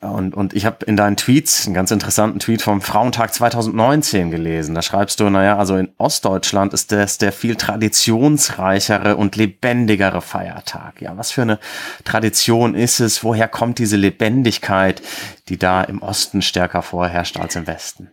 Und, 0.00 0.34
und 0.34 0.54
ich 0.54 0.64
habe 0.64 0.84
in 0.86 0.96
deinen 0.96 1.16
Tweets 1.16 1.66
einen 1.66 1.74
ganz 1.74 1.90
interessanten 1.90 2.38
Tweet 2.38 2.62
vom 2.62 2.80
Frauentag 2.80 3.34
2019 3.34 4.30
gelesen. 4.30 4.76
Da 4.76 4.80
schreibst 4.80 5.18
du, 5.18 5.28
naja, 5.28 5.58
also 5.58 5.76
in 5.76 5.88
Ostdeutschland 5.98 6.72
ist 6.72 6.92
das 6.92 7.18
der 7.18 7.32
viel 7.32 7.56
traditionsreichere 7.56 9.16
und 9.16 9.34
lebendigere 9.34 10.22
Feiertag. 10.22 11.02
Ja, 11.02 11.16
was 11.16 11.32
für 11.32 11.42
eine 11.42 11.58
Tradition 12.04 12.76
ist 12.76 13.00
es? 13.00 13.24
Woher 13.24 13.48
kommt 13.48 13.78
diese 13.78 13.96
Lebendigkeit, 13.96 15.02
die 15.48 15.58
da 15.58 15.82
im 15.82 16.00
Osten 16.00 16.42
stärker 16.42 16.82
vorherrscht 16.82 17.38
als 17.38 17.56
im 17.56 17.66
Westen? 17.66 18.12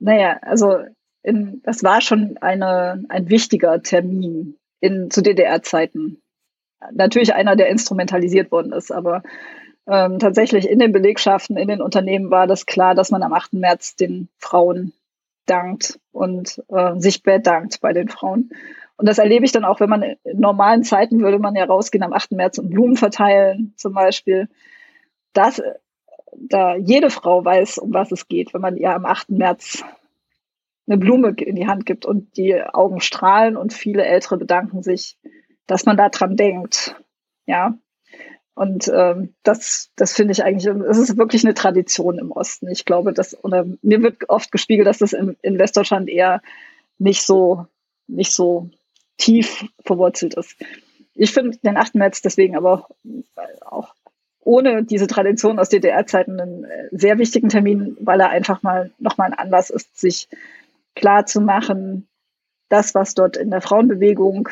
Naja, 0.00 0.38
also 0.42 0.78
in, 1.22 1.60
das 1.62 1.84
war 1.84 2.00
schon 2.00 2.38
eine, 2.40 3.04
ein 3.08 3.28
wichtiger 3.28 3.82
Termin 3.82 4.56
in, 4.80 5.10
zu 5.10 5.22
DDR-Zeiten. 5.22 6.20
Natürlich 6.92 7.34
einer, 7.34 7.56
der 7.56 7.68
instrumentalisiert 7.68 8.50
worden 8.50 8.72
ist, 8.72 8.90
aber 8.90 9.22
ähm, 9.86 10.18
tatsächlich 10.18 10.68
in 10.68 10.78
den 10.78 10.92
Belegschaften, 10.92 11.56
in 11.58 11.68
den 11.68 11.82
Unternehmen 11.82 12.30
war 12.30 12.46
das 12.46 12.64
klar, 12.64 12.94
dass 12.94 13.10
man 13.10 13.22
am 13.22 13.34
8. 13.34 13.54
März 13.54 13.96
den 13.96 14.28
Frauen 14.38 14.94
dankt 15.46 16.00
und 16.12 16.62
äh, 16.68 16.98
sich 16.98 17.22
bedankt 17.22 17.80
bei 17.80 17.92
den 17.92 18.08
Frauen. 18.08 18.50
Und 18.96 19.08
das 19.08 19.18
erlebe 19.18 19.44
ich 19.44 19.52
dann 19.52 19.64
auch, 19.64 19.80
wenn 19.80 19.90
man 19.90 20.02
in 20.02 20.18
normalen 20.40 20.84
Zeiten 20.84 21.20
würde 21.20 21.38
man 21.38 21.56
ja 21.56 21.64
rausgehen 21.64 22.04
am 22.04 22.12
8. 22.12 22.32
März 22.32 22.58
und 22.58 22.70
Blumen 22.70 22.96
verteilen 22.96 23.74
zum 23.76 23.94
Beispiel. 23.94 24.48
Das, 25.32 25.60
da 26.36 26.76
jede 26.76 27.10
Frau 27.10 27.44
weiß, 27.44 27.78
um 27.78 27.92
was 27.92 28.12
es 28.12 28.28
geht, 28.28 28.54
wenn 28.54 28.60
man 28.60 28.76
ihr 28.76 28.94
am 28.94 29.04
8. 29.04 29.30
März 29.30 29.84
eine 30.86 30.98
Blume 30.98 31.34
in 31.38 31.56
die 31.56 31.66
Hand 31.66 31.86
gibt 31.86 32.04
und 32.04 32.36
die 32.36 32.60
Augen 32.62 33.00
strahlen 33.00 33.56
und 33.56 33.72
viele 33.72 34.04
Ältere 34.04 34.38
bedanken 34.38 34.82
sich, 34.82 35.18
dass 35.66 35.86
man 35.86 35.96
da 35.96 36.08
dran 36.08 36.36
denkt. 36.36 36.96
Ja, 37.46 37.78
und 38.54 38.90
ähm, 38.94 39.34
das, 39.42 39.90
das 39.96 40.12
finde 40.12 40.32
ich 40.32 40.44
eigentlich, 40.44 40.66
es 40.66 40.98
ist 40.98 41.16
wirklich 41.16 41.44
eine 41.44 41.54
Tradition 41.54 42.18
im 42.18 42.30
Osten. 42.30 42.68
Ich 42.68 42.84
glaube, 42.84 43.12
dass, 43.12 43.42
oder 43.42 43.64
mir 43.82 44.02
wird 44.02 44.28
oft 44.28 44.52
gespiegelt, 44.52 44.86
dass 44.86 44.98
das 44.98 45.12
in, 45.12 45.36
in 45.42 45.58
Westdeutschland 45.58 46.10
eher 46.10 46.42
nicht 46.98 47.22
so, 47.22 47.66
nicht 48.06 48.32
so 48.32 48.68
tief 49.16 49.64
verwurzelt 49.84 50.34
ist. 50.34 50.56
Ich 51.14 51.32
finde 51.32 51.56
den 51.58 51.76
8. 51.76 51.94
März 51.94 52.22
deswegen 52.22 52.56
aber 52.56 52.88
auch 53.62 53.94
ohne 54.40 54.84
diese 54.84 55.06
Tradition 55.06 55.58
aus 55.58 55.68
DDR-Zeiten 55.68 56.40
einen 56.40 56.64
äh, 56.64 56.88
sehr 56.92 57.18
wichtigen 57.18 57.48
Termin, 57.48 57.96
weil 58.00 58.20
er 58.20 58.30
einfach 58.30 58.62
mal 58.62 58.90
nochmal 58.98 59.28
ein 59.28 59.38
Anlass 59.38 59.70
ist, 59.70 59.98
sich 59.98 60.28
klar 60.94 61.26
zu 61.26 61.40
machen, 61.40 62.08
das, 62.68 62.94
was 62.94 63.14
dort 63.14 63.36
in 63.36 63.50
der 63.50 63.60
Frauenbewegung 63.60 64.48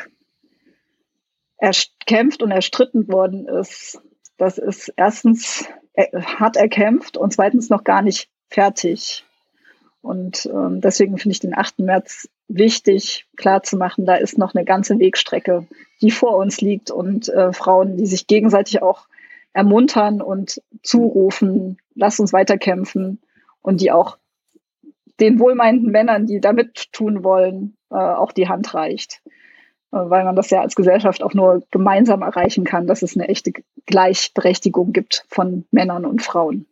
erkämpft 1.57 2.43
und 2.43 2.51
erstritten 2.51 3.09
worden 3.09 3.49
ist, 3.49 4.01
das 4.37 4.59
ist 4.59 4.93
erstens 4.97 5.69
hart 6.15 6.57
erkämpft 6.57 7.17
und 7.17 7.33
zweitens 7.33 7.71
noch 7.71 7.85
gar 7.85 8.03
nicht 8.03 8.29
fertig. 8.49 9.25
Und 10.01 10.47
ähm, 10.47 10.81
deswegen 10.81 11.19
finde 11.19 11.33
ich 11.33 11.41
den 11.41 11.57
8. 11.57 11.81
März 11.81 12.29
wichtig, 12.47 13.27
klar 13.37 13.63
zu 13.63 13.77
machen, 13.77 14.07
da 14.07 14.15
ist 14.15 14.39
noch 14.39 14.55
eine 14.55 14.65
ganze 14.65 14.99
Wegstrecke, 14.99 15.67
die 16.01 16.11
vor 16.11 16.37
uns 16.37 16.61
liegt 16.61 16.91
und 16.91 17.29
äh, 17.29 17.53
Frauen, 17.53 17.97
die 17.97 18.07
sich 18.07 18.27
gegenseitig 18.27 18.81
auch 18.81 19.07
ermuntern 19.59 20.23
und 20.23 20.63
zurufen, 20.85 21.79
lass 21.97 22.21
uns 22.21 22.33
weiterkämpfen 22.33 23.21
und 23.61 23.81
die 23.81 23.91
auch 23.91 24.17
den 25.19 25.41
wohlmeinenden 25.41 25.91
Männern, 25.91 26.27
die 26.27 26.41
damit 26.41 26.93
tun 26.93 27.25
wollen, 27.25 27.77
äh, 27.91 27.97
auch 27.97 28.31
die 28.31 28.49
Hand 28.49 28.73
reicht. 28.73 29.21
Äh, 29.91 29.97
weil 29.97 30.23
man 30.23 30.37
das 30.37 30.51
ja 30.51 30.61
als 30.61 30.77
Gesellschaft 30.77 31.25
auch 31.25 31.35
nur 31.35 31.65
gemeinsam 31.73 32.23
erreichen 32.23 32.63
kann, 32.63 32.87
dass 32.87 33.03
es 33.03 33.17
eine 33.17 33.27
echte 33.27 33.51
Gleichberechtigung 33.87 34.93
gibt 34.93 35.25
von 35.29 35.65
Männern 35.73 36.05
und 36.05 36.23
Frauen. 36.23 36.68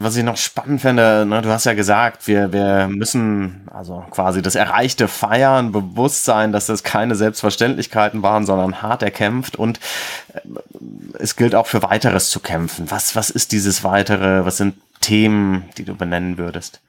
Was 0.00 0.16
ich 0.16 0.24
noch 0.24 0.36
spannend 0.36 0.80
finde, 0.80 1.24
ne, 1.24 1.40
du 1.40 1.48
hast 1.50 1.66
ja 1.66 1.74
gesagt, 1.74 2.26
wir, 2.26 2.52
wir 2.52 2.88
müssen 2.88 3.68
also 3.72 4.04
quasi 4.10 4.42
das 4.42 4.56
Erreichte 4.56 5.06
feiern, 5.06 5.70
bewusst 5.70 6.24
sein, 6.24 6.50
dass 6.50 6.66
das 6.66 6.82
keine 6.82 7.14
Selbstverständlichkeiten 7.14 8.22
waren, 8.22 8.44
sondern 8.44 8.82
hart 8.82 9.04
erkämpft 9.04 9.56
und 9.56 9.78
äh, 10.32 10.40
es 11.18 11.36
gilt 11.36 11.54
auch 11.54 11.68
für 11.68 11.82
weiteres 11.82 12.28
zu 12.28 12.40
kämpfen. 12.40 12.90
Was, 12.90 13.14
was 13.14 13.30
ist 13.30 13.52
dieses 13.52 13.84
weitere? 13.84 14.44
Was 14.44 14.56
sind 14.56 14.74
Themen, 15.00 15.68
die 15.78 15.84
du 15.84 15.94
benennen 15.94 16.38
würdest? 16.38 16.80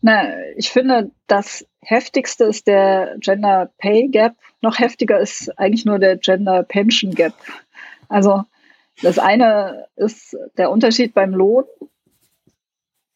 Na, 0.00 0.24
ich 0.56 0.70
finde, 0.70 1.12
das 1.28 1.64
heftigste 1.80 2.44
ist 2.44 2.66
der 2.66 3.14
Gender 3.20 3.70
Pay 3.78 4.08
Gap. 4.08 4.34
Noch 4.60 4.80
heftiger 4.80 5.20
ist 5.20 5.56
eigentlich 5.58 5.84
nur 5.84 6.00
der 6.00 6.16
Gender 6.16 6.64
Pension 6.64 7.14
Gap. 7.14 7.34
Also 8.08 8.42
das 9.00 9.18
eine 9.18 9.86
ist 9.96 10.36
der 10.56 10.70
Unterschied 10.70 11.14
beim 11.14 11.32
Lohn. 11.32 11.64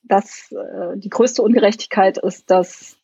Das, 0.08 0.52
äh, 0.52 0.96
die 0.96 1.10
größte 1.10 1.42
Ungerechtigkeit 1.42 2.18
ist, 2.18 2.50
dass 2.50 2.96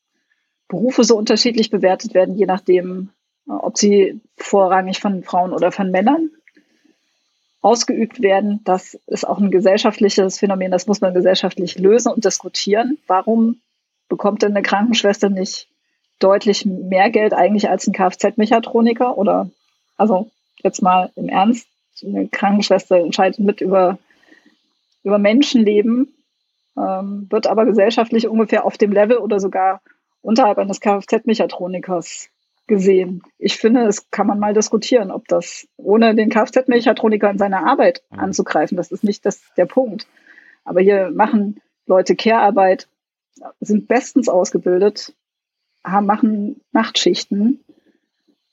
Berufe 0.68 1.04
so 1.04 1.16
unterschiedlich 1.16 1.70
bewertet 1.70 2.14
werden, 2.14 2.36
je 2.36 2.46
nachdem, 2.46 3.10
äh, 3.48 3.52
ob 3.52 3.76
sie 3.78 4.20
vorrangig 4.36 5.00
von 5.00 5.22
Frauen 5.22 5.52
oder 5.52 5.72
von 5.72 5.90
Männern 5.90 6.30
ausgeübt 7.60 8.20
werden. 8.20 8.60
Das 8.64 8.94
ist 9.06 9.26
auch 9.26 9.38
ein 9.38 9.50
gesellschaftliches 9.50 10.38
Phänomen, 10.38 10.72
das 10.72 10.86
muss 10.86 11.00
man 11.00 11.14
gesellschaftlich 11.14 11.78
lösen 11.78 12.12
und 12.12 12.24
diskutieren. 12.24 12.98
Warum 13.06 13.60
bekommt 14.08 14.42
denn 14.42 14.50
eine 14.52 14.62
Krankenschwester 14.62 15.30
nicht 15.30 15.68
deutlich 16.18 16.66
mehr 16.66 17.10
Geld 17.10 17.32
eigentlich 17.32 17.70
als 17.70 17.86
ein 17.86 17.92
Kfz-Mechatroniker? 17.92 19.16
Oder, 19.16 19.48
also 19.96 20.30
jetzt 20.62 20.82
mal 20.82 21.10
im 21.14 21.28
Ernst, 21.28 21.66
eine 22.04 22.28
Krankenschwester 22.28 22.96
entscheidet 22.96 23.38
mit 23.38 23.60
über, 23.60 23.98
über 25.04 25.18
Menschenleben, 25.18 26.12
ähm, 26.76 27.26
wird 27.30 27.46
aber 27.46 27.64
gesellschaftlich 27.64 28.28
ungefähr 28.28 28.64
auf 28.64 28.78
dem 28.78 28.92
Level 28.92 29.18
oder 29.18 29.40
sogar 29.40 29.82
unterhalb 30.20 30.58
eines 30.58 30.80
Kfz-Mechatronikers 30.80 32.30
gesehen. 32.66 33.22
Ich 33.38 33.56
finde, 33.56 33.82
es 33.82 34.10
kann 34.10 34.26
man 34.26 34.38
mal 34.38 34.54
diskutieren, 34.54 35.10
ob 35.10 35.26
das 35.28 35.66
ohne 35.76 36.14
den 36.14 36.30
Kfz-Mechatroniker 36.30 37.30
in 37.30 37.38
seiner 37.38 37.66
Arbeit 37.66 38.02
mhm. 38.10 38.20
anzugreifen, 38.20 38.76
das 38.76 38.92
ist 38.92 39.04
nicht 39.04 39.26
das, 39.26 39.42
der 39.56 39.66
Punkt. 39.66 40.06
Aber 40.64 40.80
hier 40.80 41.10
machen 41.10 41.60
Leute 41.86 42.14
Care-Arbeit, 42.14 42.88
sind 43.60 43.88
bestens 43.88 44.28
ausgebildet, 44.28 45.14
haben, 45.84 46.06
machen 46.06 46.60
Nachtschichten, 46.72 47.64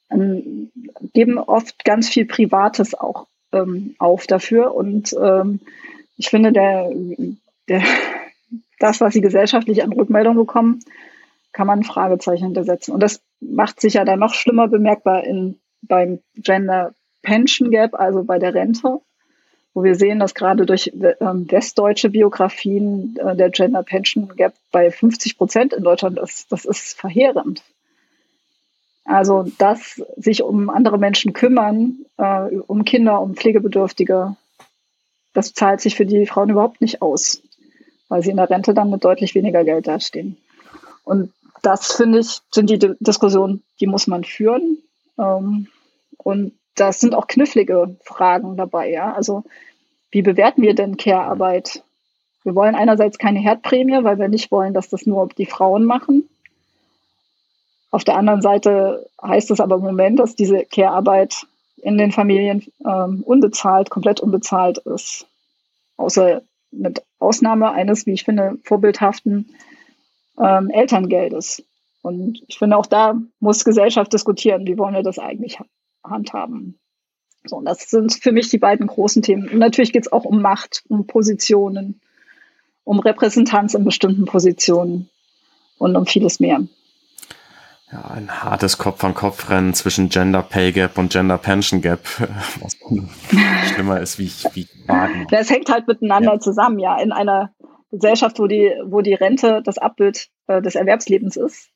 ähm, 0.10 0.72
geben 1.14 1.38
oft 1.38 1.86
ganz 1.86 2.10
viel 2.10 2.26
Privates 2.26 2.96
auch 2.96 3.28
ähm, 3.52 3.96
auf 4.00 4.26
dafür. 4.26 4.74
Und 4.74 5.16
ähm, 5.22 5.60
ich 6.18 6.30
finde, 6.30 6.52
der, 6.52 6.90
der, 7.70 7.84
das, 8.80 9.02
was 9.02 9.14
sie 9.14 9.22
gesellschaftlich 9.22 9.84
an 9.84 9.94
Rückmeldung 9.94 10.36
bekommen, 10.36 10.80
kann 11.52 11.68
man 11.68 11.80
ein 11.80 11.84
Fragezeichen 11.84 12.46
hintersetzen. 12.46 12.94
Und 12.94 13.02
das 13.02 13.22
macht 13.40 13.80
sich 13.80 13.96
ja 13.96 14.06
dann 14.06 14.20
noch 14.20 14.34
schlimmer 14.34 14.68
bemerkbar 14.68 15.24
in, 15.24 15.60
beim 15.82 16.20
Gender 16.36 16.94
Pension 17.22 17.72
Gap, 17.72 17.94
also 17.94 18.24
bei 18.24 18.40
der 18.40 18.54
Rente 18.54 19.02
wo 19.74 19.84
wir 19.84 19.96
sehen, 19.96 20.20
dass 20.20 20.34
gerade 20.34 20.66
durch 20.66 20.92
ähm, 20.94 21.50
westdeutsche 21.50 22.10
Biografien 22.10 23.16
äh, 23.18 23.36
der 23.36 23.50
Gender 23.50 23.84
Pension 23.84 24.36
Gap 24.36 24.54
bei 24.72 24.92
50 24.92 25.38
Prozent 25.38 25.74
in 25.74 25.84
Deutschland 25.84 26.18
ist. 26.20 26.52
Das 26.52 26.66
ist 26.66 27.00
verheerend. 27.00 27.64
Also, 29.06 29.48
dass 29.58 30.02
sich 30.18 30.44
um 30.44 30.70
andere 30.70 30.98
Menschen 30.98 31.34
kümmern, 31.34 32.06
äh, 32.18 32.58
um 32.68 32.84
Kinder, 32.84 33.22
um 33.22 33.36
Pflegebedürftige, 33.36 34.36
das 35.34 35.54
zahlt 35.54 35.82
sich 35.82 35.96
für 35.96 36.06
die 36.06 36.26
Frauen 36.26 36.50
überhaupt 36.50 36.82
nicht 36.82 37.02
aus, 37.02 37.42
weil 38.10 38.24
sie 38.24 38.32
in 38.32 38.38
der 38.38 38.50
Rente 38.50 38.74
dann 38.74 38.90
mit 38.90 39.06
deutlich 39.06 39.36
weniger 39.36 39.64
Geld 39.64 39.88
dastehen. 39.88 40.38
Und 41.04 41.32
das, 41.62 41.94
finde 41.94 42.20
ich, 42.20 42.40
sind 42.52 42.70
die 42.70 42.80
Diskussionen, 43.00 43.64
die 43.80 43.88
muss 43.88 44.08
man 44.08 44.24
führen. 44.24 44.78
Ähm, 45.18 45.68
und 46.18 46.54
das 46.76 47.00
sind 47.00 47.16
auch 47.16 47.28
knifflige 47.28 47.96
Fragen 48.04 48.58
dabei, 48.58 48.90
ja. 48.90 49.14
Also 49.14 49.44
wie 50.12 50.22
bewerten 50.22 50.62
wir 50.62 50.74
denn 50.74 50.98
Care-Arbeit? 50.98 51.84
Wir 52.44 52.56
wollen 52.56 52.76
einerseits 52.76 53.18
keine 53.18 53.40
Herdprämie, 53.40 54.04
weil 54.04 54.18
wir 54.18 54.30
nicht 54.30 54.52
wollen, 54.52 54.74
dass 54.74 54.90
das 54.90 55.06
nur 55.06 55.28
die 55.38 55.46
Frauen 55.46 55.86
machen. 55.86 56.28
Auf 57.92 58.04
der 58.04 58.16
anderen 58.16 58.42
Seite 58.42 59.08
heißt 59.22 59.52
es 59.52 59.60
aber 59.60 59.76
im 59.76 59.82
Moment, 59.82 60.20
dass 60.20 60.36
diese 60.36 60.64
Care-Arbeit 60.66 61.46
in 61.78 61.98
den 61.98 62.12
Familien 62.12 62.66
ähm, 62.86 63.24
unbezahlt, 63.26 63.90
komplett 63.90 64.20
unbezahlt 64.20 64.80
ist. 64.80 65.26
Außer 65.98 66.42
mit 66.72 67.04
Ausnahme 67.20 67.72
eines, 67.72 68.06
wie 68.06 68.14
ich 68.14 68.24
finde, 68.24 68.58
vorbildhaften 68.64 69.56
ähm, 70.40 70.70
Elterngeldes. 70.70 71.64
Und 72.02 72.42
ich 72.48 72.58
finde, 72.58 72.78
auch 72.78 72.86
da 72.86 73.20
muss 73.40 73.66
Gesellschaft 73.66 74.14
diskutieren, 74.14 74.66
wie 74.66 74.78
wollen 74.78 74.94
wir 74.94 75.04
das 75.04 75.20
eigentlich 75.20 75.60
handhaben. 76.04 76.80
So, 77.46 77.58
und 77.58 77.66
das 77.66 77.90
sind 77.90 78.14
für 78.14 78.32
mich 78.32 78.50
die 78.50 78.58
beiden 78.58 78.88
großen 78.88 79.22
Themen. 79.22 79.50
Und 79.50 79.60
natürlich 79.60 79.94
geht 79.94 80.06
es 80.06 80.12
auch 80.12 80.26
um 80.26 80.42
Macht, 80.42 80.84
um 80.90 81.08
Positionen, 81.08 82.02
um 82.84 83.00
Repräsentanz 83.00 83.74
in 83.74 83.84
bestimmten 83.84 84.26
Positionen 84.26 85.10
und 85.78 85.96
um 85.96 86.06
vieles 86.06 86.40
mehr. 86.40 86.62
Ja, 87.92 88.06
ein 88.06 88.44
hartes 88.44 88.78
Kopf-an-Kopf-Rennen 88.78 89.74
zwischen 89.74 90.10
Gender 90.10 90.44
Pay 90.44 90.74
Gap 90.74 91.00
und 91.00 91.12
Gender 91.12 91.40
Pension 91.40 91.82
Gap, 91.82 92.02
was 92.62 92.78
schlimmer 93.74 94.00
ist, 94.00 94.20
wie 94.20 94.26
ich, 94.26 94.46
wie 94.54 94.68
wagen. 94.86 95.26
Das 95.32 95.50
hängt 95.50 95.72
halt 95.72 95.88
miteinander 95.88 96.34
ja. 96.34 96.40
zusammen, 96.40 96.78
ja. 96.78 97.02
In 97.02 97.12
einer 97.12 97.52
Gesellschaft, 97.92 98.38
wo 98.38 98.46
die, 98.46 98.72
wo 98.86 99.02
die 99.02 99.16
Rente 99.16 99.64
das 99.64 99.80
Abbild 99.80 100.30
äh, 100.46 100.62
des 100.62 100.76
Erwerbslebens 100.76 101.36
ist 101.36 101.72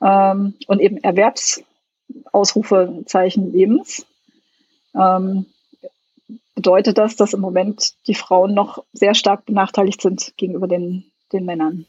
ähm, 0.00 0.54
und 0.68 0.80
eben 0.80 0.98
Erwerbsausrufezeichen 0.98 3.52
Lebens, 3.52 4.06
ähm, 4.94 5.46
bedeutet 6.54 6.98
das, 6.98 7.16
dass 7.16 7.34
im 7.34 7.40
Moment 7.40 7.94
die 8.06 8.14
Frauen 8.14 8.54
noch 8.54 8.84
sehr 8.92 9.14
stark 9.14 9.46
benachteiligt 9.46 10.00
sind 10.00 10.34
gegenüber 10.36 10.68
den 10.68 11.09
den 11.32 11.44
Männern. 11.44 11.86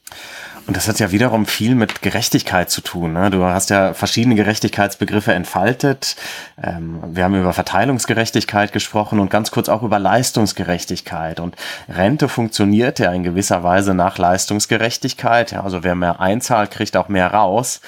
Und 0.66 0.76
das 0.76 0.86
hat 0.86 1.00
ja 1.00 1.10
wiederum 1.10 1.46
viel 1.46 1.74
mit 1.74 2.02
Gerechtigkeit 2.02 2.70
zu 2.70 2.80
tun. 2.80 3.14
Ne? 3.14 3.30
Du 3.30 3.44
hast 3.44 3.70
ja 3.70 3.94
verschiedene 3.94 4.36
Gerechtigkeitsbegriffe 4.36 5.32
entfaltet. 5.32 6.16
Ähm, 6.62 7.02
wir 7.08 7.24
haben 7.24 7.34
über 7.34 7.52
Verteilungsgerechtigkeit 7.52 8.72
gesprochen 8.72 9.18
und 9.18 9.30
ganz 9.30 9.50
kurz 9.50 9.68
auch 9.68 9.82
über 9.82 9.98
Leistungsgerechtigkeit. 9.98 11.40
Und 11.40 11.56
Rente 11.88 12.28
funktioniert 12.28 13.00
ja 13.00 13.12
in 13.12 13.24
gewisser 13.24 13.64
Weise 13.64 13.94
nach 13.94 14.18
Leistungsgerechtigkeit. 14.18 15.50
Ja, 15.50 15.64
also 15.64 15.82
wer 15.82 15.96
mehr 15.96 16.20
einzahlt, 16.20 16.70
kriegt 16.70 16.96
auch 16.96 17.08
mehr 17.08 17.32
raus. 17.32 17.80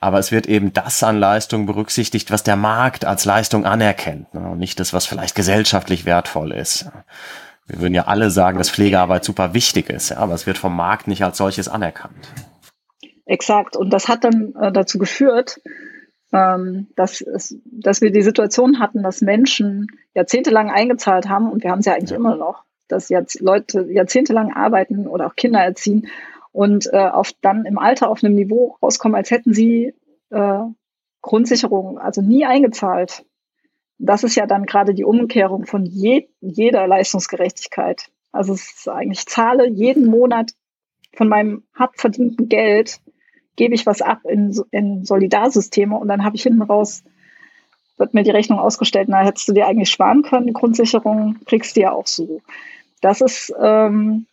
Aber 0.00 0.18
es 0.18 0.32
wird 0.32 0.46
eben 0.46 0.72
das 0.72 1.02
an 1.04 1.20
Leistung 1.20 1.66
berücksichtigt, 1.66 2.30
was 2.32 2.42
der 2.42 2.56
Markt 2.56 3.04
als 3.04 3.24
Leistung 3.24 3.66
anerkennt. 3.66 4.34
Ne? 4.34 4.40
Und 4.40 4.58
nicht 4.58 4.80
das, 4.80 4.92
was 4.92 5.06
vielleicht 5.06 5.34
gesellschaftlich 5.34 6.06
wertvoll 6.06 6.50
ist. 6.50 6.86
Wir 7.66 7.80
würden 7.80 7.94
ja 7.94 8.06
alle 8.06 8.30
sagen, 8.30 8.58
dass 8.58 8.70
Pflegearbeit 8.70 9.24
super 9.24 9.54
wichtig 9.54 9.88
ist, 9.88 10.10
ja, 10.10 10.18
aber 10.18 10.34
es 10.34 10.46
wird 10.46 10.58
vom 10.58 10.76
Markt 10.76 11.06
nicht 11.06 11.22
als 11.24 11.38
solches 11.38 11.68
anerkannt. 11.68 12.28
Exakt. 13.24 13.76
Und 13.76 13.90
das 13.90 14.08
hat 14.08 14.24
dann 14.24 14.54
äh, 14.60 14.72
dazu 14.72 14.98
geführt, 14.98 15.60
ähm, 16.32 16.88
dass, 16.96 17.20
es, 17.20 17.56
dass 17.64 18.00
wir 18.00 18.10
die 18.10 18.22
Situation 18.22 18.80
hatten, 18.80 19.02
dass 19.02 19.20
Menschen 19.20 19.86
jahrzehntelang 20.14 20.70
eingezahlt 20.70 21.28
haben, 21.28 21.50
und 21.50 21.62
wir 21.62 21.70
haben 21.70 21.80
es 21.80 21.86
ja 21.86 21.94
eigentlich 21.94 22.10
ja. 22.10 22.16
immer 22.16 22.36
noch, 22.36 22.64
dass 22.88 23.08
jetzt 23.08 23.40
Leute 23.40 23.86
jahrzehntelang 23.90 24.52
arbeiten 24.52 25.06
oder 25.06 25.26
auch 25.26 25.36
Kinder 25.36 25.60
erziehen 25.60 26.08
und 26.50 26.92
äh, 26.92 27.08
auf, 27.08 27.32
dann 27.40 27.64
im 27.64 27.78
Alter 27.78 28.10
auf 28.10 28.22
einem 28.22 28.34
Niveau 28.34 28.76
rauskommen, 28.82 29.16
als 29.16 29.30
hätten 29.30 29.54
sie 29.54 29.94
äh, 30.30 30.58
Grundsicherung, 31.22 31.98
also 31.98 32.20
nie 32.20 32.44
eingezahlt 32.44 33.24
das 34.02 34.24
ist 34.24 34.34
ja 34.34 34.46
dann 34.46 34.66
gerade 34.66 34.94
die 34.94 35.04
Umkehrung 35.04 35.64
von 35.64 35.86
je, 35.86 36.26
jeder 36.40 36.86
Leistungsgerechtigkeit. 36.88 38.10
Also 38.32 38.52
es 38.52 38.72
ist 38.72 38.88
eigentlich, 38.88 39.20
ich 39.20 39.26
zahle 39.26 39.68
jeden 39.68 40.06
Monat 40.06 40.52
von 41.14 41.28
meinem 41.28 41.62
hart 41.74 42.00
verdienten 42.00 42.48
Geld, 42.48 43.00
gebe 43.54 43.74
ich 43.74 43.86
was 43.86 44.02
ab 44.02 44.20
in, 44.24 44.58
in 44.72 45.04
Solidarsysteme 45.04 45.96
und 45.96 46.08
dann 46.08 46.24
habe 46.24 46.34
ich 46.34 46.42
hinten 46.42 46.62
raus, 46.62 47.04
wird 47.96 48.12
mir 48.12 48.24
die 48.24 48.30
Rechnung 48.30 48.58
ausgestellt, 48.58 49.08
na, 49.08 49.20
hättest 49.20 49.46
du 49.48 49.52
dir 49.52 49.68
eigentlich 49.68 49.90
sparen 49.90 50.22
können, 50.22 50.52
Grundsicherung 50.52 51.38
kriegst 51.44 51.76
du 51.76 51.82
ja 51.82 51.92
auch 51.92 52.06
so. 52.08 52.40
Das 53.02 53.20
ist 53.20 53.54
ähm, 53.60 54.26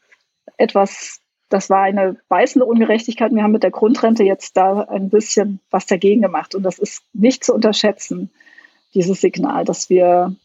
etwas, 0.58 1.20
das 1.50 1.70
war 1.70 1.84
eine 1.84 2.18
beißende 2.28 2.66
Ungerechtigkeit. 2.66 3.34
Wir 3.34 3.44
haben 3.44 3.52
mit 3.52 3.64
der 3.64 3.72
Grundrente 3.72 4.24
jetzt 4.24 4.58
da 4.58 4.82
ein 4.82 5.10
bisschen 5.10 5.60
was 5.70 5.86
dagegen 5.86 6.24
gemacht 6.24 6.56
und 6.56 6.64
das 6.64 6.80
ist 6.80 7.04
nicht 7.14 7.44
zu 7.44 7.54
unterschätzen 7.54 8.32
dieses 8.94 9.22
Signal, 9.22 9.66
dass 9.66 9.90
wir 9.90 10.36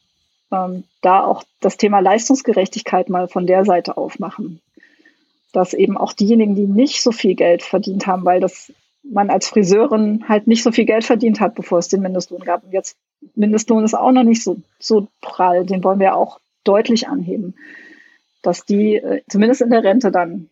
ähm, 0.52 0.84
da 1.00 1.24
auch 1.24 1.44
das 1.60 1.76
Thema 1.76 2.00
Leistungsgerechtigkeit 2.00 3.08
mal 3.08 3.28
von 3.28 3.46
der 3.46 3.64
Seite 3.64 3.96
aufmachen. 3.96 4.60
Dass 5.52 5.72
eben 5.72 5.96
auch 5.96 6.12
diejenigen, 6.12 6.54
die 6.54 6.66
nicht 6.66 7.02
so 7.02 7.12
viel 7.12 7.34
Geld 7.34 7.62
verdient 7.62 8.06
haben, 8.06 8.24
weil 8.24 8.40
das 8.40 8.72
man 9.04 9.30
als 9.30 9.48
Friseurin 9.48 10.28
halt 10.28 10.46
nicht 10.46 10.62
so 10.62 10.72
viel 10.72 10.86
Geld 10.86 11.04
verdient 11.04 11.40
hat, 11.40 11.54
bevor 11.54 11.78
es 11.78 11.88
den 11.88 12.00
Mindestlohn 12.00 12.40
gab. 12.40 12.64
Und 12.64 12.72
jetzt 12.72 12.96
Mindestlohn 13.34 13.84
ist 13.84 13.94
auch 13.94 14.12
noch 14.12 14.22
nicht 14.22 14.42
so, 14.42 14.56
so 14.78 15.08
prall, 15.20 15.66
den 15.66 15.84
wollen 15.84 16.00
wir 16.00 16.16
auch 16.16 16.40
deutlich 16.64 17.08
anheben, 17.08 17.54
dass 18.42 18.64
die 18.64 18.96
äh, 18.96 19.22
zumindest 19.28 19.60
in 19.60 19.70
der 19.70 19.84
Rente 19.84 20.10
dann 20.10 20.48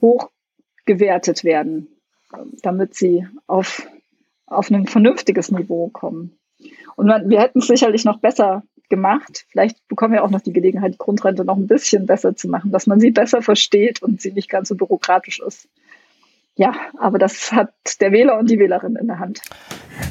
hoch 0.00 0.30
gewertet 0.84 1.44
werden, 1.44 1.88
damit 2.62 2.94
sie 2.94 3.26
auf, 3.46 3.86
auf 4.46 4.70
ein 4.70 4.86
vernünftiges 4.86 5.50
Niveau 5.50 5.88
kommen. 5.88 6.38
Und 6.96 7.06
man, 7.06 7.28
wir 7.28 7.40
hätten 7.40 7.58
es 7.60 7.66
sicherlich 7.66 8.04
noch 8.04 8.18
besser 8.18 8.62
gemacht. 8.88 9.46
Vielleicht 9.50 9.86
bekommen 9.88 10.12
wir 10.12 10.24
auch 10.24 10.30
noch 10.30 10.40
die 10.40 10.52
Gelegenheit, 10.52 10.94
die 10.94 10.98
Grundrente 10.98 11.44
noch 11.44 11.56
ein 11.56 11.66
bisschen 11.66 12.06
besser 12.06 12.36
zu 12.36 12.48
machen, 12.48 12.70
dass 12.70 12.86
man 12.86 13.00
sie 13.00 13.10
besser 13.10 13.42
versteht 13.42 14.02
und 14.02 14.20
sie 14.20 14.32
nicht 14.32 14.48
ganz 14.48 14.68
so 14.68 14.74
bürokratisch 14.74 15.40
ist. 15.40 15.68
Ja, 16.56 16.72
aber 17.00 17.18
das 17.18 17.52
hat 17.52 17.72
der 18.00 18.12
Wähler 18.12 18.38
und 18.38 18.48
die 18.48 18.58
Wählerin 18.58 18.96
in 18.96 19.08
der 19.08 19.18
Hand. 19.18 19.40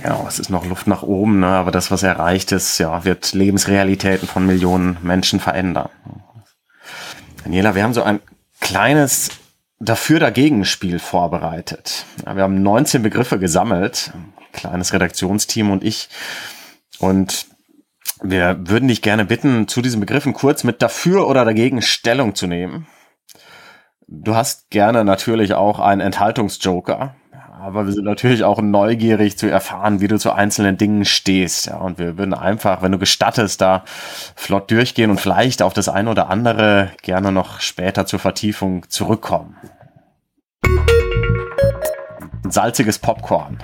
Ja, 0.03 0.25
es 0.27 0.39
ist 0.39 0.49
noch 0.49 0.65
Luft 0.65 0.87
nach 0.87 1.03
oben, 1.03 1.39
ne? 1.39 1.47
aber 1.47 1.71
das, 1.71 1.89
was 1.91 2.03
erreicht 2.03 2.51
ist, 2.51 2.77
ja, 2.79 3.05
wird 3.05 3.33
Lebensrealitäten 3.33 4.27
von 4.27 4.45
Millionen 4.45 4.97
Menschen 5.01 5.39
verändern. 5.39 5.89
Daniela, 7.43 7.75
wir 7.75 7.83
haben 7.83 7.93
so 7.93 8.03
ein 8.03 8.19
kleines 8.59 9.29
Dafür-Dagegen-Spiel 9.79 10.99
vorbereitet. 10.99 12.05
Wir 12.25 12.43
haben 12.43 12.61
19 12.61 13.03
Begriffe 13.03 13.39
gesammelt, 13.39 14.11
kleines 14.53 14.93
Redaktionsteam 14.93 15.71
und 15.71 15.83
ich 15.83 16.09
und 16.99 17.47
wir 18.21 18.57
würden 18.61 18.87
dich 18.87 19.01
gerne 19.01 19.25
bitten, 19.25 19.67
zu 19.67 19.81
diesen 19.81 19.99
Begriffen 19.99 20.33
kurz 20.33 20.63
mit 20.63 20.81
dafür 20.81 21.27
oder 21.27 21.43
dagegen 21.43 21.81
Stellung 21.81 22.35
zu 22.35 22.47
nehmen. 22.47 22.87
Du 24.07 24.35
hast 24.35 24.69
gerne 24.69 25.03
natürlich 25.03 25.53
auch 25.53 25.79
einen 25.79 26.01
Enthaltungsjoker, 26.01 27.15
aber 27.59 27.85
wir 27.85 27.93
sind 27.93 28.05
natürlich 28.05 28.43
auch 28.43 28.61
neugierig 28.61 29.37
zu 29.37 29.49
erfahren, 29.49 30.01
wie 30.01 30.07
du 30.07 30.17
zu 30.17 30.31
einzelnen 30.31 30.77
Dingen 30.77 31.05
stehst. 31.05 31.65
Ja, 31.65 31.77
und 31.77 31.97
wir 31.97 32.17
würden 32.17 32.33
einfach, 32.33 32.81
wenn 32.81 32.91
du 32.91 32.97
gestattest, 32.97 33.61
da 33.61 33.83
flott 34.35 34.69
durchgehen 34.69 35.09
und 35.09 35.19
vielleicht 35.19 35.61
auf 35.61 35.73
das 35.73 35.89
eine 35.89 36.09
oder 36.09 36.29
andere 36.29 36.91
gerne 37.01 37.31
noch 37.31 37.59
später 37.59 38.05
zur 38.05 38.19
Vertiefung 38.19 38.87
zurückkommen. 38.89 39.57
Salziges 42.49 42.99
Popcorn. 42.99 43.57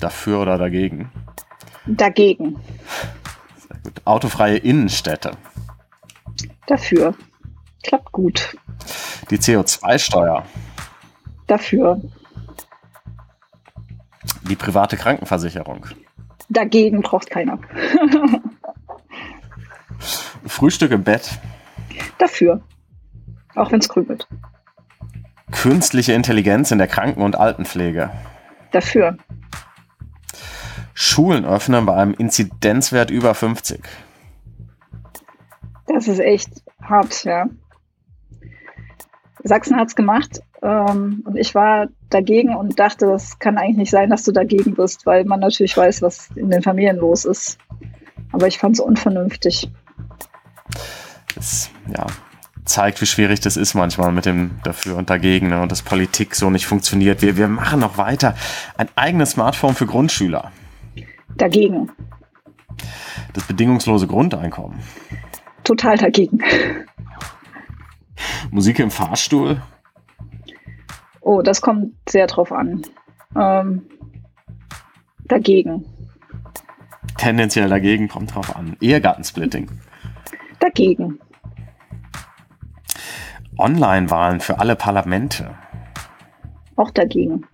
Dafür 0.00 0.40
oder 0.40 0.58
dagegen? 0.58 1.10
Dagegen. 1.86 2.56
Sehr 3.56 3.78
gut. 3.82 4.02
Autofreie 4.04 4.56
Innenstädte. 4.56 5.32
Dafür. 6.66 7.14
Klappt 7.82 8.12
gut. 8.12 8.56
Die 9.30 9.38
CO2-Steuer. 9.38 10.44
Dafür. 11.46 12.00
Die 14.48 14.56
private 14.56 14.96
Krankenversicherung. 14.96 15.86
Dagegen 16.48 17.00
braucht 17.02 17.30
keiner. 17.30 17.58
Frühstück 20.46 20.92
im 20.92 21.04
Bett. 21.04 21.38
Dafür. 22.18 22.62
Auch 23.54 23.72
wenn 23.72 23.80
es 23.80 23.88
krümelt. 23.88 24.26
Künstliche 25.50 26.12
Intelligenz 26.12 26.70
in 26.70 26.78
der 26.78 26.88
Kranken- 26.88 27.22
und 27.22 27.36
Altenpflege. 27.36 28.10
Dafür. 28.72 29.16
Schulen 30.94 31.44
öffnen 31.44 31.84
bei 31.84 31.94
einem 31.94 32.14
Inzidenzwert 32.14 33.10
über 33.10 33.34
50. 33.34 33.82
Das 35.88 36.08
ist 36.08 36.20
echt 36.20 36.50
hart, 36.80 37.24
ja. 37.24 37.46
Sachsen 39.42 39.76
hat 39.76 39.88
es 39.88 39.96
gemacht 39.96 40.40
ähm, 40.62 41.22
und 41.26 41.36
ich 41.36 41.54
war 41.54 41.88
dagegen 42.08 42.56
und 42.56 42.78
dachte, 42.78 43.06
das 43.06 43.38
kann 43.38 43.58
eigentlich 43.58 43.76
nicht 43.76 43.90
sein, 43.90 44.08
dass 44.08 44.22
du 44.22 44.32
dagegen 44.32 44.74
bist, 44.74 45.04
weil 45.04 45.24
man 45.24 45.40
natürlich 45.40 45.76
weiß, 45.76 46.00
was 46.00 46.30
in 46.34 46.48
den 46.48 46.62
Familien 46.62 46.96
los 46.96 47.26
ist. 47.26 47.58
Aber 48.32 48.46
ich 48.46 48.58
fand 48.58 48.76
es 48.76 48.80
unvernünftig. 48.80 49.70
Das, 51.34 51.70
ja, 51.94 52.06
zeigt, 52.64 53.02
wie 53.02 53.06
schwierig 53.06 53.40
das 53.40 53.56
ist 53.56 53.74
manchmal 53.74 54.12
mit 54.12 54.24
dem 54.24 54.52
Dafür 54.62 54.96
und 54.96 55.10
Dagegen 55.10 55.48
ne, 55.48 55.60
und 55.60 55.70
dass 55.70 55.82
Politik 55.82 56.34
so 56.34 56.48
nicht 56.48 56.66
funktioniert. 56.66 57.20
Wir, 57.20 57.36
wir 57.36 57.48
machen 57.48 57.80
noch 57.80 57.98
weiter. 57.98 58.34
Ein 58.78 58.88
eigenes 58.96 59.32
Smartphone 59.32 59.74
für 59.74 59.86
Grundschüler 59.86 60.52
dagegen. 61.36 61.90
Das 63.32 63.46
bedingungslose 63.46 64.06
Grundeinkommen. 64.06 64.80
Total 65.64 65.96
dagegen. 65.96 66.38
Musik 68.50 68.78
im 68.78 68.90
Fahrstuhl. 68.90 69.62
Oh, 71.20 71.42
das 71.42 71.60
kommt 71.60 71.94
sehr 72.08 72.26
drauf 72.26 72.52
an. 72.52 72.82
Ähm, 73.36 73.82
dagegen. 75.24 75.86
Tendenziell 77.16 77.68
dagegen 77.68 78.08
kommt 78.08 78.34
drauf 78.34 78.54
an. 78.54 78.76
Ehegattensplitting. 78.80 79.70
Dagegen. 80.60 81.18
Online-Wahlen 83.58 84.40
für 84.40 84.58
alle 84.58 84.76
Parlamente. 84.76 85.54
Auch 86.76 86.90
dagegen. 86.90 87.46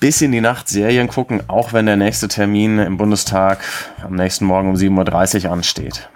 Bis 0.00 0.22
in 0.22 0.32
die 0.32 0.40
Nacht 0.40 0.68
Serien 0.68 1.08
gucken, 1.08 1.42
auch 1.48 1.72
wenn 1.72 1.86
der 1.86 1.96
nächste 1.96 2.28
Termin 2.28 2.78
im 2.78 2.96
Bundestag 2.96 3.60
am 4.02 4.14
nächsten 4.14 4.44
Morgen 4.44 4.70
um 4.70 4.74
7.30 4.76 5.46
Uhr 5.46 5.52
ansteht. 5.52 6.08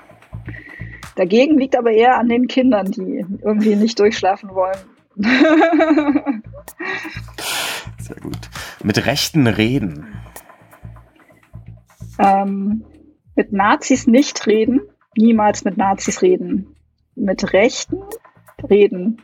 Dagegen 1.17 1.59
liegt 1.59 1.77
aber 1.77 1.91
eher 1.91 2.19
an 2.19 2.29
den 2.29 2.49
Kindern, 2.49 2.91
die 2.91 3.25
irgendwie 3.43 3.77
nicht 3.77 3.99
durchschlafen 3.99 4.51
wollen. 4.55 4.79
Sehr 7.99 8.17
gut. 8.17 8.49
Mit 8.83 9.05
Rechten 9.07 9.47
reden. 9.47 10.07
Ähm, 12.19 12.85
mit 13.37 13.53
Nazis 13.53 14.07
nicht 14.07 14.47
reden. 14.47 14.81
Niemals 15.17 15.65
mit 15.65 15.77
Nazis 15.77 16.23
reden. 16.23 16.75
Mit 17.15 17.53
Rechten 17.53 17.99
reden. 18.71 19.21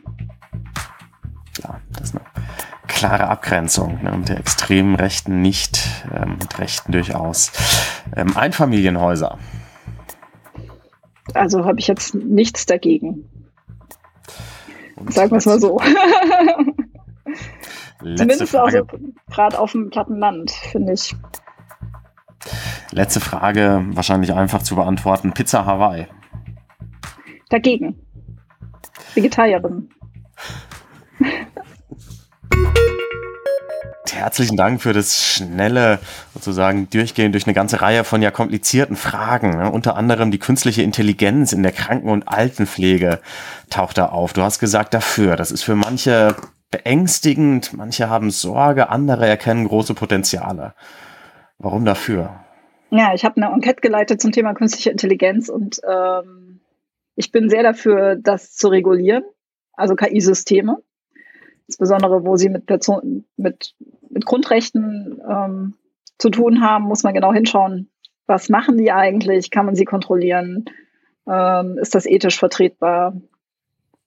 Klare 2.99 3.27
Abgrenzung. 3.29 4.03
Ne? 4.03 4.11
Mit 4.17 4.29
der 4.29 4.39
extremen 4.39 4.95
Rechten 4.95 5.41
nicht, 5.41 5.87
ähm, 6.13 6.37
mit 6.39 6.59
Rechten 6.59 6.91
durchaus. 6.91 7.51
Ähm, 8.15 8.35
Einfamilienhäuser. 8.35 9.37
Also 11.33 11.63
habe 11.63 11.79
ich 11.79 11.87
jetzt 11.87 12.13
nichts 12.13 12.65
dagegen. 12.65 13.29
Und 14.97 15.13
Sagen 15.13 15.31
wir 15.31 15.37
es 15.37 15.45
mal 15.45 15.61
so. 15.61 15.79
Zumindest 18.01 18.49
Frage. 18.49 18.83
auch 18.83 18.87
gerade 19.33 19.57
auf 19.59 19.71
dem 19.71 19.89
platten 19.89 20.19
Land, 20.19 20.51
finde 20.51 20.91
ich. 20.93 21.15
Letzte 22.91 23.21
Frage, 23.21 23.85
wahrscheinlich 23.91 24.33
einfach 24.33 24.61
zu 24.61 24.75
beantworten. 24.75 25.31
Pizza 25.31 25.65
Hawaii. 25.65 26.07
Dagegen. 27.49 27.95
Vegetarierin. 29.13 29.89
Herzlichen 34.11 34.57
Dank 34.57 34.81
für 34.81 34.93
das 34.93 35.23
schnelle, 35.23 35.99
sozusagen 36.33 36.89
durchgehen 36.89 37.31
durch 37.31 37.47
eine 37.47 37.53
ganze 37.53 37.81
Reihe 37.81 38.03
von 38.03 38.21
ja 38.21 38.31
komplizierten 38.31 38.95
Fragen. 38.95 39.57
Ne? 39.57 39.71
Unter 39.71 39.95
anderem 39.95 40.29
die 40.29 40.39
künstliche 40.39 40.81
Intelligenz 40.81 41.53
in 41.53 41.63
der 41.63 41.71
Kranken- 41.71 42.09
und 42.09 42.27
Altenpflege 42.27 43.21
taucht 43.69 43.97
da 43.97 44.07
auf. 44.07 44.33
Du 44.33 44.41
hast 44.41 44.59
gesagt 44.59 44.93
dafür. 44.93 45.35
Das 45.35 45.51
ist 45.51 45.63
für 45.63 45.75
manche 45.75 46.35
beängstigend, 46.69 47.73
manche 47.73 48.09
haben 48.09 48.29
Sorge, 48.29 48.89
andere 48.89 49.27
erkennen 49.27 49.67
große 49.67 49.93
Potenziale. 49.93 50.73
Warum 51.57 51.85
dafür? 51.85 52.39
Ja, 52.91 53.13
ich 53.13 53.25
habe 53.25 53.37
eine 53.37 53.53
Enquete 53.53 53.81
geleitet 53.81 54.21
zum 54.21 54.31
Thema 54.31 54.53
künstliche 54.53 54.91
Intelligenz 54.91 55.49
und 55.49 55.81
ähm, 55.87 56.61
ich 57.15 57.31
bin 57.31 57.49
sehr 57.49 57.63
dafür, 57.63 58.15
das 58.15 58.53
zu 58.53 58.67
regulieren, 58.67 59.23
also 59.73 59.95
KI-Systeme, 59.95 60.77
insbesondere 61.69 62.25
wo 62.25 62.35
sie 62.35 62.49
mit, 62.49 62.65
Person, 62.65 63.25
mit, 63.37 63.75
mit 64.09 64.25
Grundrechten 64.25 65.21
ähm, 65.29 65.75
zu 66.17 66.31
tun 66.31 66.61
haben, 66.61 66.85
muss 66.85 67.03
man 67.03 67.13
genau 67.13 67.31
hinschauen, 67.31 67.91
was 68.25 68.49
machen 68.49 68.79
die 68.79 68.91
eigentlich, 68.91 69.51
kann 69.51 69.67
man 69.67 69.75
sie 69.75 69.85
kontrollieren, 69.85 70.65
ähm, 71.27 71.77
ist 71.77 71.93
das 71.93 72.07
ethisch 72.07 72.39
vertretbar, 72.39 73.21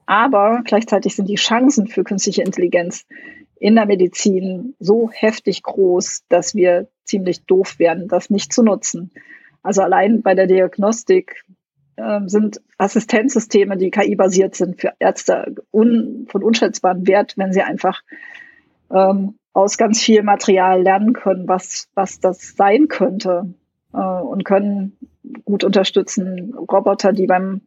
aber 0.07 0.63
gleichzeitig 0.65 1.15
sind 1.15 1.29
die 1.29 1.37
Chancen 1.37 1.87
für 1.87 2.03
künstliche 2.03 2.43
Intelligenz 2.43 3.07
in 3.61 3.77
der 3.77 3.87
Medizin 3.87 4.75
so 4.81 5.09
heftig 5.13 5.63
groß, 5.63 6.25
dass 6.29 6.57
wir 6.57 6.89
ziemlich 7.05 7.45
doof 7.45 7.79
werden, 7.79 8.09
das 8.09 8.29
nicht 8.29 8.53
zu 8.53 8.65
nutzen. 8.65 9.13
Also 9.63 9.83
allein 9.83 10.23
bei 10.23 10.35
der 10.35 10.49
Diagnostik 10.49 11.45
sind 12.27 12.61
Assistenzsysteme, 12.79 13.77
die 13.77 13.91
KI-basiert 13.91 14.55
sind, 14.55 14.81
für 14.81 14.93
Ärzte 14.99 15.55
un 15.73 16.27
von 16.29 16.43
unschätzbarem 16.43 17.07
Wert, 17.07 17.35
wenn 17.37 17.53
sie 17.53 17.63
einfach 17.63 18.03
ähm, 18.91 19.35
aus 19.53 19.77
ganz 19.77 20.01
viel 20.01 20.23
Material 20.23 20.83
lernen 20.83 21.13
können, 21.13 21.49
was, 21.49 21.89
was 21.95 22.21
das 22.21 22.57
sein 22.57 22.89
könnte 22.89 23.55
äh, 23.93 23.99
und 23.99 24.45
können 24.45 24.97
gut 25.45 25.65
unterstützen. 25.65 26.55
Roboter, 26.55 27.13
die 27.13 27.27
beim 27.27 27.63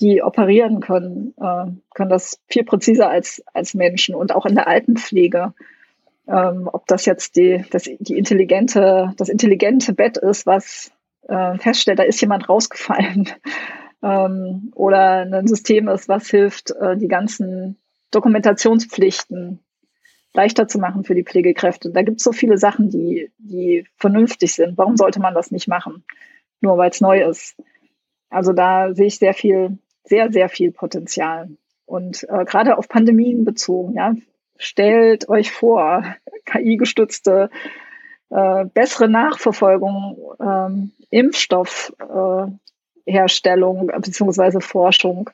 die 0.00 0.22
operieren 0.22 0.80
können, 0.80 1.34
äh, 1.40 1.66
können 1.94 2.10
das 2.10 2.40
viel 2.48 2.64
präziser 2.64 3.08
als, 3.08 3.42
als 3.54 3.74
Menschen 3.74 4.14
und 4.14 4.34
auch 4.34 4.46
in 4.46 4.54
der 4.54 4.66
Altenpflege. 4.66 5.54
Ähm, 6.26 6.68
ob 6.72 6.86
das 6.86 7.04
jetzt 7.04 7.36
die, 7.36 7.64
das, 7.70 7.84
die 7.84 8.16
intelligente, 8.16 9.12
das 9.16 9.28
intelligente 9.28 9.92
Bett 9.92 10.16
ist, 10.16 10.46
was 10.46 10.92
äh, 11.28 11.58
feststellt, 11.58 11.98
da 11.98 12.04
ist 12.04 12.20
jemand 12.20 12.48
rausgefallen. 12.48 13.28
ähm, 14.02 14.72
oder 14.74 15.20
ein 15.22 15.46
System 15.46 15.88
ist, 15.88 16.08
was 16.08 16.28
hilft, 16.28 16.70
äh, 16.72 16.96
die 16.96 17.08
ganzen 17.08 17.78
Dokumentationspflichten 18.10 19.60
leichter 20.34 20.66
zu 20.66 20.78
machen 20.78 21.04
für 21.04 21.14
die 21.14 21.24
Pflegekräfte. 21.24 21.90
Da 21.90 22.02
gibt 22.02 22.18
es 22.18 22.24
so 22.24 22.32
viele 22.32 22.58
Sachen, 22.58 22.90
die, 22.90 23.30
die 23.38 23.86
vernünftig 23.96 24.54
sind. 24.54 24.78
Warum 24.78 24.96
sollte 24.96 25.20
man 25.20 25.34
das 25.34 25.50
nicht 25.50 25.68
machen? 25.68 26.04
Nur 26.60 26.78
weil 26.78 26.90
es 26.90 27.00
neu 27.00 27.22
ist. 27.22 27.56
Also 28.30 28.52
da 28.52 28.94
sehe 28.94 29.06
ich 29.06 29.18
sehr 29.18 29.34
viel, 29.34 29.78
sehr, 30.04 30.32
sehr 30.32 30.48
viel 30.48 30.72
Potenzial. 30.72 31.50
Und 31.84 32.26
äh, 32.30 32.44
gerade 32.44 32.78
auf 32.78 32.88
Pandemien 32.88 33.44
bezogen, 33.44 33.94
ja, 33.94 34.14
stellt 34.56 35.28
euch 35.28 35.50
vor, 35.50 36.04
KI-gestützte 36.46 37.50
äh, 38.30 38.64
bessere 38.66 39.08
Nachverfolgung, 39.08 40.16
ähm, 40.40 40.92
Impfstoffherstellung 41.12 43.90
äh, 43.90 44.00
bzw. 44.00 44.60
Forschung 44.60 45.30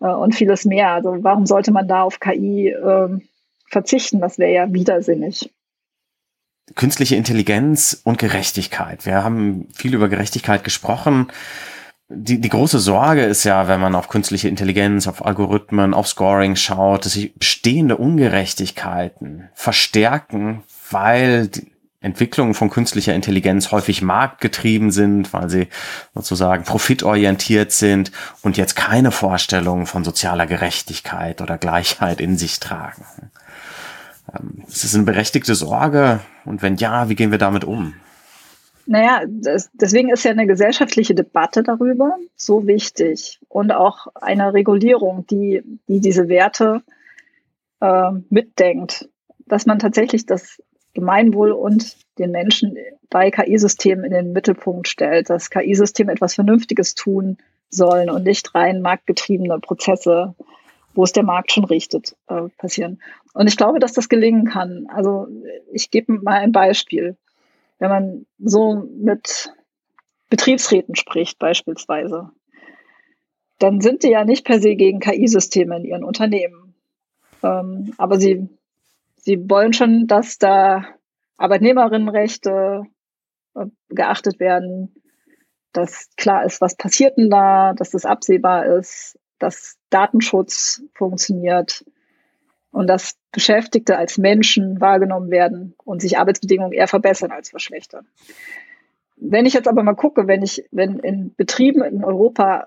äh, 0.00 0.06
und 0.06 0.34
vieles 0.34 0.64
mehr. 0.64 0.92
Also 0.92 1.18
warum 1.20 1.46
sollte 1.46 1.72
man 1.72 1.88
da 1.88 2.02
auf 2.02 2.20
KI 2.20 2.68
äh, 2.68 3.08
verzichten? 3.68 4.20
Das 4.20 4.38
wäre 4.38 4.52
ja 4.52 4.72
widersinnig 4.72 5.50
künstliche 6.74 7.14
Intelligenz 7.14 8.00
und 8.02 8.18
Gerechtigkeit. 8.18 9.06
Wir 9.06 9.22
haben 9.22 9.68
viel 9.72 9.94
über 9.94 10.08
Gerechtigkeit 10.08 10.64
gesprochen 10.64 11.28
die, 12.08 12.40
die 12.40 12.48
große 12.48 12.78
Sorge 12.78 13.24
ist 13.24 13.44
ja, 13.44 13.68
wenn 13.68 13.80
man 13.80 13.94
auf 13.94 14.08
künstliche 14.08 14.48
Intelligenz, 14.48 15.08
auf 15.08 15.24
Algorithmen, 15.24 15.92
auf 15.92 16.06
Scoring 16.06 16.54
schaut, 16.54 17.04
dass 17.04 17.14
sich 17.14 17.34
bestehende 17.34 17.96
Ungerechtigkeiten 17.96 19.48
verstärken, 19.54 20.62
weil 20.90 21.50
Entwicklungen 22.06 22.54
von 22.54 22.70
künstlicher 22.70 23.14
Intelligenz 23.14 23.72
häufig 23.72 24.00
marktgetrieben 24.00 24.92
sind, 24.92 25.32
weil 25.32 25.50
sie 25.50 25.66
sozusagen 26.14 26.62
profitorientiert 26.62 27.72
sind 27.72 28.12
und 28.42 28.56
jetzt 28.56 28.76
keine 28.76 29.10
Vorstellungen 29.10 29.86
von 29.86 30.04
sozialer 30.04 30.46
Gerechtigkeit 30.46 31.42
oder 31.42 31.58
Gleichheit 31.58 32.20
in 32.20 32.38
sich 32.38 32.60
tragen. 32.60 33.04
Ähm, 34.32 34.62
ist 34.68 34.84
es 34.84 34.94
eine 34.94 35.04
berechtigte 35.04 35.56
Sorge? 35.56 36.20
Und 36.44 36.62
wenn 36.62 36.76
ja, 36.76 37.08
wie 37.08 37.16
gehen 37.16 37.32
wir 37.32 37.38
damit 37.38 37.64
um? 37.64 37.94
Naja, 38.86 39.22
das, 39.26 39.68
deswegen 39.72 40.10
ist 40.10 40.24
ja 40.24 40.30
eine 40.30 40.46
gesellschaftliche 40.46 41.14
Debatte 41.14 41.64
darüber 41.64 42.16
so 42.36 42.68
wichtig 42.68 43.40
und 43.48 43.72
auch 43.72 44.06
eine 44.14 44.54
Regulierung, 44.54 45.26
die, 45.26 45.62
die 45.88 45.98
diese 45.98 46.28
Werte 46.28 46.82
äh, 47.80 48.12
mitdenkt, 48.30 49.08
dass 49.46 49.66
man 49.66 49.80
tatsächlich 49.80 50.24
das 50.24 50.62
Gemeinwohl 50.96 51.52
und 51.52 51.96
den 52.18 52.32
Menschen 52.32 52.76
bei 53.08 53.30
KI-Systemen 53.30 54.04
in 54.04 54.12
den 54.12 54.32
Mittelpunkt 54.32 54.88
stellt, 54.88 55.30
dass 55.30 55.50
KI-Systeme 55.50 56.10
etwas 56.10 56.34
Vernünftiges 56.34 56.94
tun 56.94 57.38
sollen 57.70 58.10
und 58.10 58.24
nicht 58.24 58.54
rein 58.54 58.82
marktgetriebene 58.82 59.60
Prozesse, 59.60 60.34
wo 60.94 61.04
es 61.04 61.12
der 61.12 61.22
Markt 61.22 61.52
schon 61.52 61.64
richtet, 61.64 62.16
äh, 62.28 62.48
passieren. 62.58 63.00
Und 63.34 63.46
ich 63.46 63.56
glaube, 63.56 63.78
dass 63.78 63.92
das 63.92 64.08
gelingen 64.08 64.46
kann. 64.46 64.86
Also 64.88 65.28
ich 65.72 65.90
gebe 65.90 66.12
mal 66.12 66.40
ein 66.40 66.52
Beispiel 66.52 67.16
wenn 67.78 67.90
man 67.90 68.26
so 68.38 68.88
mit 68.98 69.52
Betriebsräten 70.30 70.96
spricht 70.96 71.38
beispielsweise, 71.38 72.30
dann 73.58 73.80
sind 73.80 74.02
die 74.02 74.10
ja 74.10 74.24
nicht 74.24 74.44
per 74.44 74.60
se 74.60 74.76
gegen 74.76 75.00
KI-Systeme 75.00 75.76
in 75.76 75.84
ihren 75.84 76.04
Unternehmen. 76.04 76.74
Ähm, 77.42 77.94
aber 77.96 78.18
sie, 78.18 78.48
sie 79.26 79.50
wollen 79.50 79.72
schon, 79.74 80.06
dass 80.06 80.38
da 80.38 80.86
Arbeitnehmerinnenrechte 81.36 82.84
äh, 83.54 83.66
geachtet 83.90 84.40
werden, 84.40 84.94
dass 85.72 86.08
klar 86.16 86.46
ist, 86.46 86.62
was 86.62 86.76
passiert 86.76 87.18
denn 87.18 87.28
da, 87.28 87.74
dass 87.74 87.90
das 87.90 88.06
absehbar 88.06 88.64
ist, 88.64 89.18
dass 89.38 89.76
Datenschutz 89.90 90.82
funktioniert, 90.94 91.84
und 92.76 92.88
dass 92.88 93.16
Beschäftigte 93.32 93.96
als 93.96 94.18
Menschen 94.18 94.82
wahrgenommen 94.82 95.30
werden 95.30 95.74
und 95.84 96.02
sich 96.02 96.18
Arbeitsbedingungen 96.18 96.72
eher 96.72 96.88
verbessern 96.88 97.30
als 97.30 97.48
verschlechtern. 97.48 98.06
Wenn 99.16 99.46
ich 99.46 99.54
jetzt 99.54 99.66
aber 99.66 99.82
mal 99.82 99.94
gucke, 99.94 100.26
wenn 100.26 100.42
ich, 100.42 100.68
wenn 100.72 100.98
in 100.98 101.34
Betrieben 101.36 101.82
in 101.82 102.04
Europa 102.04 102.66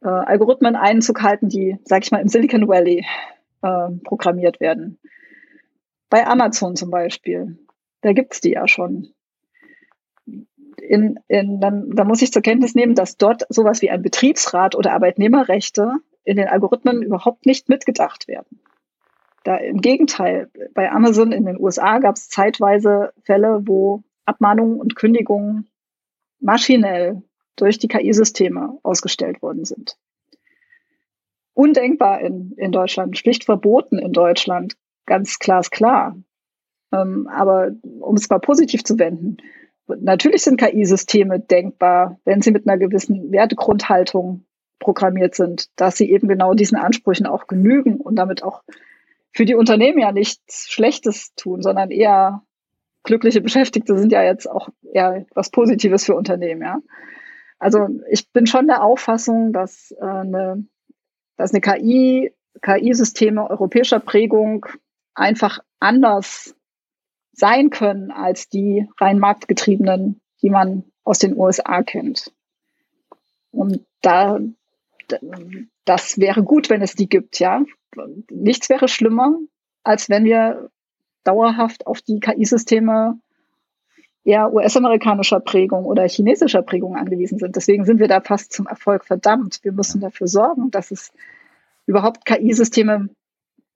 äh, 0.00 0.06
Algorithmen 0.06 0.76
Einzug 0.76 1.22
halten, 1.22 1.48
die, 1.48 1.76
sag 1.84 2.04
ich 2.04 2.12
mal, 2.12 2.20
im 2.20 2.28
Silicon 2.28 2.68
Valley 2.68 3.04
äh, 3.62 3.88
programmiert 4.04 4.60
werden, 4.60 5.00
bei 6.12 6.26
Amazon 6.26 6.76
zum 6.76 6.90
Beispiel, 6.90 7.56
da 8.02 8.12
gibt's 8.12 8.42
die 8.42 8.50
ja 8.50 8.68
schon. 8.68 9.14
In, 10.76 11.18
in, 11.26 11.58
dann, 11.58 11.90
dann 11.92 12.06
muss 12.06 12.20
ich 12.20 12.32
zur 12.32 12.42
Kenntnis 12.42 12.74
nehmen, 12.74 12.94
dass 12.94 13.16
dort 13.16 13.46
sowas 13.48 13.80
wie 13.80 13.88
ein 13.88 14.02
Betriebsrat 14.02 14.74
oder 14.74 14.92
Arbeitnehmerrechte 14.92 15.90
in 16.24 16.36
den 16.36 16.48
Algorithmen 16.48 17.02
überhaupt 17.02 17.46
nicht 17.46 17.70
mitgedacht 17.70 18.28
werden. 18.28 18.60
Da 19.44 19.56
im 19.56 19.80
Gegenteil, 19.80 20.50
bei 20.74 20.92
Amazon 20.92 21.32
in 21.32 21.46
den 21.46 21.58
USA 21.58 21.98
gab 21.98 22.16
es 22.16 22.28
zeitweise 22.28 23.14
Fälle, 23.22 23.62
wo 23.64 24.02
Abmahnungen 24.26 24.78
und 24.78 24.96
Kündigungen 24.96 25.70
maschinell 26.40 27.22
durch 27.56 27.78
die 27.78 27.88
KI-Systeme 27.88 28.78
ausgestellt 28.82 29.40
worden 29.40 29.64
sind. 29.64 29.96
Undenkbar 31.54 32.20
in, 32.20 32.52
in 32.58 32.70
Deutschland, 32.70 33.16
schlicht 33.16 33.44
verboten 33.44 33.98
in 33.98 34.12
Deutschland, 34.12 34.76
ganz 35.06 35.38
glasklar. 35.38 36.16
Ähm, 36.92 37.28
aber 37.28 37.72
um 38.00 38.16
es 38.16 38.28
mal 38.28 38.38
positiv 38.38 38.84
zu 38.84 38.98
wenden, 38.98 39.38
natürlich 39.86 40.42
sind 40.42 40.58
KI-Systeme 40.58 41.40
denkbar, 41.40 42.18
wenn 42.24 42.42
sie 42.42 42.50
mit 42.50 42.68
einer 42.68 42.78
gewissen 42.78 43.32
Wertegrundhaltung 43.32 44.44
programmiert 44.78 45.34
sind, 45.34 45.68
dass 45.76 45.96
sie 45.96 46.10
eben 46.10 46.28
genau 46.28 46.54
diesen 46.54 46.76
Ansprüchen 46.76 47.26
auch 47.26 47.46
genügen 47.46 47.96
und 47.96 48.16
damit 48.16 48.42
auch 48.42 48.62
für 49.32 49.44
die 49.44 49.54
Unternehmen 49.54 49.98
ja 49.98 50.12
nichts 50.12 50.70
Schlechtes 50.70 51.34
tun, 51.34 51.62
sondern 51.62 51.90
eher 51.90 52.42
glückliche 53.02 53.40
Beschäftigte 53.40 53.96
sind 53.96 54.12
ja 54.12 54.22
jetzt 54.22 54.48
auch 54.48 54.68
eher 54.92 55.24
was 55.34 55.50
Positives 55.50 56.04
für 56.04 56.14
Unternehmen, 56.14 56.62
ja. 56.62 56.78
Also 57.58 57.88
ich 58.10 58.30
bin 58.32 58.46
schon 58.46 58.66
der 58.66 58.82
Auffassung, 58.82 59.52
dass 59.52 59.92
äh, 59.92 60.04
eine, 60.04 60.66
dass 61.36 61.52
eine 61.52 61.60
KI, 61.60 62.32
KI-Systeme 62.60 63.48
europäischer 63.48 64.00
Prägung 64.00 64.66
einfach 65.14 65.60
anders 65.80 66.54
sein 67.32 67.70
können 67.70 68.10
als 68.10 68.48
die 68.48 68.88
rein 68.98 69.18
marktgetriebenen, 69.18 70.20
die 70.42 70.50
man 70.50 70.84
aus 71.04 71.18
den 71.18 71.36
USA 71.36 71.82
kennt. 71.82 72.32
Und 73.50 73.84
da, 74.00 74.38
das 75.84 76.18
wäre 76.18 76.42
gut, 76.42 76.70
wenn 76.70 76.82
es 76.82 76.94
die 76.94 77.08
gibt, 77.08 77.38
ja. 77.38 77.64
Nichts 78.30 78.68
wäre 78.68 78.88
schlimmer, 78.88 79.36
als 79.82 80.08
wenn 80.08 80.24
wir 80.24 80.70
dauerhaft 81.24 81.86
auf 81.86 82.00
die 82.02 82.20
KI-Systeme 82.20 83.18
eher 84.24 84.52
US-amerikanischer 84.52 85.40
Prägung 85.40 85.84
oder 85.84 86.08
chinesischer 86.08 86.62
Prägung 86.62 86.96
angewiesen 86.96 87.38
sind. 87.38 87.56
Deswegen 87.56 87.84
sind 87.84 87.98
wir 87.98 88.08
da 88.08 88.20
fast 88.20 88.52
zum 88.52 88.66
Erfolg 88.66 89.04
verdammt. 89.04 89.60
Wir 89.62 89.72
müssen 89.72 90.00
dafür 90.00 90.28
sorgen, 90.28 90.70
dass 90.70 90.90
es 90.90 91.12
überhaupt 91.86 92.24
KI-Systeme, 92.24 93.08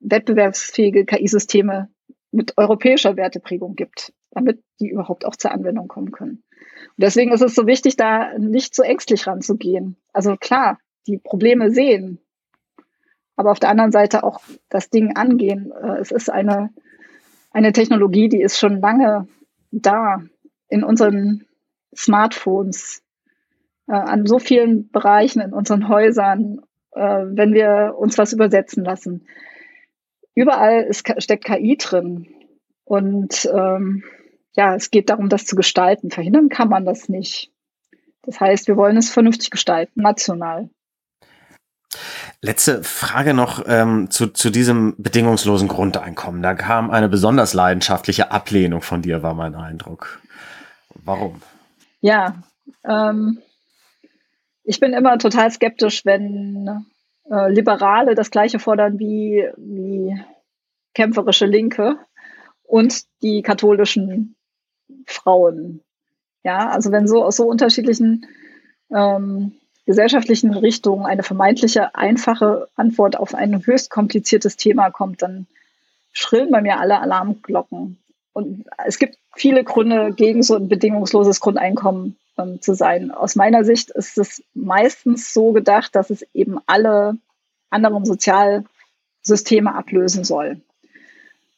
wettbewerbsfähige 0.01 1.05
KI-Systeme 1.05 1.89
mit 2.31 2.57
europäischer 2.57 3.17
Werteprägung 3.17 3.75
gibt, 3.75 4.13
damit 4.31 4.63
die 4.81 4.89
überhaupt 4.89 5.25
auch 5.25 5.37
zur 5.37 5.53
Anwendung 5.53 5.89
kommen 5.89 6.13
können. 6.13 6.43
Und 6.97 7.03
deswegen 7.03 7.33
ist 7.33 7.43
es 7.43 7.55
so 7.55 7.67
wichtig, 7.67 7.97
da 7.97 8.37
nicht 8.39 8.75
so 8.75 8.83
ängstlich 8.83 9.27
ranzugehen. 9.27 9.97
Also 10.13 10.37
klar, 10.37 10.79
die 11.07 11.19
Probleme 11.19 11.71
sehen, 11.71 12.21
aber 13.37 13.51
auf 13.51 13.61
der 13.61 13.71
anderen 13.71 13.93
Seite 13.93 14.25
auch 14.25 14.41
das 14.69 14.91
Ding 14.91 15.17
angehen. 15.17 15.73
Äh, 15.73 15.99
es 15.99 16.11
ist 16.11 16.31
eine, 16.31 16.71
eine 17.51 17.73
Technologie, 17.73 18.29
die 18.29 18.41
ist 18.41 18.59
schon 18.59 18.81
lange 18.81 19.29
da 19.71 20.23
in 20.69 20.83
unseren 20.83 21.45
Smartphones, 21.95 23.03
äh, 23.89 23.93
an 23.93 24.27
so 24.27 24.39
vielen 24.39 24.91
Bereichen 24.91 25.41
in 25.41 25.53
unseren 25.53 25.89
Häusern, 25.89 26.63
äh, 26.93 27.01
wenn 27.01 27.53
wir 27.53 27.95
uns 27.99 28.19
was 28.19 28.33
übersetzen 28.33 28.85
lassen. 28.85 29.27
Überall 30.37 30.83
ist, 30.83 31.11
steckt 31.19 31.45
KI 31.45 31.77
drin. 31.77 32.29
Und 32.85 33.49
ähm, 33.53 34.05
ja, 34.55 34.77
es 34.77 34.91
geht 34.91 35.11
darum, 35.11 35.29
das 35.29 35.47
zu 35.47 35.57
gestalten. 35.57 36.11
Verhindern 36.11 36.49
kann 36.51 36.69
man 36.69 36.85
das 36.85 37.09
nicht. 37.09 37.51
Das 38.23 38.39
heißt, 38.39 38.69
wir 38.69 38.77
wollen 38.77 38.97
es 38.97 39.11
vernünftig 39.11 39.51
gestalten, 39.51 40.03
national. 40.03 40.69
Letzte 42.43 42.85
Frage 42.85 43.33
noch 43.33 43.65
ähm, 43.67 44.11
zu, 44.11 44.27
zu 44.29 44.51
diesem 44.51 44.95
bedingungslosen 44.99 45.69
Grundeinkommen. 45.69 46.43
Da 46.43 46.55
kam 46.55 46.91
eine 46.91 47.09
besonders 47.09 47.55
leidenschaftliche 47.55 48.31
Ablehnung 48.31 48.83
von 48.83 49.01
dir, 49.01 49.23
war 49.23 49.35
mein 49.35 49.55
Eindruck. 49.55 50.21
Warum? 51.05 51.41
Ja, 52.01 52.43
ähm, 52.85 53.39
ich 54.65 54.81
bin 54.81 54.93
immer 54.93 55.17
total 55.19 55.51
skeptisch, 55.51 56.05
wenn 56.05 56.85
äh, 57.31 57.53
Liberale 57.53 58.15
das 58.15 58.31
Gleiche 58.31 58.59
fordern 58.59 58.99
wie, 58.99 59.49
wie 59.57 60.21
kämpferische 60.95 61.47
Linke 61.47 61.99
und 62.63 63.05
die 63.23 63.43
katholischen 63.43 64.37
Frauen. 65.07 65.83
Ja, 66.43 66.69
also 66.69 66.93
wenn 66.93 67.09
so 67.09 67.25
aus 67.25 67.37
so 67.37 67.45
unterschiedlichen 67.49 68.27
ähm, 68.95 69.53
gesellschaftlichen 69.85 70.55
Richtungen 70.55 71.07
eine 71.07 71.23
vermeintliche 71.23 71.95
einfache 71.95 72.69
Antwort 72.77 73.17
auf 73.19 73.35
ein 73.35 73.65
höchst 73.65 73.91
kompliziertes 73.91 74.57
Thema 74.57 74.91
kommt, 74.91 75.23
dann 75.23 75.47
schrillen 76.13 76.51
bei 76.51 76.61
mir 76.61 76.79
alle 76.79 77.01
Alarmglocken. 77.01 77.99
Und 78.33 78.67
es 78.85 78.99
gibt 78.99 79.17
viele 79.35 79.65
Gründe, 79.65 80.13
gegen 80.13 80.43
so 80.43 80.57
ein 80.57 80.69
bedingungsloses 80.69 81.41
Grundeinkommen 81.41 82.17
ähm, 82.39 82.61
zu 82.61 82.75
sein. 82.75 83.11
Aus 83.11 83.37
meiner 83.37 83.65
Sicht 83.65 83.91
ist 83.91 84.19
es 84.19 84.43
meistens 84.55 85.33
so 85.33 85.53
gedacht, 85.53 85.95
dass 85.95 86.11
es 86.11 86.27
eben 86.35 86.59
alle 86.67 87.17
anderen 87.71 88.05
Sozialsysteme 88.05 89.75
ablösen 89.75 90.25
soll. 90.25 90.61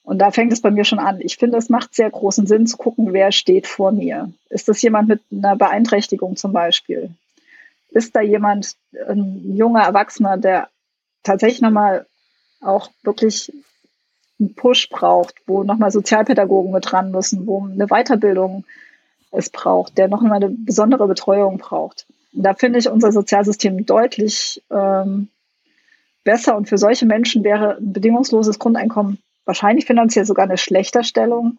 Und 0.03 0.19
da 0.19 0.31
fängt 0.31 0.53
es 0.53 0.63
bei 0.63 0.71
mir 0.71 0.85
schon 0.85 0.99
an. 0.99 1.21
Ich 1.21 1.37
finde, 1.37 1.59
es 1.59 1.69
macht 1.69 1.95
sehr 1.95 2.11
großen 2.11 2.47
Sinn 2.47 2.67
zu 2.67 2.79
gucken, 2.79 3.13
wer 3.13 3.31
steht 3.31 3.67
vor 3.67 3.93
mir. 3.93 4.33
Ist 4.49 4.69
das 4.69 4.81
jemand 4.81 5.09
mit 5.09 5.21
einer 5.31 5.55
Beeinträchtigung 5.55 6.37
zum 6.37 6.53
Beispiel? 6.53 7.11
ist 7.91 8.15
da 8.15 8.21
jemand, 8.21 8.77
ein 9.09 9.57
junger 9.57 9.83
Erwachsener, 9.83 10.37
der 10.37 10.69
tatsächlich 11.23 11.61
nochmal 11.61 12.07
auch 12.61 12.91
wirklich 13.03 13.53
einen 14.39 14.55
Push 14.55 14.89
braucht, 14.91 15.35
wo 15.47 15.65
nochmal 15.65 15.91
Sozialpädagogen 15.91 16.73
mit 16.73 16.91
dran 16.91 17.11
müssen, 17.11 17.47
wo 17.47 17.65
eine 17.65 17.87
Weiterbildung 17.87 18.65
es 19.31 19.51
braucht, 19.51 19.99
der 19.99 20.09
noch 20.09 20.23
eine 20.23 20.49
besondere 20.51 21.07
Betreuung 21.07 21.59
braucht. 21.59 22.07
Da 22.33 22.55
finde 22.55 22.79
ich 22.79 22.89
unser 22.89 23.13
Sozialsystem 23.13 23.87
deutlich 23.87 24.63
ähm, 24.71 25.29
besser 26.25 26.57
und 26.57 26.69
für 26.69 26.79
solche 26.79 27.07
Menschen 27.07 27.45
wäre 27.45 27.77
ein 27.77 27.93
bedingungsloses 27.93 28.59
Grundeinkommen 28.59 29.19
wahrscheinlich 29.45 29.87
finanziell 29.87 30.27
sogar 30.27 30.45
eine 30.45 30.59
schlechter 30.59 31.03
Stellung 31.03 31.57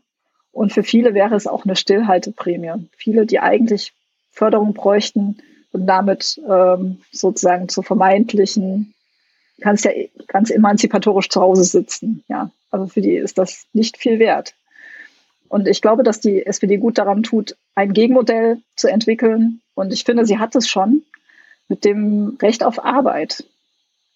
und 0.51 0.74
für 0.74 0.84
viele 0.84 1.13
wäre 1.13 1.36
es 1.36 1.47
auch 1.47 1.65
eine 1.65 1.76
Stillhalteprämie. 1.76 2.88
Viele, 2.95 3.26
die 3.26 3.39
eigentlich 3.39 3.93
Förderung 4.32 4.74
bräuchten, 4.74 5.38
und 5.72 5.86
damit 5.86 6.41
ähm, 6.47 7.01
sozusagen 7.11 7.70
zu 7.70 7.82
vermeintlichen, 7.82 8.93
kannst 9.61 9.86
ja 9.86 9.91
ganz 10.28 10.49
emanzipatorisch 10.49 11.30
zu 11.30 11.41
Hause 11.41 11.63
sitzen. 11.63 12.24
Ja, 12.28 12.51
also 12.72 12.88
für 12.88 13.01
die 13.01 13.15
ist 13.15 13.38
das 13.38 13.65
nicht 13.74 13.97
viel 13.97 14.20
wert. 14.20 14.53
Und 15.49 15.67
ich 15.67 15.81
glaube, 15.81 16.03
dass 16.03 16.19
die 16.19 16.45
SPD 16.45 16.77
gut 16.77 16.97
daran 16.97 17.23
tut, 17.23 17.57
ein 17.75 17.91
Gegenmodell 17.91 18.61
zu 18.75 18.87
entwickeln. 18.87 19.61
Und 19.73 19.91
ich 19.91 20.03
finde, 20.03 20.25
sie 20.25 20.37
hat 20.37 20.55
es 20.55 20.69
schon 20.69 21.03
mit 21.67 21.83
dem 21.83 22.37
Recht 22.41 22.63
auf 22.63 22.83
Arbeit. 22.83 23.43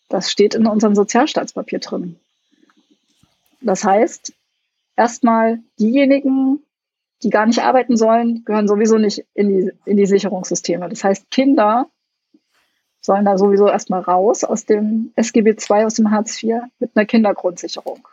Das 0.10 0.32
steht 0.32 0.54
in 0.54 0.68
unserem 0.68 0.96
Sozialstaatspapier 0.96 1.80
drin. 1.80 2.20
Das 3.62 3.84
heißt, 3.84 4.34
erstmal 4.96 5.60
diejenigen, 5.80 6.64
die 7.24 7.30
gar 7.30 7.48
nicht 7.48 7.64
arbeiten 7.64 7.98
sollen, 7.98 8.44
gehören 8.46 8.68
sowieso 8.68 8.98
nicht 8.98 9.26
in 9.34 9.50
die, 9.50 9.72
in 9.86 9.98
die 9.98 10.06
Sicherungssysteme. 10.06 10.88
Das 10.90 11.04
heißt, 11.04 11.32
Kinder 11.32 11.90
sollen 13.02 13.26
da 13.26 13.38
sowieso 13.38 13.68
erstmal 13.68 14.02
raus 14.02 14.44
aus 14.44 14.66
dem 14.66 15.12
SGB 15.16 15.52
II, 15.52 15.86
aus 15.86 15.96
dem 15.96 16.12
Hartz 16.12 16.42
IV 16.44 16.62
mit 16.80 16.92
einer 16.96 17.06
Kindergrundsicherung. 17.06 18.08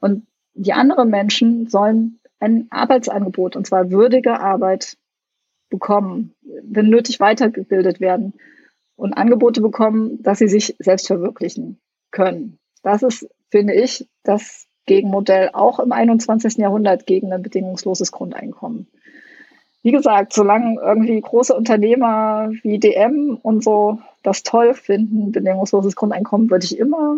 Und 0.00 0.26
die 0.54 0.72
anderen 0.72 1.10
Menschen 1.10 1.68
sollen 1.68 2.20
ein 2.40 2.66
Arbeitsangebot, 2.70 3.56
und 3.56 3.66
zwar 3.66 3.90
würdige 3.90 4.40
Arbeit, 4.40 4.96
bekommen, 5.70 6.34
wenn 6.62 6.88
nötig 6.88 7.18
weitergebildet 7.18 7.98
werden 8.00 8.34
und 8.96 9.14
Angebote 9.14 9.60
bekommen, 9.60 10.22
dass 10.22 10.38
sie 10.38 10.46
sich 10.46 10.76
selbst 10.78 11.08
verwirklichen 11.08 11.80
können. 12.12 12.58
Das 12.82 13.02
ist, 13.02 13.28
finde 13.50 13.74
ich, 13.74 14.08
das 14.22 14.68
Gegenmodell 14.86 15.50
auch 15.52 15.80
im 15.80 15.90
21. 15.90 16.58
Jahrhundert 16.58 17.06
gegen 17.06 17.32
ein 17.32 17.42
bedingungsloses 17.42 18.12
Grundeinkommen. 18.12 18.86
Wie 19.82 19.92
gesagt, 19.92 20.32
solange 20.32 20.80
irgendwie 20.80 21.20
große 21.20 21.54
Unternehmer 21.54 22.50
wie 22.62 22.78
DM 22.78 23.38
und 23.42 23.64
so 23.64 23.98
das 24.22 24.42
toll 24.42 24.74
finden, 24.74 25.32
bedingungsloses 25.32 25.96
Grundeinkommen, 25.96 26.50
würde 26.50 26.64
ich 26.64 26.78
immer 26.78 27.16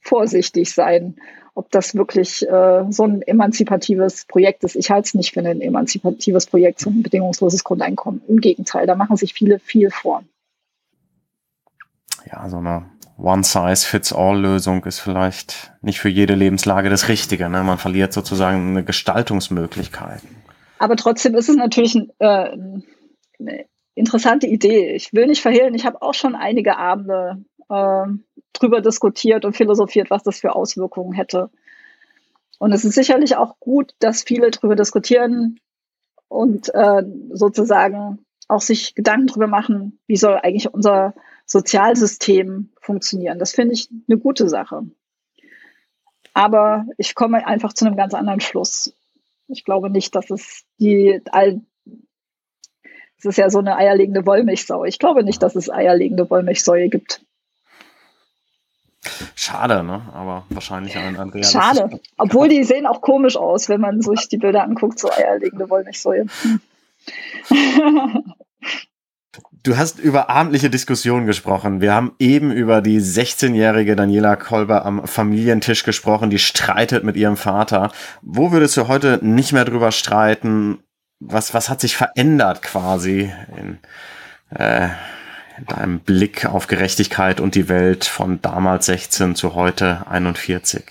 vorsichtig 0.00 0.72
sein, 0.72 1.16
ob 1.54 1.70
das 1.70 1.94
wirklich 1.94 2.48
äh, 2.48 2.84
so 2.90 3.04
ein 3.04 3.22
emanzipatives 3.22 4.24
Projekt 4.26 4.64
ist. 4.64 4.76
Ich 4.76 4.90
halte 4.90 5.06
es 5.06 5.14
nicht 5.14 5.32
für 5.32 5.40
ein 5.40 5.60
emanzipatives 5.60 6.46
Projekt, 6.46 6.80
so 6.80 6.90
ein 6.90 7.02
bedingungsloses 7.02 7.62
Grundeinkommen. 7.64 8.22
Im 8.28 8.40
Gegenteil, 8.40 8.86
da 8.86 8.94
machen 8.94 9.16
sich 9.16 9.34
viele 9.34 9.58
viel 9.58 9.90
vor. 9.90 10.22
Ja, 12.30 12.48
so 12.48 12.58
eine 12.58 12.86
One-Size-Fits-All-Lösung 13.18 14.84
ist 14.84 15.00
vielleicht 15.00 15.72
nicht 15.82 16.00
für 16.00 16.08
jede 16.08 16.34
Lebenslage 16.34 16.88
das 16.88 17.08
Richtige. 17.08 17.48
Ne? 17.48 17.62
Man 17.62 17.78
verliert 17.78 18.12
sozusagen 18.12 18.70
eine 18.70 18.84
Gestaltungsmöglichkeit. 18.84 20.22
Aber 20.78 20.96
trotzdem 20.96 21.34
ist 21.34 21.48
es 21.48 21.56
natürlich 21.56 21.94
ein, 21.94 22.10
äh, 22.18 22.56
eine 23.38 23.66
interessante 23.94 24.46
Idee. 24.46 24.94
Ich 24.94 25.12
will 25.12 25.26
nicht 25.26 25.42
verhehlen, 25.42 25.74
ich 25.74 25.84
habe 25.84 26.00
auch 26.00 26.14
schon 26.14 26.34
einige 26.34 26.78
Abende 26.78 27.44
äh, 27.72 28.06
drüber 28.52 28.80
diskutiert 28.80 29.44
und 29.44 29.56
philosophiert, 29.56 30.10
was 30.10 30.22
das 30.22 30.40
für 30.40 30.54
Auswirkungen 30.54 31.12
hätte. 31.12 31.50
Und 32.58 32.72
es 32.72 32.84
ist 32.84 32.94
sicherlich 32.94 33.36
auch 33.36 33.58
gut, 33.58 33.94
dass 33.98 34.22
viele 34.22 34.50
drüber 34.50 34.76
diskutieren 34.76 35.58
und 36.28 36.72
äh, 36.74 37.02
sozusagen 37.30 38.24
auch 38.48 38.60
sich 38.60 38.94
Gedanken 38.94 39.26
drüber 39.26 39.46
machen, 39.46 39.98
wie 40.06 40.16
soll 40.16 40.36
eigentlich 40.36 40.72
unser 40.72 41.14
Sozialsystem 41.46 42.70
funktionieren. 42.80 43.38
Das 43.38 43.52
finde 43.52 43.74
ich 43.74 43.88
eine 44.08 44.18
gute 44.18 44.48
Sache. 44.48 44.82
Aber 46.34 46.86
ich 46.98 47.14
komme 47.14 47.46
einfach 47.46 47.72
zu 47.72 47.86
einem 47.86 47.96
ganz 47.96 48.14
anderen 48.14 48.40
Schluss. 48.40 48.94
Ich 49.48 49.64
glaube 49.64 49.90
nicht, 49.90 50.14
dass 50.14 50.30
es 50.30 50.64
die 50.78 51.20
all 51.30 51.62
es 53.18 53.26
ist 53.26 53.38
ja 53.38 53.50
so 53.50 53.60
eine 53.60 53.76
eierlegende 53.76 54.26
Wollmilchsau. 54.26 54.84
Ich 54.84 54.98
glaube 54.98 55.22
nicht, 55.22 55.40
dass 55.44 55.54
es 55.54 55.70
eierlegende 55.70 56.28
Wollmilchsäue 56.28 56.88
gibt. 56.88 57.24
Schade, 59.34 59.82
ne? 59.82 60.02
Aber 60.14 60.44
wahrscheinlich 60.50 60.96
ein, 60.96 61.16
ein 61.16 61.44
Schade. 61.44 62.00
Obwohl 62.16 62.48
die 62.48 62.64
sehen 62.64 62.86
auch 62.86 63.00
komisch 63.00 63.36
aus, 63.36 63.68
wenn 63.68 63.80
man 63.80 64.00
sich 64.00 64.28
die 64.28 64.38
Bilder 64.38 64.64
anguckt, 64.64 64.98
so 64.98 65.10
eierlegende 65.10 65.68
Wollmilchsäue. 65.70 66.26
Hm. 66.42 66.60
Du 69.64 69.76
hast 69.76 70.00
über 70.00 70.28
abendliche 70.28 70.70
Diskussionen 70.70 71.24
gesprochen. 71.24 71.80
Wir 71.80 71.94
haben 71.94 72.16
eben 72.18 72.50
über 72.50 72.82
die 72.82 73.00
16-jährige 73.00 73.94
Daniela 73.94 74.34
Kolber 74.34 74.84
am 74.84 75.06
Familientisch 75.06 75.84
gesprochen, 75.84 76.30
die 76.30 76.40
streitet 76.40 77.04
mit 77.04 77.16
ihrem 77.16 77.36
Vater. 77.36 77.92
Wo 78.22 78.50
würdest 78.50 78.76
du 78.76 78.88
heute 78.88 79.20
nicht 79.22 79.52
mehr 79.52 79.64
drüber 79.64 79.92
streiten? 79.92 80.80
Was, 81.20 81.54
was 81.54 81.68
hat 81.68 81.80
sich 81.80 81.96
verändert 81.96 82.62
quasi 82.62 83.32
in, 83.56 83.78
äh, 84.50 84.88
in 85.58 85.66
deinem 85.66 86.00
Blick 86.00 86.46
auf 86.46 86.66
Gerechtigkeit 86.66 87.40
und 87.40 87.54
die 87.54 87.68
Welt 87.68 88.04
von 88.04 88.40
damals 88.42 88.86
16 88.86 89.34
zu 89.34 89.54
heute 89.54 90.06
41? 90.08 90.84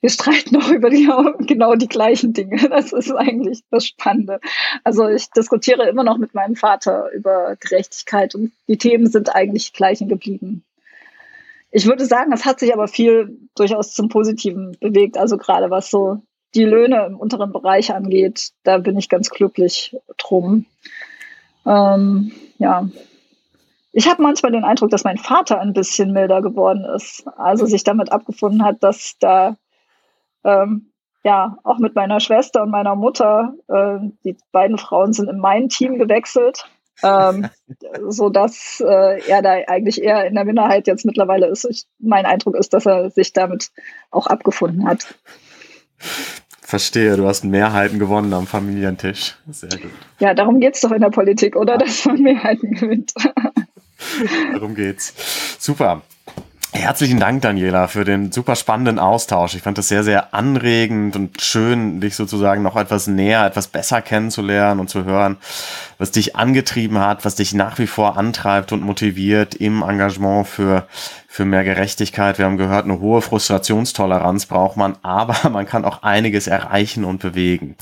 wir 0.00 0.10
streiten 0.10 0.56
auch 0.56 0.68
über 0.68 0.90
die, 0.90 1.08
genau 1.46 1.74
die 1.74 1.88
gleichen 1.88 2.32
Dinge. 2.32 2.68
Das 2.68 2.92
ist 2.92 3.12
eigentlich 3.12 3.62
das 3.70 3.86
Spannende. 3.86 4.40
Also 4.82 5.08
ich 5.08 5.30
diskutiere 5.30 5.88
immer 5.88 6.04
noch 6.04 6.18
mit 6.18 6.34
meinem 6.34 6.56
Vater 6.56 7.10
über 7.12 7.56
Gerechtigkeit 7.56 8.34
und 8.34 8.52
die 8.68 8.78
Themen 8.78 9.06
sind 9.06 9.34
eigentlich 9.34 9.72
gleichen 9.72 10.08
geblieben. 10.08 10.64
Ich 11.70 11.86
würde 11.86 12.04
sagen, 12.06 12.32
es 12.32 12.44
hat 12.44 12.60
sich 12.60 12.72
aber 12.72 12.86
viel 12.86 13.36
durchaus 13.56 13.94
zum 13.94 14.08
Positiven 14.08 14.76
bewegt. 14.80 15.16
Also 15.18 15.36
gerade 15.38 15.70
was 15.70 15.90
so 15.90 16.22
die 16.54 16.64
Löhne 16.64 17.06
im 17.06 17.16
unteren 17.16 17.52
Bereich 17.52 17.92
angeht, 17.92 18.52
da 18.62 18.78
bin 18.78 18.96
ich 18.96 19.08
ganz 19.08 19.30
glücklich 19.30 19.96
drum. 20.16 20.66
Ähm, 21.66 22.32
ja, 22.58 22.88
ich 23.96 24.08
habe 24.08 24.22
manchmal 24.22 24.50
den 24.50 24.64
Eindruck, 24.64 24.90
dass 24.90 25.04
mein 25.04 25.18
Vater 25.18 25.60
ein 25.60 25.72
bisschen 25.72 26.12
milder 26.12 26.42
geworden 26.42 26.84
ist, 26.84 27.24
also 27.36 27.64
sich 27.64 27.84
damit 27.84 28.10
abgefunden 28.10 28.64
hat, 28.64 28.82
dass 28.82 29.16
da 29.20 29.56
ähm, 30.42 30.90
ja 31.22 31.58
auch 31.62 31.78
mit 31.78 31.94
meiner 31.94 32.18
Schwester 32.18 32.64
und 32.64 32.70
meiner 32.70 32.96
Mutter, 32.96 33.54
äh, 33.68 33.98
die 34.24 34.36
beiden 34.50 34.78
Frauen 34.78 35.12
sind 35.12 35.30
in 35.30 35.38
mein 35.38 35.68
Team 35.68 35.96
gewechselt, 35.96 36.68
ähm, 37.04 37.48
so 38.08 38.30
dass 38.30 38.82
äh, 38.84 39.20
er 39.28 39.42
da 39.42 39.52
eigentlich 39.68 40.02
eher 40.02 40.26
in 40.26 40.34
der 40.34 40.44
Minderheit 40.44 40.88
jetzt 40.88 41.06
mittlerweile 41.06 41.46
ist. 41.46 41.64
Ich, 41.64 41.84
mein 42.00 42.26
Eindruck 42.26 42.56
ist, 42.56 42.74
dass 42.74 42.86
er 42.86 43.10
sich 43.10 43.32
damit 43.32 43.70
auch 44.10 44.26
abgefunden 44.26 44.88
hat. 44.88 45.14
Verstehe, 46.60 47.16
du 47.16 47.28
hast 47.28 47.44
Mehrheiten 47.44 48.00
gewonnen 48.00 48.32
am 48.32 48.48
Familientisch. 48.48 49.36
Sehr 49.48 49.68
gut. 49.68 49.92
Ja, 50.18 50.34
darum 50.34 50.58
geht 50.58 50.74
es 50.74 50.80
doch 50.80 50.90
in 50.90 51.00
der 51.00 51.10
Politik, 51.10 51.54
oder? 51.54 51.78
Dass 51.78 52.04
man 52.06 52.20
Mehrheiten 52.20 52.72
gewinnt. 52.72 53.14
darum 54.52 54.74
geht's. 54.74 55.14
Super. 55.58 56.02
Herzlichen 56.76 57.20
Dank, 57.20 57.40
Daniela, 57.42 57.86
für 57.86 58.04
den 58.04 58.32
super 58.32 58.56
spannenden 58.56 58.98
Austausch. 58.98 59.54
Ich 59.54 59.62
fand 59.62 59.78
das 59.78 59.86
sehr, 59.86 60.02
sehr 60.02 60.34
anregend 60.34 61.14
und 61.14 61.40
schön, 61.40 62.00
dich 62.00 62.16
sozusagen 62.16 62.62
noch 62.62 62.74
etwas 62.74 63.06
näher, 63.06 63.46
etwas 63.46 63.68
besser 63.68 64.02
kennenzulernen 64.02 64.80
und 64.80 64.90
zu 64.90 65.04
hören, 65.04 65.36
was 65.98 66.10
dich 66.10 66.34
angetrieben 66.34 66.98
hat, 66.98 67.24
was 67.24 67.36
dich 67.36 67.54
nach 67.54 67.78
wie 67.78 67.86
vor 67.86 68.18
antreibt 68.18 68.72
und 68.72 68.82
motiviert 68.82 69.54
im 69.54 69.82
Engagement 69.82 70.48
für, 70.48 70.88
für 71.28 71.44
mehr 71.44 71.62
Gerechtigkeit. 71.62 72.38
Wir 72.38 72.46
haben 72.46 72.56
gehört, 72.56 72.86
eine 72.86 72.98
hohe 72.98 73.22
Frustrationstoleranz 73.22 74.46
braucht 74.46 74.76
man, 74.76 74.96
aber 75.02 75.48
man 75.50 75.66
kann 75.66 75.84
auch 75.84 76.02
einiges 76.02 76.48
erreichen 76.48 77.04
und 77.04 77.20
bewegen. 77.20 77.76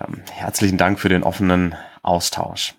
Ähm, 0.00 0.22
herzlichen 0.32 0.78
Dank 0.78 1.00
für 1.00 1.10
den 1.10 1.22
offenen 1.22 1.74
Austausch. 2.02 2.74